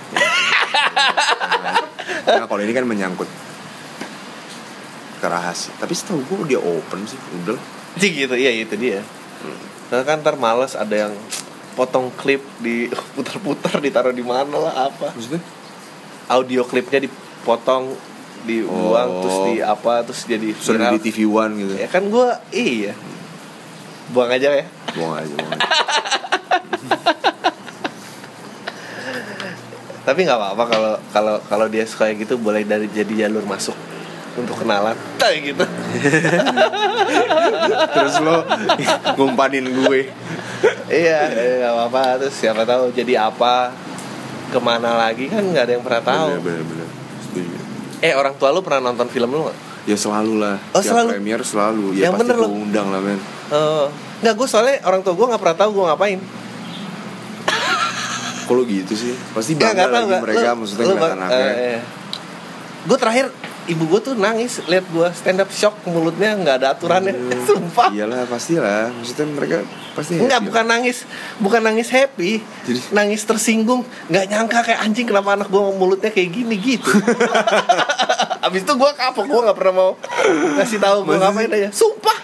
Nah 2.20 2.46
kalau 2.46 2.62
ini 2.62 2.74
kan 2.74 2.84
menyangkut 2.84 3.28
ke 5.20 5.26
rahasia. 5.26 5.72
Tapi 5.78 5.92
setahu 5.94 6.20
gue 6.26 6.56
dia 6.56 6.60
open 6.60 7.06
sih 7.06 7.16
Udah 7.42 7.58
Sih 7.96 8.10
gitu 8.26 8.34
iya 8.34 8.50
itu 8.54 8.74
dia. 8.76 9.02
Nah 9.90 10.02
kan 10.02 10.20
ntar 10.20 10.36
males 10.36 10.74
ada 10.74 11.08
yang 11.08 11.14
potong 11.80 12.12
klip 12.12 12.44
di 12.58 12.84
putar-putar 13.16 13.80
ditaruh 13.80 14.12
di 14.12 14.20
mana 14.20 14.60
lah 14.60 14.74
apa 14.86 15.08
Maksudnya? 15.10 15.40
audio 16.28 16.60
klipnya 16.62 17.00
dipotong 17.00 17.96
dibuang 18.40 19.08
Oh. 19.08 19.20
terus 19.20 19.38
di 19.46 19.54
apa 19.58 20.00
terus 20.00 20.24
jadi 20.24 20.48
viral 20.50 20.92
di 20.92 21.00
TV 21.02 21.18
One 21.24 21.52
gitu 21.56 21.74
ya 21.74 21.88
kan 21.88 22.04
gue 22.04 22.28
iya 22.52 22.92
buang 24.10 24.28
aja 24.28 24.48
ya 24.50 24.66
Buang 24.90 25.12
aja, 25.14 25.28
buang 25.30 25.50
aja. 25.50 25.68
tapi 30.00 30.24
nggak 30.24 30.34
apa-apa 30.34 30.64
kalau 30.66 30.92
kalau 31.10 31.34
kalau 31.44 31.66
dia 31.68 31.84
suka 31.84 32.10
gitu 32.12 32.34
boleh 32.36 32.64
dari 32.64 32.88
jadi 32.88 33.28
jalur 33.28 33.44
masuk 33.44 33.76
untuk 34.32 34.56
kenalan 34.56 34.94
kayak 35.16 35.38
gitu. 35.48 35.64
Terus 37.92 38.14
lo 38.20 38.36
ngumpanin 39.16 39.66
gue. 39.66 40.00
Iya 40.86 41.20
eh, 41.28 41.52
nggak 41.60 41.72
apa-apa. 41.72 42.02
Terus 42.20 42.34
siapa 42.36 42.62
tahu 42.62 42.90
jadi 42.90 43.24
apa 43.24 43.74
ke 44.48 44.58
mana 44.58 44.98
lagi 44.98 45.26
kan 45.26 45.42
nggak 45.42 45.64
ada 45.64 45.72
yang 45.72 45.82
pernah 45.82 46.02
tahu. 46.02 46.28
Bener, 46.36 46.62
bener, 46.62 46.64
bener. 46.64 46.88
Setuju. 47.22 47.56
eh 48.00 48.12
orang 48.12 48.34
tua 48.34 48.48
lu 48.48 48.60
pernah 48.60 48.80
nonton 48.86 49.06
film 49.06 49.30
lu 49.30 49.40
nggak? 49.44 49.58
Ya 49.82 49.96
selalu 49.96 50.34
lah. 50.38 50.56
Oh, 50.70 50.78
Tiap 50.78 50.92
selalu? 50.92 51.08
premier 51.12 51.40
selalu. 51.40 51.86
Ya 51.94 52.02
Yang 52.02 52.12
pasti 52.12 52.22
bener 52.22 52.36
gue 52.36 52.48
undang 52.50 52.86
lah 52.88 53.00
men. 53.00 53.20
Oh, 53.50 53.86
nggak 54.20 54.34
gue 54.36 54.46
soalnya 54.46 54.76
orang 54.84 55.00
tua 55.00 55.12
gue 55.12 55.26
nggak 55.26 55.40
pernah 55.40 55.56
tahu 55.56 55.70
gue 55.72 55.84
ngapain. 55.86 56.20
Lo 58.46 58.66
gitu 58.66 58.92
sih? 58.92 59.14
Pasti 59.30 59.54
bangga 59.54 59.86
tahu 59.86 59.94
lagi 59.94 60.06
nggak. 60.08 60.22
mereka 60.22 60.42
Lu- 60.44 60.58
Maksudnya 60.60 60.84
lu 60.84 60.94
ngeliat 60.96 61.14
anaknya. 61.14 61.38
eh, 61.40 61.54
eh. 61.70 61.80
gue 62.82 62.96
terakhir 62.96 63.26
ibu 63.70 63.86
gue 63.86 64.00
tuh 64.02 64.14
nangis 64.14 64.58
lihat 64.64 64.82
gue 64.84 65.06
stand 65.10 65.38
up 65.38 65.48
shock 65.48 65.78
mulutnya 65.84 66.34
nggak 66.34 66.56
ada 66.58 66.74
aturannya 66.74 67.14
sumpah 67.46 67.88
Iyalah 67.90 68.26
pastilah 68.26 68.90
Maksudnya 68.92 69.26
mereka 69.28 69.56
pasti 69.90 70.18
lah. 70.18 70.38
bukan 70.40 70.64
nangis, 70.64 71.02
bukan 71.36 71.60
nangis 71.60 71.88
happy, 71.88 72.38
Jadi? 72.62 72.78
nangis 72.90 73.22
tersinggung. 73.22 73.82
Nggak 74.06 74.24
nyangka 74.26 74.58
kayak 74.62 74.80
anjing 74.80 75.02
kenapa 75.04 75.34
anak 75.34 75.46
gue 75.46 75.62
mulutnya 75.72 76.08
kayak 76.08 76.30
gini 76.32 76.54
gitu. 76.56 76.90
Abis 78.46 78.62
itu 78.62 78.72
gue 78.72 78.90
kapok, 78.92 79.24
gue 79.24 79.40
nggak 79.40 79.56
pernah 79.56 79.74
mau 79.74 79.90
ngasih 80.56 80.78
tahu 80.78 81.04
gue 81.04 81.16
ngapain 81.16 81.50
aja. 81.50 81.68
Sumpah. 81.70 82.18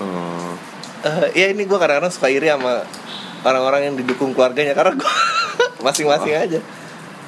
Oh, 0.00 0.54
Eh, 1.00 1.26
ya 1.34 1.46
ini 1.48 1.64
gue 1.64 1.74
kadang-kadang 1.74 2.10
suka 2.10 2.28
iri 2.28 2.46
sama 2.46 2.84
orang-orang 3.40 3.88
yang 3.88 3.94
didukung 3.96 4.30
keluarganya 4.30 4.72
karena 4.72 4.94
gue 4.94 5.12
masing-masing 5.84 6.32
Oh. 6.32 6.44
aja. 6.44 6.60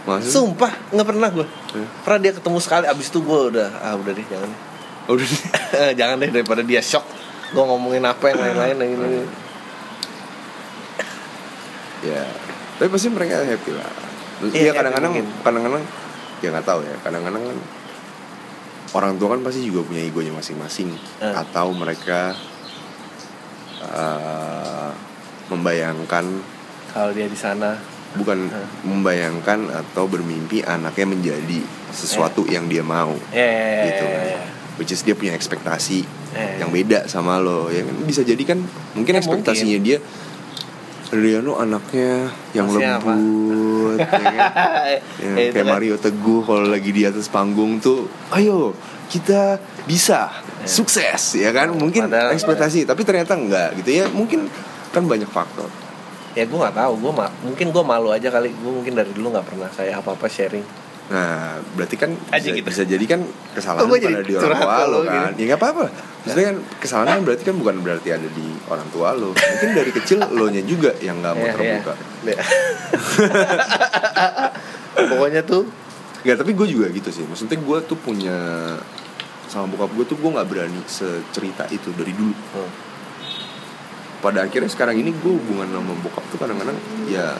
Maksudnya? 0.02 0.34
Sumpah 0.34 0.72
nggak 0.90 1.06
pernah 1.06 1.28
gue. 1.30 1.46
Eh. 1.78 1.88
Pernah 2.02 2.18
dia 2.18 2.32
ketemu 2.34 2.58
sekali, 2.58 2.84
abis 2.90 3.06
itu 3.08 3.18
gue 3.22 3.40
udah 3.54 3.68
ah 3.80 3.94
udah 3.94 4.12
deh 4.12 4.26
jangan. 4.26 4.50
Oh, 5.06 5.14
Udah 5.14 5.26
deh 5.26 5.42
jangan 6.00 6.16
deh 6.18 6.30
daripada 6.30 6.62
dia 6.62 6.82
shock. 6.82 7.06
Gue 7.52 7.62
ngomongin 7.62 8.02
apa 8.02 8.32
yang 8.32 8.38
lain-lain 8.40 8.76
yang 8.76 8.92
ini. 8.96 9.10
Ya 12.02 12.26
Tapi 12.82 12.90
pasti 12.90 13.06
mereka 13.14 13.46
happy 13.46 13.70
lah 13.78 13.86
Iya, 14.42 14.50
Iya 14.50 14.70
happy 14.74 14.74
kadang-kadang. 14.74 15.12
Kadang-kadang 15.46 15.82
Ya 16.42 16.48
nggak 16.50 16.66
tahu 16.66 16.82
ya 16.82 16.94
Kadang-kadang 16.98 17.42
kan 17.46 17.58
Orang 18.90 19.12
tua 19.22 19.38
kan 19.38 19.46
pasti 19.46 19.62
juga 19.62 19.86
punya 19.86 20.02
egonya 20.02 20.34
masing-masing 20.34 20.90
Eh. 21.22 21.30
Atau 21.30 21.70
mereka 21.70 22.34
eh, 23.86 24.90
Membayangkan 25.46 26.26
Kalau 26.90 27.14
dia 27.14 27.30
di 27.30 27.38
sana, 27.38 27.78
Bukan 28.14 28.38
Eh. 28.44 28.66
membayangkan 28.82 29.72
Atau 29.72 30.06
bermimpi 30.06 30.60
anaknya 30.60 31.06
menjadi 31.08 31.60
Sesuatu 31.88 32.44
yang 32.44 32.66
dia 32.66 32.80
mau. 32.80 33.12
Eh, 33.30 33.84
gitu 33.86 34.04
kan. 34.04 34.26
which 34.74 34.88
is 34.88 35.00
dia 35.00 35.12
punya 35.12 35.32
ekspektasi 35.32 36.00
Eh. 36.32 36.56
yang 36.56 36.68
beda 36.68 37.04
sama 37.06 37.36
lo. 37.36 37.68
Ya 37.68 37.82
kan? 37.82 37.92
Bisa 38.02 38.20
jadi 38.20 38.40
kan 38.42 38.58
mungkin 38.92 39.12
Ya, 39.12 39.20
ekspektasinya 39.20 39.78
dia 39.78 40.00
Riano 41.12 41.60
anaknya 41.60 42.32
yang 42.50 42.64
Maksudnya 42.66 42.96
apa? 42.96 43.12
lembut 43.12 44.00
ya 44.00 44.08
kan? 44.08 44.48
Ya, 45.20 45.32
itu 45.44 45.52
kayak. 45.52 45.68
Mario 45.68 45.96
Teguh 45.96 46.40
kalau 46.40 46.64
lagi 46.64 46.88
di 46.88 47.04
atas 47.04 47.28
panggung 47.28 47.76
tuh 47.78 48.08
ayo 48.30 48.72
kita 49.06 49.60
bisa 49.84 50.32
sukses 50.64 51.36
ya 51.36 51.52
kan? 51.52 51.68
Mungkin 51.70 52.08
Padahal- 52.08 52.32
ekspektasi 52.32 52.88
tapi 52.88 53.04
ternyata 53.04 53.36
enggak 53.36 53.76
gitu 53.76 53.92
ya. 53.94 54.08
Mungkin 54.08 54.48
kan 54.88 55.04
banyak 55.04 55.28
faktor 55.28 55.68
ya 56.32 56.44
gue 56.44 56.58
nggak 56.58 56.74
tahu 56.74 56.92
gue 56.98 57.12
ma- 57.12 57.34
mungkin 57.40 57.66
gue 57.68 57.82
malu 57.82 58.08
aja 58.08 58.28
kali 58.28 58.48
gue 58.48 58.72
mungkin 58.72 58.92
dari 58.92 59.10
dulu 59.10 59.30
nggak 59.30 59.46
pernah 59.46 59.68
kayak 59.68 60.00
apa 60.00 60.10
apa 60.12 60.26
sharing 60.26 60.64
Nah, 61.02 61.60
berarti 61.76 62.00
kan 62.00 62.08
Aja 62.32 62.40
bisa, 62.40 62.56
gitu. 62.56 62.64
bisa 62.64 62.82
jadi 62.88 63.04
kan 63.04 63.20
kesalahan 63.52 63.84
Oh, 63.84 63.92
pada 63.92 64.22
di 64.22 64.32
orang 64.32 64.56
tua 64.56 64.84
lo 64.86 64.98
kan. 65.04 65.12
gini. 65.28 65.28
Ya 65.36 65.52
nggak 65.52 65.60
apa-apa. 65.60 65.84
Maksudnya 66.24 66.46
kan 66.46 66.58
kesalahan 66.80 67.08
kan 67.10 67.20
berarti 67.20 67.42
kan 67.42 67.56
bukan 67.58 67.76
berarti 67.84 68.08
ada 68.08 68.28
di 68.30 68.46
orang 68.64 68.88
tua 68.88 69.08
lo. 69.12 69.28
Mungkin 69.34 69.70
dari 69.76 69.90
kecil 69.92 70.24
lo 70.24 70.46
nya 70.48 70.62
juga 70.64 70.96
yang 71.04 71.20
nggak 71.20 71.34
mau 71.34 71.44
Iya, 71.44 71.52
terbuka. 71.52 71.92
iya. 72.24 72.36
pokoknya 75.04 75.42
tuh 75.42 75.68
Nggak, 76.22 76.36
tapi 76.38 76.50
gue 76.54 76.66
juga 76.70 76.86
gitu 76.88 77.10
sih. 77.10 77.26
Maksudnya 77.26 77.58
gue 77.58 77.78
tuh 77.82 77.98
punya 77.98 78.38
sama 79.50 79.66
bokap 79.68 79.90
gue 79.92 80.04
tuh 80.06 80.16
gue 80.16 80.30
nggak 80.30 80.48
berani 80.48 80.80
secerita 80.86 81.66
itu 81.68 81.90
dari 81.92 82.14
dulu. 82.14 82.30
hmm, 82.30 82.70
Pada 84.22 84.46
akhirnya 84.46 84.70
sekarang 84.70 84.94
ini 85.02 85.10
gue 85.10 85.32
hubungan 85.34 85.66
sama 85.66 85.92
bokap 85.98 86.24
tuh 86.30 86.38
kadang-kadang 86.38 86.78
ya 87.10 87.34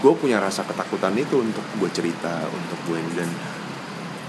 gue 0.00 0.12
punya 0.16 0.36
rasa 0.36 0.64
ketakutan 0.68 1.16
itu 1.16 1.40
untuk 1.40 1.64
gue 1.80 1.88
cerita 1.92 2.44
untuk 2.52 2.78
gue 2.92 3.00
dan 3.16 3.28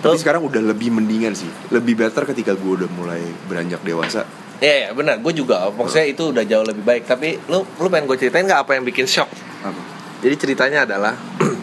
tapi 0.02 0.18
sekarang 0.18 0.42
udah 0.42 0.62
lebih 0.66 0.90
mendingan 0.90 1.38
sih. 1.38 1.48
Lebih 1.70 1.94
better 1.94 2.26
ketika 2.26 2.58
gue 2.58 2.72
udah 2.74 2.90
mulai 2.98 3.22
beranjak 3.46 3.86
dewasa. 3.86 4.26
Ya 4.58 4.90
ya 4.90 4.98
benar. 4.98 5.22
Gue 5.22 5.30
juga 5.38 5.70
maksudnya 5.70 6.10
itu 6.10 6.34
udah 6.34 6.42
jauh 6.42 6.66
lebih 6.66 6.82
baik. 6.82 7.06
Tapi 7.06 7.38
lu 7.46 7.62
lu 7.62 7.88
pengen 7.88 8.10
gue 8.10 8.18
ceritain 8.18 8.42
nggak 8.42 8.66
apa 8.66 8.72
yang 8.82 8.84
bikin 8.84 9.06
shock? 9.06 9.30
Apa? 9.62 9.78
Jadi 10.26 10.36
ceritanya 10.42 10.90
adalah 10.90 11.14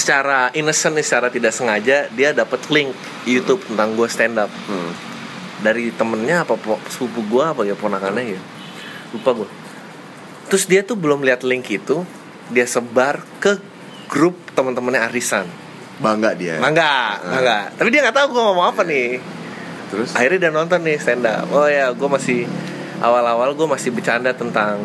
secara 0.00 0.48
innocent 0.56 0.96
nih, 0.96 1.04
secara 1.04 1.28
tidak 1.28 1.52
sengaja 1.52 2.08
dia 2.08 2.32
dapat 2.32 2.64
link 2.72 2.96
YouTube 3.28 3.60
tentang 3.68 3.92
gue 3.92 4.08
stand 4.08 4.40
up. 4.40 4.50
Hmm. 4.66 4.92
dari 5.58 5.90
temennya 5.90 6.46
apa 6.46 6.54
sepupu 6.86 7.26
gue 7.26 7.42
apa 7.42 7.66
ya 7.66 7.74
ponakannya 7.74 8.38
ya 8.38 8.40
lupa 9.14 9.44
gue 9.44 9.48
terus 10.48 10.64
dia 10.64 10.84
tuh 10.84 10.96
belum 10.96 11.24
lihat 11.24 11.44
link 11.44 11.68
itu 11.68 12.04
dia 12.48 12.64
sebar 12.64 13.20
ke 13.42 13.60
grup 14.08 14.36
teman-temannya 14.56 15.04
Arisan 15.04 15.44
Bangga 15.98 16.30
dia. 16.38 16.62
Mangga, 16.62 17.18
mangga. 17.26 17.74
Tapi 17.74 17.88
dia 17.90 18.06
nggak 18.06 18.14
tahu 18.14 18.26
gue 18.38 18.42
ngomong 18.42 18.66
apa 18.70 18.82
nih. 18.86 19.18
Terus 19.90 20.14
Akhirnya 20.14 20.38
dia 20.46 20.52
nonton 20.54 20.80
nih 20.86 20.96
stand 21.02 21.26
up. 21.26 21.50
Oh 21.50 21.66
ya, 21.66 21.90
gue 21.90 22.08
masih 22.08 22.46
awal-awal 23.02 23.54
gue 23.58 23.66
masih 23.66 23.90
bercanda 23.90 24.30
tentang 24.30 24.78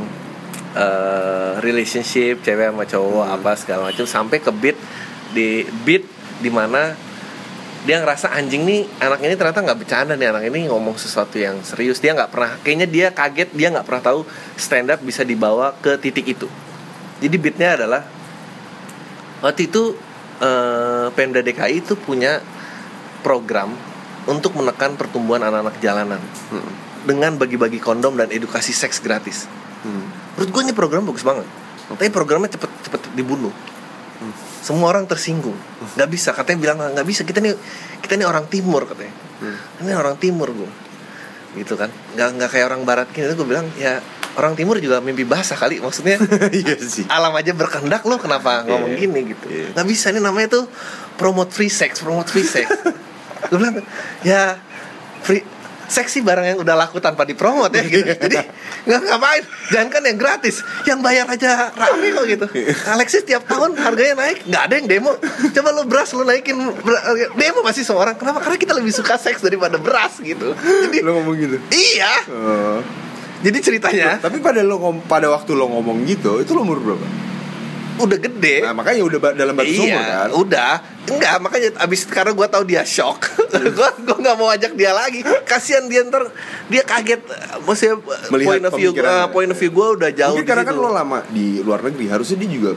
eh, 0.74 1.62
relationship 1.62 2.42
cewek 2.42 2.74
sama 2.74 2.86
cowok 2.90 3.28
apa 3.30 3.52
segala 3.58 3.82
macam 3.94 4.06
sampai 4.10 4.38
ke 4.42 4.52
beat 4.54 4.78
di 5.34 5.66
beat 5.86 6.06
di 6.42 6.50
mana 6.50 6.98
dia 7.84 8.00
ngerasa 8.00 8.32
anjing 8.32 8.64
nih 8.64 8.88
anak 9.04 9.20
ini 9.20 9.36
ternyata 9.36 9.60
nggak 9.60 9.80
bercanda 9.84 10.16
nih 10.16 10.32
anak 10.32 10.44
ini 10.48 10.72
ngomong 10.72 10.96
sesuatu 10.96 11.36
yang 11.36 11.60
serius 11.68 12.00
dia 12.00 12.16
nggak 12.16 12.32
pernah 12.32 12.56
kayaknya 12.64 12.88
dia 12.88 13.08
kaget 13.12 13.52
dia 13.52 13.68
nggak 13.76 13.84
pernah 13.84 14.04
tahu 14.04 14.20
stand 14.56 14.88
up 14.88 15.04
bisa 15.04 15.28
dibawa 15.28 15.76
ke 15.84 16.00
titik 16.00 16.24
itu 16.24 16.48
jadi 17.20 17.36
beatnya 17.36 17.70
adalah 17.76 18.02
waktu 19.44 19.68
itu 19.68 20.00
eh, 20.40 21.08
Pemda 21.12 21.44
DKI 21.44 21.84
itu 21.84 22.00
punya 22.00 22.40
program 23.24 23.76
untuk 24.28 24.56
menekan 24.56 24.96
pertumbuhan 24.96 25.44
anak-anak 25.44 25.80
jalanan 25.84 26.22
Hmm. 26.52 26.72
dengan 27.04 27.36
bagi-bagi 27.36 27.84
kondom 27.84 28.16
dan 28.16 28.32
edukasi 28.32 28.72
seks 28.72 29.04
gratis. 29.04 29.52
Hmm. 29.84 30.08
Menurut 30.40 30.50
gue 30.56 30.62
ini 30.64 30.74
program 30.76 31.04
bagus 31.04 31.28
banget. 31.28 31.44
Tapi 31.92 32.08
programnya 32.08 32.48
cepet 32.48 32.72
cepet 32.88 33.02
dibunuh. 33.12 33.52
Semua 34.64 34.88
orang 34.90 35.04
tersinggung. 35.04 35.60
Nggak 35.94 36.10
bisa 36.10 36.32
katanya 36.32 36.60
bilang 36.64 36.78
nggak 36.80 37.04
bisa 37.04 37.22
kita 37.22 37.38
nih 37.38 37.52
kita 38.00 38.16
nih 38.16 38.24
orang 38.24 38.48
timur 38.48 38.88
katanya. 38.88 39.12
Ini 39.84 39.92
orang 39.92 40.16
timur 40.16 40.50
gue. 40.50 40.72
Gitu 41.54 41.76
kan. 41.76 41.92
Nggak 42.16 42.30
nggak 42.40 42.50
kayak 42.50 42.66
orang 42.72 42.82
barat 42.82 43.08
gini. 43.12 43.28
Gue 43.30 43.44
bilang 43.44 43.68
ya 43.76 44.00
orang 44.34 44.56
timur 44.56 44.80
juga 44.80 44.98
mimpi 44.98 45.28
basah 45.28 45.54
kali 45.54 45.78
maksudnya. 45.78 46.16
Iya 46.56 46.80
sih. 46.80 47.04
alam 47.06 47.36
aja 47.36 47.52
berkehendak 47.52 48.02
lo 48.04 48.16
kenapa 48.18 48.64
ngomong 48.64 48.96
Iya. 48.96 49.00
gini 49.00 49.20
gitu 49.30 49.46
Iya. 49.46 49.68
nggak 49.76 49.86
bisa 49.86 50.10
ini 50.10 50.18
namanya 50.18 50.58
tuh 50.58 50.66
promote 51.20 51.52
free 51.52 51.70
sex 51.70 52.02
promote 52.02 52.26
free 52.26 52.42
sex 52.42 52.66
gue 53.52 53.58
bilang 53.60 53.78
ya 54.24 54.58
free 55.22 55.44
seks 55.88 56.16
sih 56.16 56.24
barang 56.24 56.46
yang 56.46 56.60
udah 56.62 56.76
laku 56.76 57.00
tanpa 57.00 57.24
dipromot 57.24 57.72
ya. 57.72 57.84
Gitu 57.84 58.06
jadi 58.08 58.38
nggak 58.84 59.02
ngapain. 59.08 59.44
Jangan 59.72 59.88
kan 59.90 60.02
yang 60.04 60.18
gratis. 60.20 60.62
Yang 60.84 61.00
bayar 61.02 61.26
aja 61.28 61.72
rame 61.74 62.08
kok 62.12 62.26
gitu. 62.28 62.46
Alexis 62.92 63.24
tiap 63.24 63.44
tahun 63.48 63.76
harganya 63.80 64.20
naik. 64.20 64.46
Nggak 64.48 64.64
ada 64.68 64.74
yang 64.80 64.88
demo. 64.88 65.12
Coba 65.56 65.70
lo 65.72 65.84
beras 65.88 66.12
lo 66.14 66.24
naikin. 66.24 66.56
Demo 67.36 67.60
masih 67.64 67.84
semua 67.84 68.10
orang 68.10 68.16
kenapa? 68.16 68.44
Karena 68.44 68.58
kita 68.60 68.74
lebih 68.76 68.94
suka 68.94 69.16
seks 69.16 69.42
daripada 69.42 69.76
beras 69.80 70.20
gitu. 70.20 70.54
Jadi 70.58 71.00
Lo 71.02 71.20
ngomong 71.20 71.36
gitu. 71.40 71.58
iya. 71.74 72.14
Oh. 72.30 72.80
jadi 73.44 73.60
ceritanya 73.60 74.24
Tapi 74.24 74.40
pada 74.40 74.64
lo 74.64 74.80
pada 75.04 75.28
waktu 75.28 75.52
lo 75.52 75.68
ngomong 75.68 76.08
gitu, 76.08 76.40
itu 76.40 76.56
lo 76.56 76.64
umur 76.64 76.80
berapa? 76.80 77.33
Udah 78.00 78.18
gede 78.18 78.56
Nah, 78.64 78.74
makanya 78.74 79.02
udah 79.06 79.20
ba- 79.20 79.36
dalam 79.38 79.54
batas 79.54 79.78
umur 79.78 79.90
iya, 79.90 80.26
kan. 80.26 80.30
udah. 80.34 80.74
Enggak, 81.04 81.36
makanya 81.44 81.70
abis 81.84 82.08
karena 82.08 82.32
gue 82.32 82.48
tahu 82.48 82.64
dia 82.64 82.82
shock, 82.88 83.28
gue 83.78 83.90
gue 84.08 84.18
nggak 84.24 84.38
mau 84.40 84.48
ajak 84.48 84.72
dia 84.72 84.96
lagi. 84.96 85.20
Kasihan 85.44 85.84
dia 85.92 86.08
ntar 86.08 86.32
dia 86.72 86.80
kaget. 86.88 87.20
Maksudnya 87.68 88.00
Melihat 88.32 88.48
point 88.48 88.66
of 88.66 88.74
view, 88.80 88.92
uh, 88.96 89.28
point 89.28 89.52
of 89.52 89.58
view 89.60 89.72
gue 89.76 89.88
udah 90.00 90.10
jauh. 90.16 90.32
Mungkin 90.40 90.48
karena 90.48 90.64
kan 90.64 90.76
lo 90.80 90.90
lama 90.96 91.20
di 91.28 91.60
luar 91.60 91.84
negeri, 91.84 92.08
harusnya 92.08 92.40
dia 92.40 92.50
juga 92.50 92.72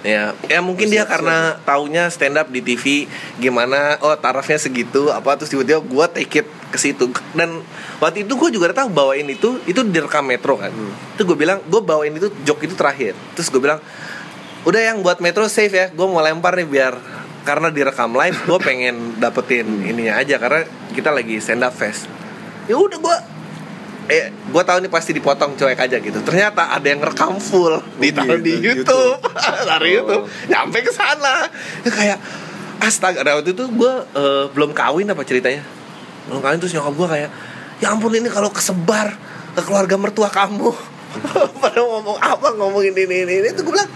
Ya, 0.00 0.32
ya 0.48 0.64
mungkin 0.64 0.88
dia 0.88 1.04
karena 1.04 1.60
taunya 1.68 2.08
stand 2.08 2.40
up 2.40 2.48
di 2.48 2.64
TV 2.64 3.04
gimana, 3.36 4.00
oh 4.00 4.16
tarafnya 4.16 4.56
segitu, 4.56 5.12
apa 5.12 5.36
terus 5.36 5.52
tiba-tiba 5.52 5.84
gue 5.84 6.06
take 6.16 6.40
it 6.40 6.48
ke 6.72 6.78
situ. 6.80 7.12
Dan 7.36 7.60
waktu 8.00 8.24
itu 8.24 8.32
gue 8.32 8.48
juga 8.48 8.72
udah 8.72 8.78
tahu 8.80 8.88
bawain 8.96 9.28
itu, 9.28 9.60
itu 9.68 9.84
direkam 9.84 10.24
Metro 10.24 10.56
kan. 10.56 10.72
Itu 11.12 11.28
gue 11.28 11.36
bilang, 11.36 11.60
gue 11.68 11.80
bawain 11.84 12.16
itu 12.16 12.32
joke 12.48 12.64
itu 12.64 12.72
terakhir. 12.72 13.12
Terus 13.36 13.52
gue 13.52 13.60
bilang, 13.60 13.76
udah 14.68 14.80
yang 14.80 15.00
buat 15.00 15.18
Metro 15.24 15.48
save 15.48 15.72
ya, 15.72 15.86
gue 15.88 16.06
mau 16.06 16.20
lempar 16.20 16.56
nih 16.56 16.68
biar 16.68 16.94
karena 17.40 17.72
direkam 17.72 18.12
live, 18.12 18.36
gue 18.44 18.58
pengen 18.60 19.16
dapetin 19.16 19.64
ininya 19.80 20.20
aja 20.20 20.36
karena 20.36 20.68
kita 20.92 21.08
lagi 21.08 21.40
stand 21.40 21.64
up 21.64 21.72
fest. 21.72 22.04
Ya 22.68 22.76
udah 22.76 23.00
gue 23.00 23.16
eh 24.10 24.34
gue 24.34 24.62
tahu 24.66 24.82
nih 24.82 24.90
pasti 24.90 25.14
dipotong 25.16 25.54
cuek 25.56 25.78
aja 25.78 25.96
gitu. 26.02 26.18
Ternyata 26.20 26.74
ada 26.74 26.84
yang 26.84 27.00
rekam 27.00 27.38
full 27.38 27.80
ditaruh 27.96 28.42
di 28.42 28.58
gitu, 28.58 28.82
YouTube. 28.82 29.22
Dari 29.64 29.90
Oh. 29.96 29.96
YouTube 30.02 30.24
nyampe 30.50 30.78
ke 30.84 30.92
sana. 30.92 31.48
Ya 31.86 31.90
kayak 31.90 32.18
astaga. 32.82 33.22
Nah, 33.22 33.38
waktu 33.38 33.54
itu 33.54 33.64
gue 33.70 33.92
eh, 34.18 34.44
belum 34.52 34.74
kawin 34.74 35.08
apa 35.08 35.22
ceritanya? 35.24 35.62
Belum 36.28 36.42
kawin 36.42 36.58
terus 36.58 36.74
nyokap 36.74 36.94
gue 36.98 37.08
kayak 37.08 37.30
ya 37.80 37.86
ampun 37.96 38.12
ini 38.12 38.28
kalau 38.28 38.52
kesebar 38.52 39.16
ke 39.56 39.62
keluarga 39.64 39.96
mertua 39.96 40.28
kamu. 40.28 40.74
Pada 41.62 41.80
ngomong 41.82 42.18
apa 42.18 42.54
ngomongin 42.54 42.94
ini 42.94 43.26
ini 43.26 43.34
ini 43.42 43.48
itu 43.50 43.62
gue 43.62 43.72
bilang 43.74 43.90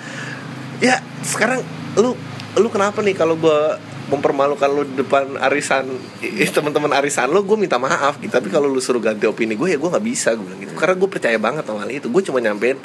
ya 0.84 1.00
sekarang 1.24 1.64
lu 1.96 2.12
lu 2.60 2.68
kenapa 2.68 3.00
nih 3.00 3.16
kalau 3.16 3.40
gue 3.40 3.60
mempermalukan 4.12 4.68
lu 4.68 4.84
di 4.84 5.00
depan 5.00 5.40
arisan 5.40 5.88
teman-teman 6.52 6.92
arisan 7.00 7.32
lu 7.32 7.40
gue 7.40 7.56
minta 7.56 7.80
maaf 7.80 8.20
gitu. 8.20 8.28
Tapi 8.28 8.52
kalau 8.52 8.68
lu 8.68 8.76
suruh 8.84 9.00
ganti 9.00 9.24
opini 9.24 9.56
gue 9.56 9.72
ya 9.72 9.78
gue 9.80 9.88
nggak 9.88 10.04
bisa 10.04 10.36
gue 10.36 10.44
bilang 10.44 10.60
gitu. 10.60 10.76
Karena 10.76 10.94
gue 11.00 11.08
percaya 11.08 11.38
banget 11.40 11.64
sama 11.64 11.88
hal 11.88 11.90
itu. 11.90 12.12
Gue 12.12 12.20
cuma 12.20 12.44
nyampein 12.44 12.76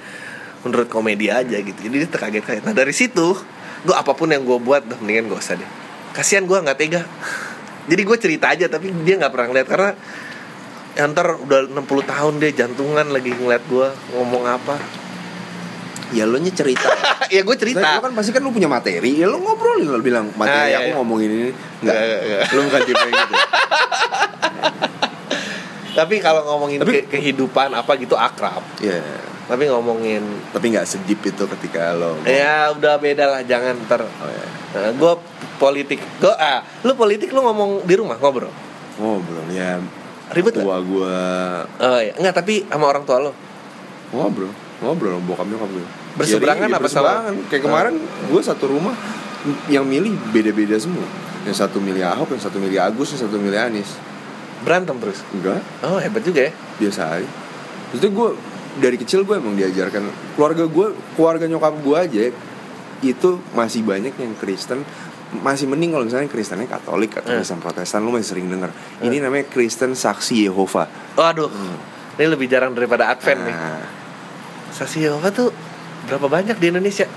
menurut 0.63 0.87
komedi 0.87 1.27
aja 1.27 1.59
gitu. 1.59 1.75
Jadi 1.75 1.95
dia 1.99 2.09
terkaget 2.09 2.43
kaget 2.47 2.63
nah 2.63 2.71
dari 2.71 2.95
situ 2.95 3.35
gue 3.83 3.95
apa 3.95 4.11
pun 4.15 4.31
yang 4.31 4.47
gue 4.47 4.59
buat 4.59 4.87
udah 4.87 4.99
mendingan 5.03 5.35
gak 5.35 5.43
usah 5.43 5.55
deh. 5.59 5.69
Kasihan 6.15 6.47
gue 6.47 6.55
nggak 6.55 6.77
tega. 6.79 7.03
Jadi 7.91 8.01
gue 8.05 8.17
cerita 8.17 8.55
aja 8.55 8.65
tapi 8.71 8.95
dia 9.03 9.19
nggak 9.19 9.31
pernah 9.35 9.47
ngeliat. 9.51 9.67
Karena 9.67 9.91
ya 10.95 11.03
ntar 11.11 11.35
udah 11.35 11.67
60 11.67 11.83
tahun 11.83 12.33
dia 12.39 12.51
jantungan 12.63 13.07
lagi 13.11 13.31
ngeliat 13.35 13.63
gue 13.67 13.87
ngomong 14.15 14.43
apa 14.47 14.75
ya 16.11 16.23
lo 16.23 16.37
nya 16.37 16.49
cerita. 16.49 16.89
ya 17.33 17.41
gue 17.41 17.55
Cerita. 17.55 17.79
cerita 17.79 17.95
Lo 17.95 18.01
kan 18.01 18.13
pasti 18.13 18.31
kan 18.31 18.41
lo 18.41 18.49
punya 18.49 18.65
materi, 18.65 19.11
ya 19.15 19.25
lo 19.25 19.37
ngobrolin 19.37 19.85
lo 19.85 19.99
bilang 19.99 20.29
materi 20.33 20.55
Ah, 20.55 20.65
iya, 20.67 20.77
aku 20.79 20.89
iya. 20.89 20.95
ngomongin 20.95 21.29
ini. 21.29 21.49
Enggak, 21.79 21.93
Nggak, 21.93 21.95
nggak, 22.01 22.21
nggak. 22.21 22.43
Lo 22.49 22.59
bukan 22.63 22.81
tipe 22.83 23.07
gitu. 23.07 23.33
Tapi 25.91 26.15
kalau 26.17 26.41
ngomongin 26.45 26.79
Tapi- 26.79 27.03
ke- 27.03 27.07
kehidupan 27.11 27.69
apa 27.71 27.91
gitu 27.95 28.15
akrab. 28.15 28.63
Iya. 28.79 29.01
Tapi 29.45 29.65
ngomongin 29.65 30.21
Tapi 30.49 30.69
nggak 30.69 30.85
sedip 30.85 31.19
itu 31.19 31.43
ketika 31.49 31.91
lo. 31.91 32.21
ya 32.21 32.69
udah 32.71 32.95
beda 32.95 33.25
lah 33.27 33.41
jangan 33.41 33.75
ntar. 33.83 34.05
Oh 34.05 34.29
ya. 34.29 34.45
gue 34.91 35.13
politik, 35.57 35.97
gue 36.17 36.29
ah, 36.31 36.61
lu 36.83 36.93
politik 36.93 37.29
lu 37.29 37.41
ngomong 37.41 37.83
di 37.83 37.93
rumah 37.93 38.15
ngobrol. 38.15 38.53
Ngobrol 38.95 39.49
ya. 39.49 39.81
Ribet 40.29 40.53
nggak? 40.53 40.61
Tua 40.63 40.77
gua 40.79 41.17
Oh 41.81 41.97
iya, 41.97 42.13
enggak 42.13 42.37
tapi 42.37 42.61
sama 42.63 42.85
orang 42.87 43.01
tua 43.01 43.17
lo. 43.19 43.31
ngobrol, 44.09 44.49
ngobrol 44.79 45.11
sama 45.11 45.23
bokap 45.23 45.45
nyokap 45.47 45.69
gue. 45.71 45.85
Berseberangan 46.15 46.67
apa 46.69 46.81
berseberangan. 46.81 47.33
Kayak 47.47 47.63
kemarin 47.65 47.93
gue 48.01 48.41
satu 48.41 48.65
rumah 48.67 48.95
yang 49.67 49.85
milih 49.85 50.15
beda-beda 50.31 50.75
semua. 50.77 51.05
Yang 51.45 51.61
satu 51.61 51.79
milih 51.79 52.03
Ahok, 52.03 52.35
yang 52.35 52.43
satu 52.43 52.57
milih 52.57 52.79
Agus, 52.79 53.13
yang 53.13 53.21
satu 53.25 53.37
milih 53.37 53.55
Anies. 53.55 53.95
Berantem 54.59 54.97
terus. 54.99 55.23
Enggak, 55.31 55.63
Oh 55.81 55.97
hebat 55.97 56.19
juga 56.19 56.47
ya. 56.47 56.51
biasa 56.75 57.01
aja. 57.15 57.29
Maksudnya 57.89 58.11
gue 58.11 58.29
dari 58.79 58.97
kecil 58.97 59.23
gue 59.23 59.35
emang 59.35 59.55
diajarkan 59.55 60.03
keluarga 60.35 60.63
gue, 60.67 60.87
keluarga 61.15 61.45
nyokap 61.45 61.73
gue 61.79 61.97
aja 61.97 62.21
itu 62.99 63.29
masih 63.51 63.81
banyak 63.81 64.11
yang 64.13 64.35
Kristen 64.35 64.83
masih 65.31 65.69
mending 65.69 65.93
kalau 65.93 66.03
misalnya 66.03 66.27
Kristennya 66.27 66.67
Katolik 66.67 67.15
atau 67.15 67.31
Hmm. 67.31 67.39
Kristen 67.39 67.59
Protestan 67.59 68.01
lu 68.01 68.11
masih 68.11 68.33
sering 68.33 68.49
denger. 68.49 68.73
Ini 68.99 69.21
namanya 69.21 69.47
Kristen 69.47 69.93
Saksi 69.93 70.43
Yehova. 70.43 70.89
Oh 71.15 71.23
aduh, 71.23 71.47
ini 72.17 72.27
lebih 72.27 72.45
jarang 72.45 72.73
daripada 72.73 73.07
Advent 73.07 73.39
nih. 73.41 73.55
Nah, 73.55 73.79
Saksi 74.69 74.99
Yehova 74.99 75.29
tuh 75.29 75.49
berapa 76.09 76.27
banyak 76.27 76.57
di 76.57 76.67
Indonesia? 76.73 77.07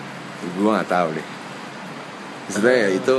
gue 0.43 0.70
nggak 0.70 0.90
tahu 0.90 1.09
deh. 1.14 1.26
Maksudnya 2.51 2.74
ya 2.74 2.88
itu 2.90 3.16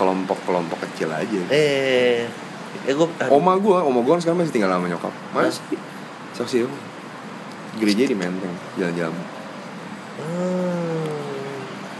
kelompok-kelompok 0.00 0.78
kecil 0.88 1.12
aja. 1.12 1.40
Eh, 1.52 2.24
ya 2.88 2.92
gue 2.96 3.08
Oma 3.28 3.60
gue, 3.60 3.76
oma 3.76 4.00
gue 4.00 4.12
kan 4.16 4.20
sekarang 4.24 4.40
masih 4.40 4.54
tinggal 4.56 4.72
sama 4.72 4.88
nyokap. 4.88 5.12
Masih 5.36 5.60
Saksi 6.32 6.64
Yehova. 6.64 6.78
Gereja 7.76 8.08
di 8.08 8.16
Menteng, 8.16 8.56
jalan-jalan. 8.80 9.16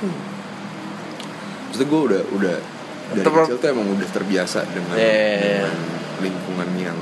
Hmm. 0.01 0.19
Maksudnya 1.69 1.89
gue 1.89 2.01
udah 2.01 2.23
udah 2.33 2.57
dari 3.13 3.29
kecil 3.29 3.57
tuh 3.61 3.69
emang 3.69 3.87
udah 3.93 4.09
terbiasa 4.09 4.65
dengan, 4.73 4.97
Iya. 4.97 5.69
dengan 5.69 5.77
lingkungan 6.25 6.69
yang 6.81 6.99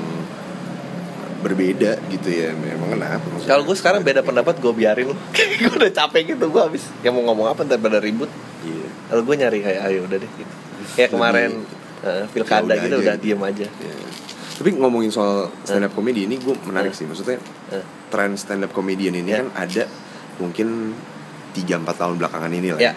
berbeda 1.41 1.97
gitu 2.07 2.29
ya. 2.29 2.53
Memang 2.53 2.93
kenapa? 2.93 3.25
Kalau 3.43 3.65
gue 3.65 3.75
sekarang 3.75 4.01
beda 4.01 4.21
pendapat 4.21 4.61
gue 4.61 4.71
biarin 4.71 5.09
lu. 5.09 5.15
gue 5.61 5.73
udah 5.73 5.91
capek 5.91 6.37
gitu 6.37 6.47
gue 6.47 6.61
habis. 6.61 6.87
Yang 7.01 7.13
mau 7.19 7.33
ngomong 7.33 7.51
apa 7.51 7.65
ntar 7.65 7.81
pada 7.81 7.97
ribut. 7.97 8.29
Iya. 8.61 8.87
Kalau 9.09 9.21
gue 9.25 9.35
nyari 9.35 9.59
kayak 9.59 9.81
ayo 9.89 9.99
udah 10.05 10.17
deh 10.17 10.31
gitu. 10.31 10.53
Kayak 10.95 11.09
kemarin 11.11 11.51
eh, 12.01 12.23
pilkada 12.29 12.73
gitu 12.77 12.95
aja 12.95 13.03
udah 13.03 13.15
gitu. 13.17 13.23
diem 13.25 13.41
aja. 13.41 13.67
Iya. 13.67 13.95
Tapi 14.61 14.69
ngomongin 14.77 15.09
soal 15.09 15.49
stand 15.65 15.83
up 15.83 15.91
comedy 15.91 16.29
ini 16.29 16.37
gue 16.37 16.53
menarik 16.65 16.93
sih. 16.93 17.09
Maksudnya 17.09 17.41
Eh. 17.73 17.83
tren 18.07 18.37
stand 18.37 18.61
up 18.61 18.71
comedian 18.71 19.13
ini 19.13 19.27
Ya. 19.27 19.41
kan 19.41 19.47
ada 19.57 19.83
mungkin 20.37 20.93
3-4 21.51 21.83
tahun 21.97 22.15
belakangan 22.15 22.51
ini 22.53 22.69
lah. 22.71 22.81
Ya. 22.81 22.93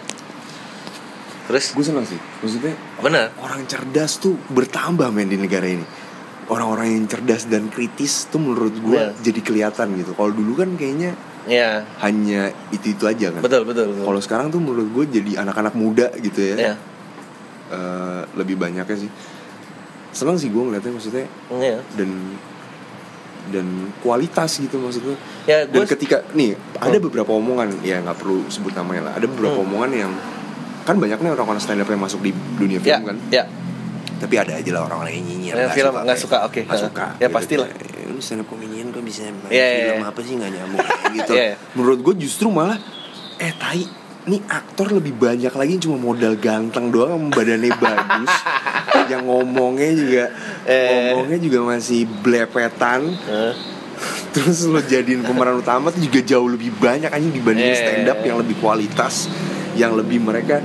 terus 1.45 1.77
gue 1.77 1.85
seneng 1.85 2.09
sih 2.09 2.17
maksudnya 2.41 2.73
bener 3.05 3.29
orang 3.37 3.69
cerdas 3.69 4.17
tuh 4.17 4.33
bertambah 4.49 5.13
men 5.13 5.29
di 5.29 5.37
negara 5.37 5.69
ini 5.69 5.85
orang-orang 6.47 6.87
yang 6.93 7.05
cerdas 7.07 7.45
dan 7.45 7.69
kritis 7.69 8.27
tuh 8.27 8.39
menurut 8.39 8.75
gue 8.75 8.95
Iya. 8.95 9.13
jadi 9.21 9.41
kelihatan 9.41 9.97
gitu. 9.97 10.13
Kalau 10.13 10.31
dulu 10.31 10.53
kan 10.55 10.75
kayaknya 10.75 11.13
ya 11.45 11.85
hanya 11.99 12.49
itu 12.71 12.91
itu 12.91 13.05
aja 13.05 13.29
kan. 13.31 13.41
Betul 13.41 13.65
betul, 13.65 13.93
betul. 13.93 14.05
kalau 14.05 14.21
sekarang 14.21 14.47
tuh 14.49 14.59
menurut 14.59 14.89
gue 14.91 15.05
jadi 15.15 15.41
anak-anak 15.41 15.75
muda 15.75 16.09
gitu 16.17 16.41
ya. 16.45 16.57
Ya 16.63 16.75
Eh, 17.65 18.23
lebih 18.35 18.55
banyaknya 18.55 18.95
sih. 18.95 19.09
Seneng 20.11 20.37
sih 20.37 20.47
gue 20.47 20.61
ngeliatnya 20.61 20.93
maksudnya. 20.93 21.27
Ya 21.51 21.81
dan 21.93 22.11
dan 23.45 23.67
kualitas 23.99 24.57
gitu 24.57 24.77
maksudnya. 24.79 25.17
Ya 25.45 25.65
dan 25.65 25.73
gue 25.75 25.85
ketika 25.87 26.25
nih 26.33 26.53
ada 26.75 26.93
Hmm. 26.93 27.05
beberapa 27.05 27.33
omongan 27.33 27.81
ya 27.81 28.01
nggak 28.01 28.17
perlu 28.17 28.45
sebut 28.49 28.73
namanya 28.73 29.09
lah. 29.09 29.13
Ada 29.17 29.27
beberapa 29.27 29.59
Hmm. 29.59 29.67
omongan 29.67 29.91
yang 29.93 30.13
kan 30.85 30.97
banyak 30.97 31.17
nih 31.19 31.31
orang-orang 31.31 31.57
stand 31.59 31.81
up 31.81 31.89
yang 31.89 31.99
masuk 31.99 32.21
di 32.21 32.31
dunia 32.55 32.77
ya 32.77 33.01
film 33.01 33.09
kan? 33.09 33.17
ya 33.31 33.45
tapi 34.17 34.35
ada 34.37 34.53
aja 34.55 34.71
lah 34.71 34.83
orang-orang 34.85 35.13
yang 35.15 35.27
nyinyir 35.27 35.53
Yang 35.57 35.73
film 35.75 35.93
nggak 35.97 36.19
suka, 36.19 36.37
oke. 36.43 36.61
nggak 36.63 36.73
Nah, 36.73 36.85
suka 36.85 37.07
ya 37.17 37.29
pastilah. 37.29 37.69
Kayak, 37.69 38.07
lu 38.07 38.19
stand 38.19 38.41
up 38.41 38.47
comedian 38.47 38.87
kok 38.89 39.01
bisa 39.01 39.21
main 39.25 39.49
Iya, 39.49 39.67
iya, 39.67 39.83
film 39.85 39.99
iya. 39.99 40.09
apa 40.09 40.21
sih 40.21 40.33
nggak 40.35 40.51
nyambung 40.51 40.81
Kayak 40.81 41.11
gitu 41.19 41.33
iya. 41.35 41.55
menurut 41.73 41.99
gue 42.01 42.15
justru 42.21 42.47
malah 42.49 42.79
eh 43.37 43.53
tai 43.53 43.83
nih 44.25 44.41
aktor 44.43 44.89
lebih 44.91 45.13
banyak 45.13 45.51
lagi 45.51 45.75
cuma 45.79 45.97
modal 45.99 46.33
ganteng 46.35 46.89
doang 46.89 47.13
sama 47.13 47.29
badannya 47.31 47.71
bagus 47.83 48.33
yang 49.07 49.23
ngomongnya 49.23 49.91
juga 49.93 50.25
Eh. 50.65 51.13
ngomongnya 51.13 51.39
juga 51.39 51.59
masih 51.67 52.07
blepetan 52.25 53.05
Eh, 53.21 53.53
terus 54.33 54.65
lo 54.65 54.81
jadiin 54.81 55.23
pemeran 55.23 55.55
utama 55.57 55.89
tuh 55.89 56.01
juga 56.01 56.19
jauh 56.21 56.47
lebih 56.47 56.73
banyak 56.75 57.07
anjing 57.07 57.31
dibanding 57.33 57.69
Eh. 57.69 57.77
stand 57.77 58.07
up 58.07 58.19
yang 58.21 58.39
lebih 58.39 58.57
kualitas 58.57 59.29
yang 59.75 59.93
lebih 59.93 60.19
mereka 60.19 60.63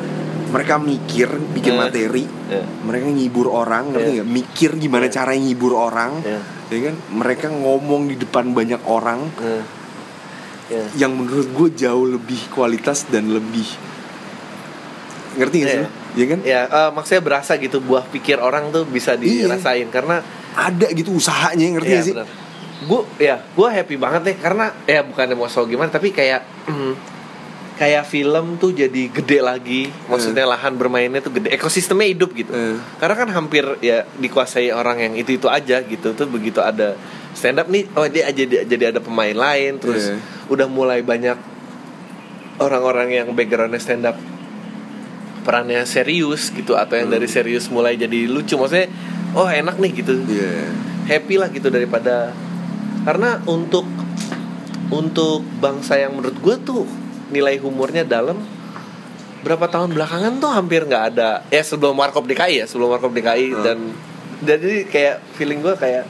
mereka 0.49 0.75
mikir 0.77 1.29
bikin 1.53 1.73
Eh. 1.73 1.79
materi 1.79 2.23
Eh. 2.49 2.65
mereka 2.81 3.07
ngibur 3.07 3.47
orang 3.47 3.93
ngerti 3.93 4.09
Eh. 4.09 4.15
nggak 4.17 4.29
mikir 4.31 4.69
gimana 4.75 5.05
Eh. 5.05 5.11
cara 5.11 5.31
ngibur 5.31 5.73
orang 5.73 6.11
Eh. 6.21 6.41
ya 6.69 6.79
kan 6.85 6.95
mereka 7.11 7.47
ngomong 7.47 8.05
di 8.05 8.15
depan 8.15 8.51
banyak 8.51 8.81
orang 8.83 9.29
eh. 9.39 9.63
ya 10.69 10.83
yang 10.99 11.13
menurut 11.13 11.49
gue 11.49 11.69
jauh 11.79 12.05
lebih 12.05 12.49
kualitas 12.49 13.05
dan 13.07 13.29
lebih 13.29 13.65
ngerti 15.31 15.55
gak 15.57 15.69
sih 15.69 15.77
Iya. 15.77 15.85
lo? 15.85 15.89
ya 16.11 16.25
kan 16.25 16.39
ya 16.41 16.61
eh, 16.65 16.89
maksudnya 16.91 17.21
berasa 17.23 17.51
gitu 17.55 17.77
buah 17.79 18.03
pikir 18.03 18.37
orang 18.37 18.69
tuh 18.69 18.83
bisa 18.83 19.13
Iya. 19.13 19.45
dirasain 19.45 19.87
karena 19.87 20.21
ada 20.51 20.87
gitu 20.89 21.13
usahanya 21.13 21.77
ngerti 21.77 21.89
Iya, 21.89 22.01
gak 22.01 22.07
sih. 22.07 22.15
Gue 22.79 23.03
ya, 23.19 23.43
gue 23.43 23.67
happy 23.67 23.99
banget 23.99 24.21
nih 24.23 24.35
karena 24.39 24.71
ya 24.85 25.03
bukan 25.03 25.35
mau 25.35 25.45
so 25.45 25.67
gimana 25.67 25.91
tapi 25.91 26.09
kayak 26.09 26.41
mm, 26.71 26.93
kayak 27.79 28.03
film 28.03 28.59
tuh 28.59 28.75
jadi 28.75 29.07
gede 29.07 29.39
lagi. 29.39 29.87
Maksudnya 30.11 30.43
lahan 30.43 30.75
bermainnya 30.75 31.23
tuh 31.23 31.31
gede, 31.31 31.47
ekosistemnya 31.55 32.11
hidup 32.11 32.35
gitu. 32.35 32.51
Eh. 32.51 32.75
Karena 32.99 33.15
kan 33.15 33.29
hampir 33.31 33.63
ya 33.79 34.03
dikuasai 34.19 34.75
orang 34.75 34.99
yang 34.99 35.13
itu 35.15 35.39
itu 35.39 35.47
aja 35.47 35.79
gitu. 35.79 36.11
Tuh 36.11 36.27
begitu 36.27 36.59
ada 36.59 36.99
stand 37.31 37.63
up 37.63 37.71
nih, 37.71 37.87
oh 37.95 38.03
dia 38.11 38.27
aja 38.27 38.43
jadi 38.43 38.91
ada 38.91 38.99
pemain 38.99 39.31
lain. 39.31 39.79
Terus 39.79 40.11
Iya. 40.11 40.19
udah 40.51 40.67
mulai 40.67 40.99
banyak 40.99 41.39
orang-orang 42.59 43.15
yang 43.15 43.27
backgroundnya 43.31 43.79
stand 43.79 44.03
up 44.03 44.19
perannya 45.47 45.87
serius 45.87 46.51
gitu 46.51 46.75
atau 46.75 46.99
yang 46.99 47.07
dari 47.07 47.25
serius 47.31 47.71
mulai 47.71 47.95
jadi 47.95 48.27
lucu. 48.27 48.59
Maksudnya 48.59 48.91
oh 49.39 49.47
enak 49.47 49.79
nih 49.79 49.91
gitu 50.03 50.19
Iya. 50.27 50.67
happy 51.07 51.39
lah 51.39 51.47
gitu 51.47 51.71
daripada 51.71 52.35
karena 53.07 53.39
untuk 53.47 53.87
untuk 54.91 55.45
bangsa 55.63 55.95
yang 55.95 56.17
menurut 56.17 56.35
gue 56.43 56.55
tuh 56.65 56.83
nilai 57.29 57.57
humornya 57.57 58.03
dalam 58.03 58.37
berapa 59.39 59.65
tahun 59.65 59.95
belakangan 59.95 60.37
tuh 60.37 60.51
hampir 60.51 60.83
nggak 60.83 61.03
ada 61.09 61.41
ya 61.47 61.63
sebelum 61.63 61.95
Warkop 61.95 62.25
DKI 62.25 62.55
ya 62.59 62.65
sebelum 62.65 62.91
Warkop 62.91 63.09
DKI 63.09 63.47
Hmm. 63.49 63.63
dan 63.63 63.77
jadi 64.39 64.83
kayak 64.83 65.15
feeling 65.33 65.59
gue 65.59 65.73
kayak 65.73 66.03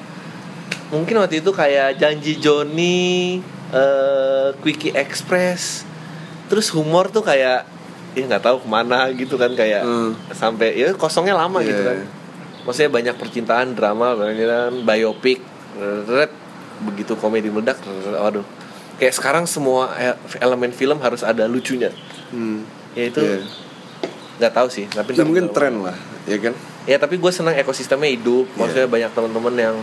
mungkin 0.90 1.18
waktu 1.18 1.40
itu 1.40 1.52
kayak 1.52 1.96
janji 1.96 2.38
Joni 2.38 3.38
eh 3.70 4.48
Quickie 4.58 4.92
Express 4.92 5.86
terus 6.46 6.74
humor 6.74 7.08
tuh 7.08 7.22
kayak 7.22 7.70
ya 8.12 8.24
nggak 8.26 8.42
tahu 8.42 8.58
ke 8.60 8.68
mana 8.68 9.14
gitu 9.14 9.38
kan 9.38 9.54
kayak 9.54 9.86
Hmm. 9.86 10.18
sampai 10.32 10.74
ya 10.74 10.90
kosongnya 10.94 11.38
lama 11.38 11.62
gitu 11.62 11.78
Iya. 11.78 11.86
kan 11.86 11.98
maksudnya 12.60 12.90
banyak 12.92 13.16
percintaan 13.16 13.68
drama 13.72 14.14
banyak 14.14 14.50
biopik 14.84 15.40
red, 16.06 16.34
begitu 16.82 17.14
komedi 17.14 17.48
meledak 17.48 17.78
waduh 18.12 18.44
kayak 19.00 19.12
sekarang 19.12 19.44
semua 19.46 19.90
elemen 20.38 20.70
film 20.70 21.00
harus 21.00 21.24
ada 21.24 21.46
lucunya 21.46 21.90
Hmm. 22.30 22.62
ya 22.94 23.08
itu 23.08 23.18
Iya. 23.18 23.42
nggak 24.38 24.54
tahu 24.54 24.68
sih 24.70 24.86
tapi 24.86 25.12
Ya, 25.12 25.24
mungkin 25.24 25.50
tren 25.50 25.82
lah 25.82 25.96
ya 26.24 26.38
kan 26.38 26.54
ya 26.86 26.96
tapi 26.96 27.16
gue 27.16 27.32
senang 27.32 27.56
ekosistemnya 27.56 28.12
hidup 28.12 28.46
maksudnya 28.54 28.86
Iya. 28.86 28.92
banyak 28.92 29.12
teman-teman 29.12 29.56
yang 29.56 29.76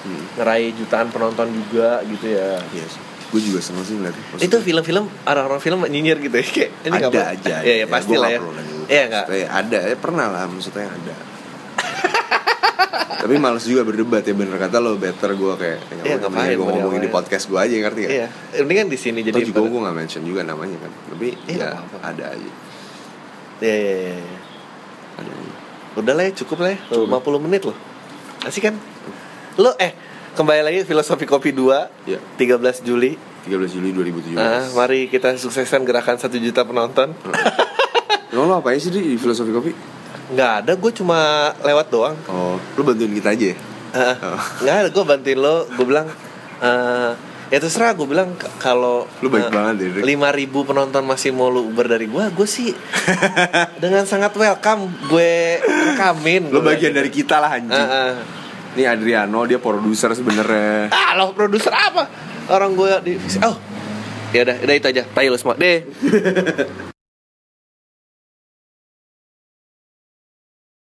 Hmm. 0.00 0.20
ngeraih 0.34 0.74
jutaan 0.74 1.08
penonton 1.08 1.48
juga 1.50 2.02
gitu 2.04 2.28
ya 2.28 2.60
Iya 2.68 2.86
sih. 2.86 3.00
Gue 3.30 3.40
juga 3.42 3.58
seneng 3.58 3.82
sih. 3.82 3.96
Maksudnya- 3.96 4.38
itu 4.38 4.56
film-film 4.60 5.04
orang-orang 5.24 5.58
film 5.58 5.80
nyinyir 5.82 6.20
gitu 6.20 6.34
ya 6.34 6.44
kayak 6.46 6.70
ini 6.84 6.94
ada 6.94 7.08
apa- 7.08 7.32
aja. 7.32 7.54
ya, 7.60 7.74
ya 7.82 7.86
pasti 7.88 8.12
gua 8.12 8.20
lah 8.20 8.30
ya 8.30 8.40
iya 8.86 9.02
nggak 9.08 9.24
Maksudnya 9.26 9.48
ada, 9.50 9.78
ya 9.82 9.96
pernah 9.96 10.26
lah 10.28 10.44
maksudnya 10.46 10.86
ada. 10.86 11.14
Tapi 13.16 13.34
males 13.36 13.64
juga 13.64 13.82
berdebat 13.82 14.20
ya 14.20 14.32
bener 14.32 14.54
kata 14.54 14.78
lo 14.78 14.94
better 14.94 15.32
gue 15.32 15.54
kayak 15.54 15.78
Iya, 15.96 16.16
gue 16.16 16.28
ngapain, 16.28 16.52
gue 16.52 16.66
ngomongin 16.66 17.00
di 17.00 17.08
diapain. 17.08 17.16
podcast 17.22 17.44
gue 17.46 17.56
aja 17.56 17.74
ngerti 17.74 18.00
gak? 18.00 18.12
iya 18.12 18.26
ini 18.54 18.72
kan 18.74 18.86
di 18.86 18.98
sini 18.98 19.18
Jadi 19.22 19.40
juga 19.44 19.60
gue 19.62 19.80
gak 19.80 19.96
mention 19.96 20.22
juga 20.22 20.40
namanya 20.42 20.76
kan 20.78 20.92
Tapi 21.08 21.26
Iya, 21.46 21.56
ya 21.56 21.64
nggak 21.64 21.72
apa-apa. 21.80 21.98
ada 22.04 22.24
aja 22.30 22.50
Iya, 23.56 23.74
iya, 23.74 23.94
iya, 23.96 24.14
iya. 24.20 24.38
Ada 25.16 25.30
aja 25.30 25.52
Udah 25.94 26.12
lah 26.12 26.24
ya, 26.24 26.32
cukup 26.34 26.58
lah 26.58 26.70
ya. 26.70 26.78
50 26.90 27.06
menit 27.40 27.62
loh. 27.62 27.76
Asik 28.42 28.62
kan? 28.62 28.74
Lo 29.56 29.72
eh 29.78 29.94
kembali 30.32 30.60
lagi 30.60 30.78
filosofi 30.82 31.22
kopi 31.24 31.50
2 31.50 32.10
Iya. 32.10 32.18
13 32.36 32.82
Juli. 32.82 33.14
13 33.46 33.70
Juli 33.70 33.88
2017 33.94 34.34
Ah, 34.34 34.66
mari 34.74 35.06
kita 35.06 35.32
sukseskan 35.34 35.80
gerakan 35.80 36.18
1 36.18 36.28
juta 36.34 36.60
penonton. 36.62 37.14
Emang 38.28 38.46
lo 38.46 38.58
apa 38.58 38.74
sih 38.74 38.90
di 38.90 39.14
filosofi 39.14 39.48
kopi? 39.48 39.70
Nggak 40.32 40.52
ada, 40.64 40.72
gue 40.72 40.92
cuma 40.96 41.18
lewat 41.60 41.86
doang. 41.92 42.16
Oh, 42.30 42.56
lo 42.56 42.80
bantuin 42.80 43.12
kita 43.12 43.36
aja 43.36 43.46
ya? 43.52 43.56
Oh. 43.94 44.40
Nggak 44.64 44.76
ada, 44.80 44.88
gue 44.88 45.04
bantuin 45.04 45.38
lo. 45.38 45.68
Gue 45.76 45.84
bilang, 45.84 46.08
eh, 46.64 47.10
ya 47.52 47.58
terserah 47.60 47.92
gue 47.92 48.08
bilang 48.08 48.32
kalau 48.56 49.04
Lu 49.20 49.28
baik 49.28 49.52
banget 49.52 49.74
ya, 49.84 49.88
lima 50.00 50.32
ribu 50.32 50.64
penonton 50.64 51.04
masih 51.04 51.30
mau 51.36 51.52
lu 51.52 51.68
Uber 51.68 51.86
dari 51.86 52.08
gue, 52.08 52.24
gue 52.32 52.48
sih 52.48 52.72
dengan 53.82 54.08
sangat 54.08 54.32
welcome 54.34 54.88
gue 55.12 55.60
rekamin. 55.60 56.48
Gua 56.48 56.64
bagian 56.64 56.96
dari 56.96 57.12
kita 57.12 57.38
lah 57.38 57.60
anjing 57.60 57.76
Ah, 57.76 58.10
ah. 58.10 58.12
Ini 58.74 58.90
Adriano, 58.90 59.46
dia 59.46 59.62
produser 59.62 60.10
sebenarnya. 60.18 60.90
Ah, 60.90 61.14
lo 61.14 61.30
produser 61.30 61.70
apa? 61.70 62.10
Orang 62.50 62.74
gue 62.74 62.90
di 63.06 63.12
Oh. 63.44 63.54
Ya 64.34 64.42
udah, 64.42 64.56
udah 64.66 64.74
itu 64.74 64.86
aja. 64.90 65.06
Tai 65.06 65.30
lo 65.30 65.38
semua. 65.38 65.54
Deh. 65.54 65.86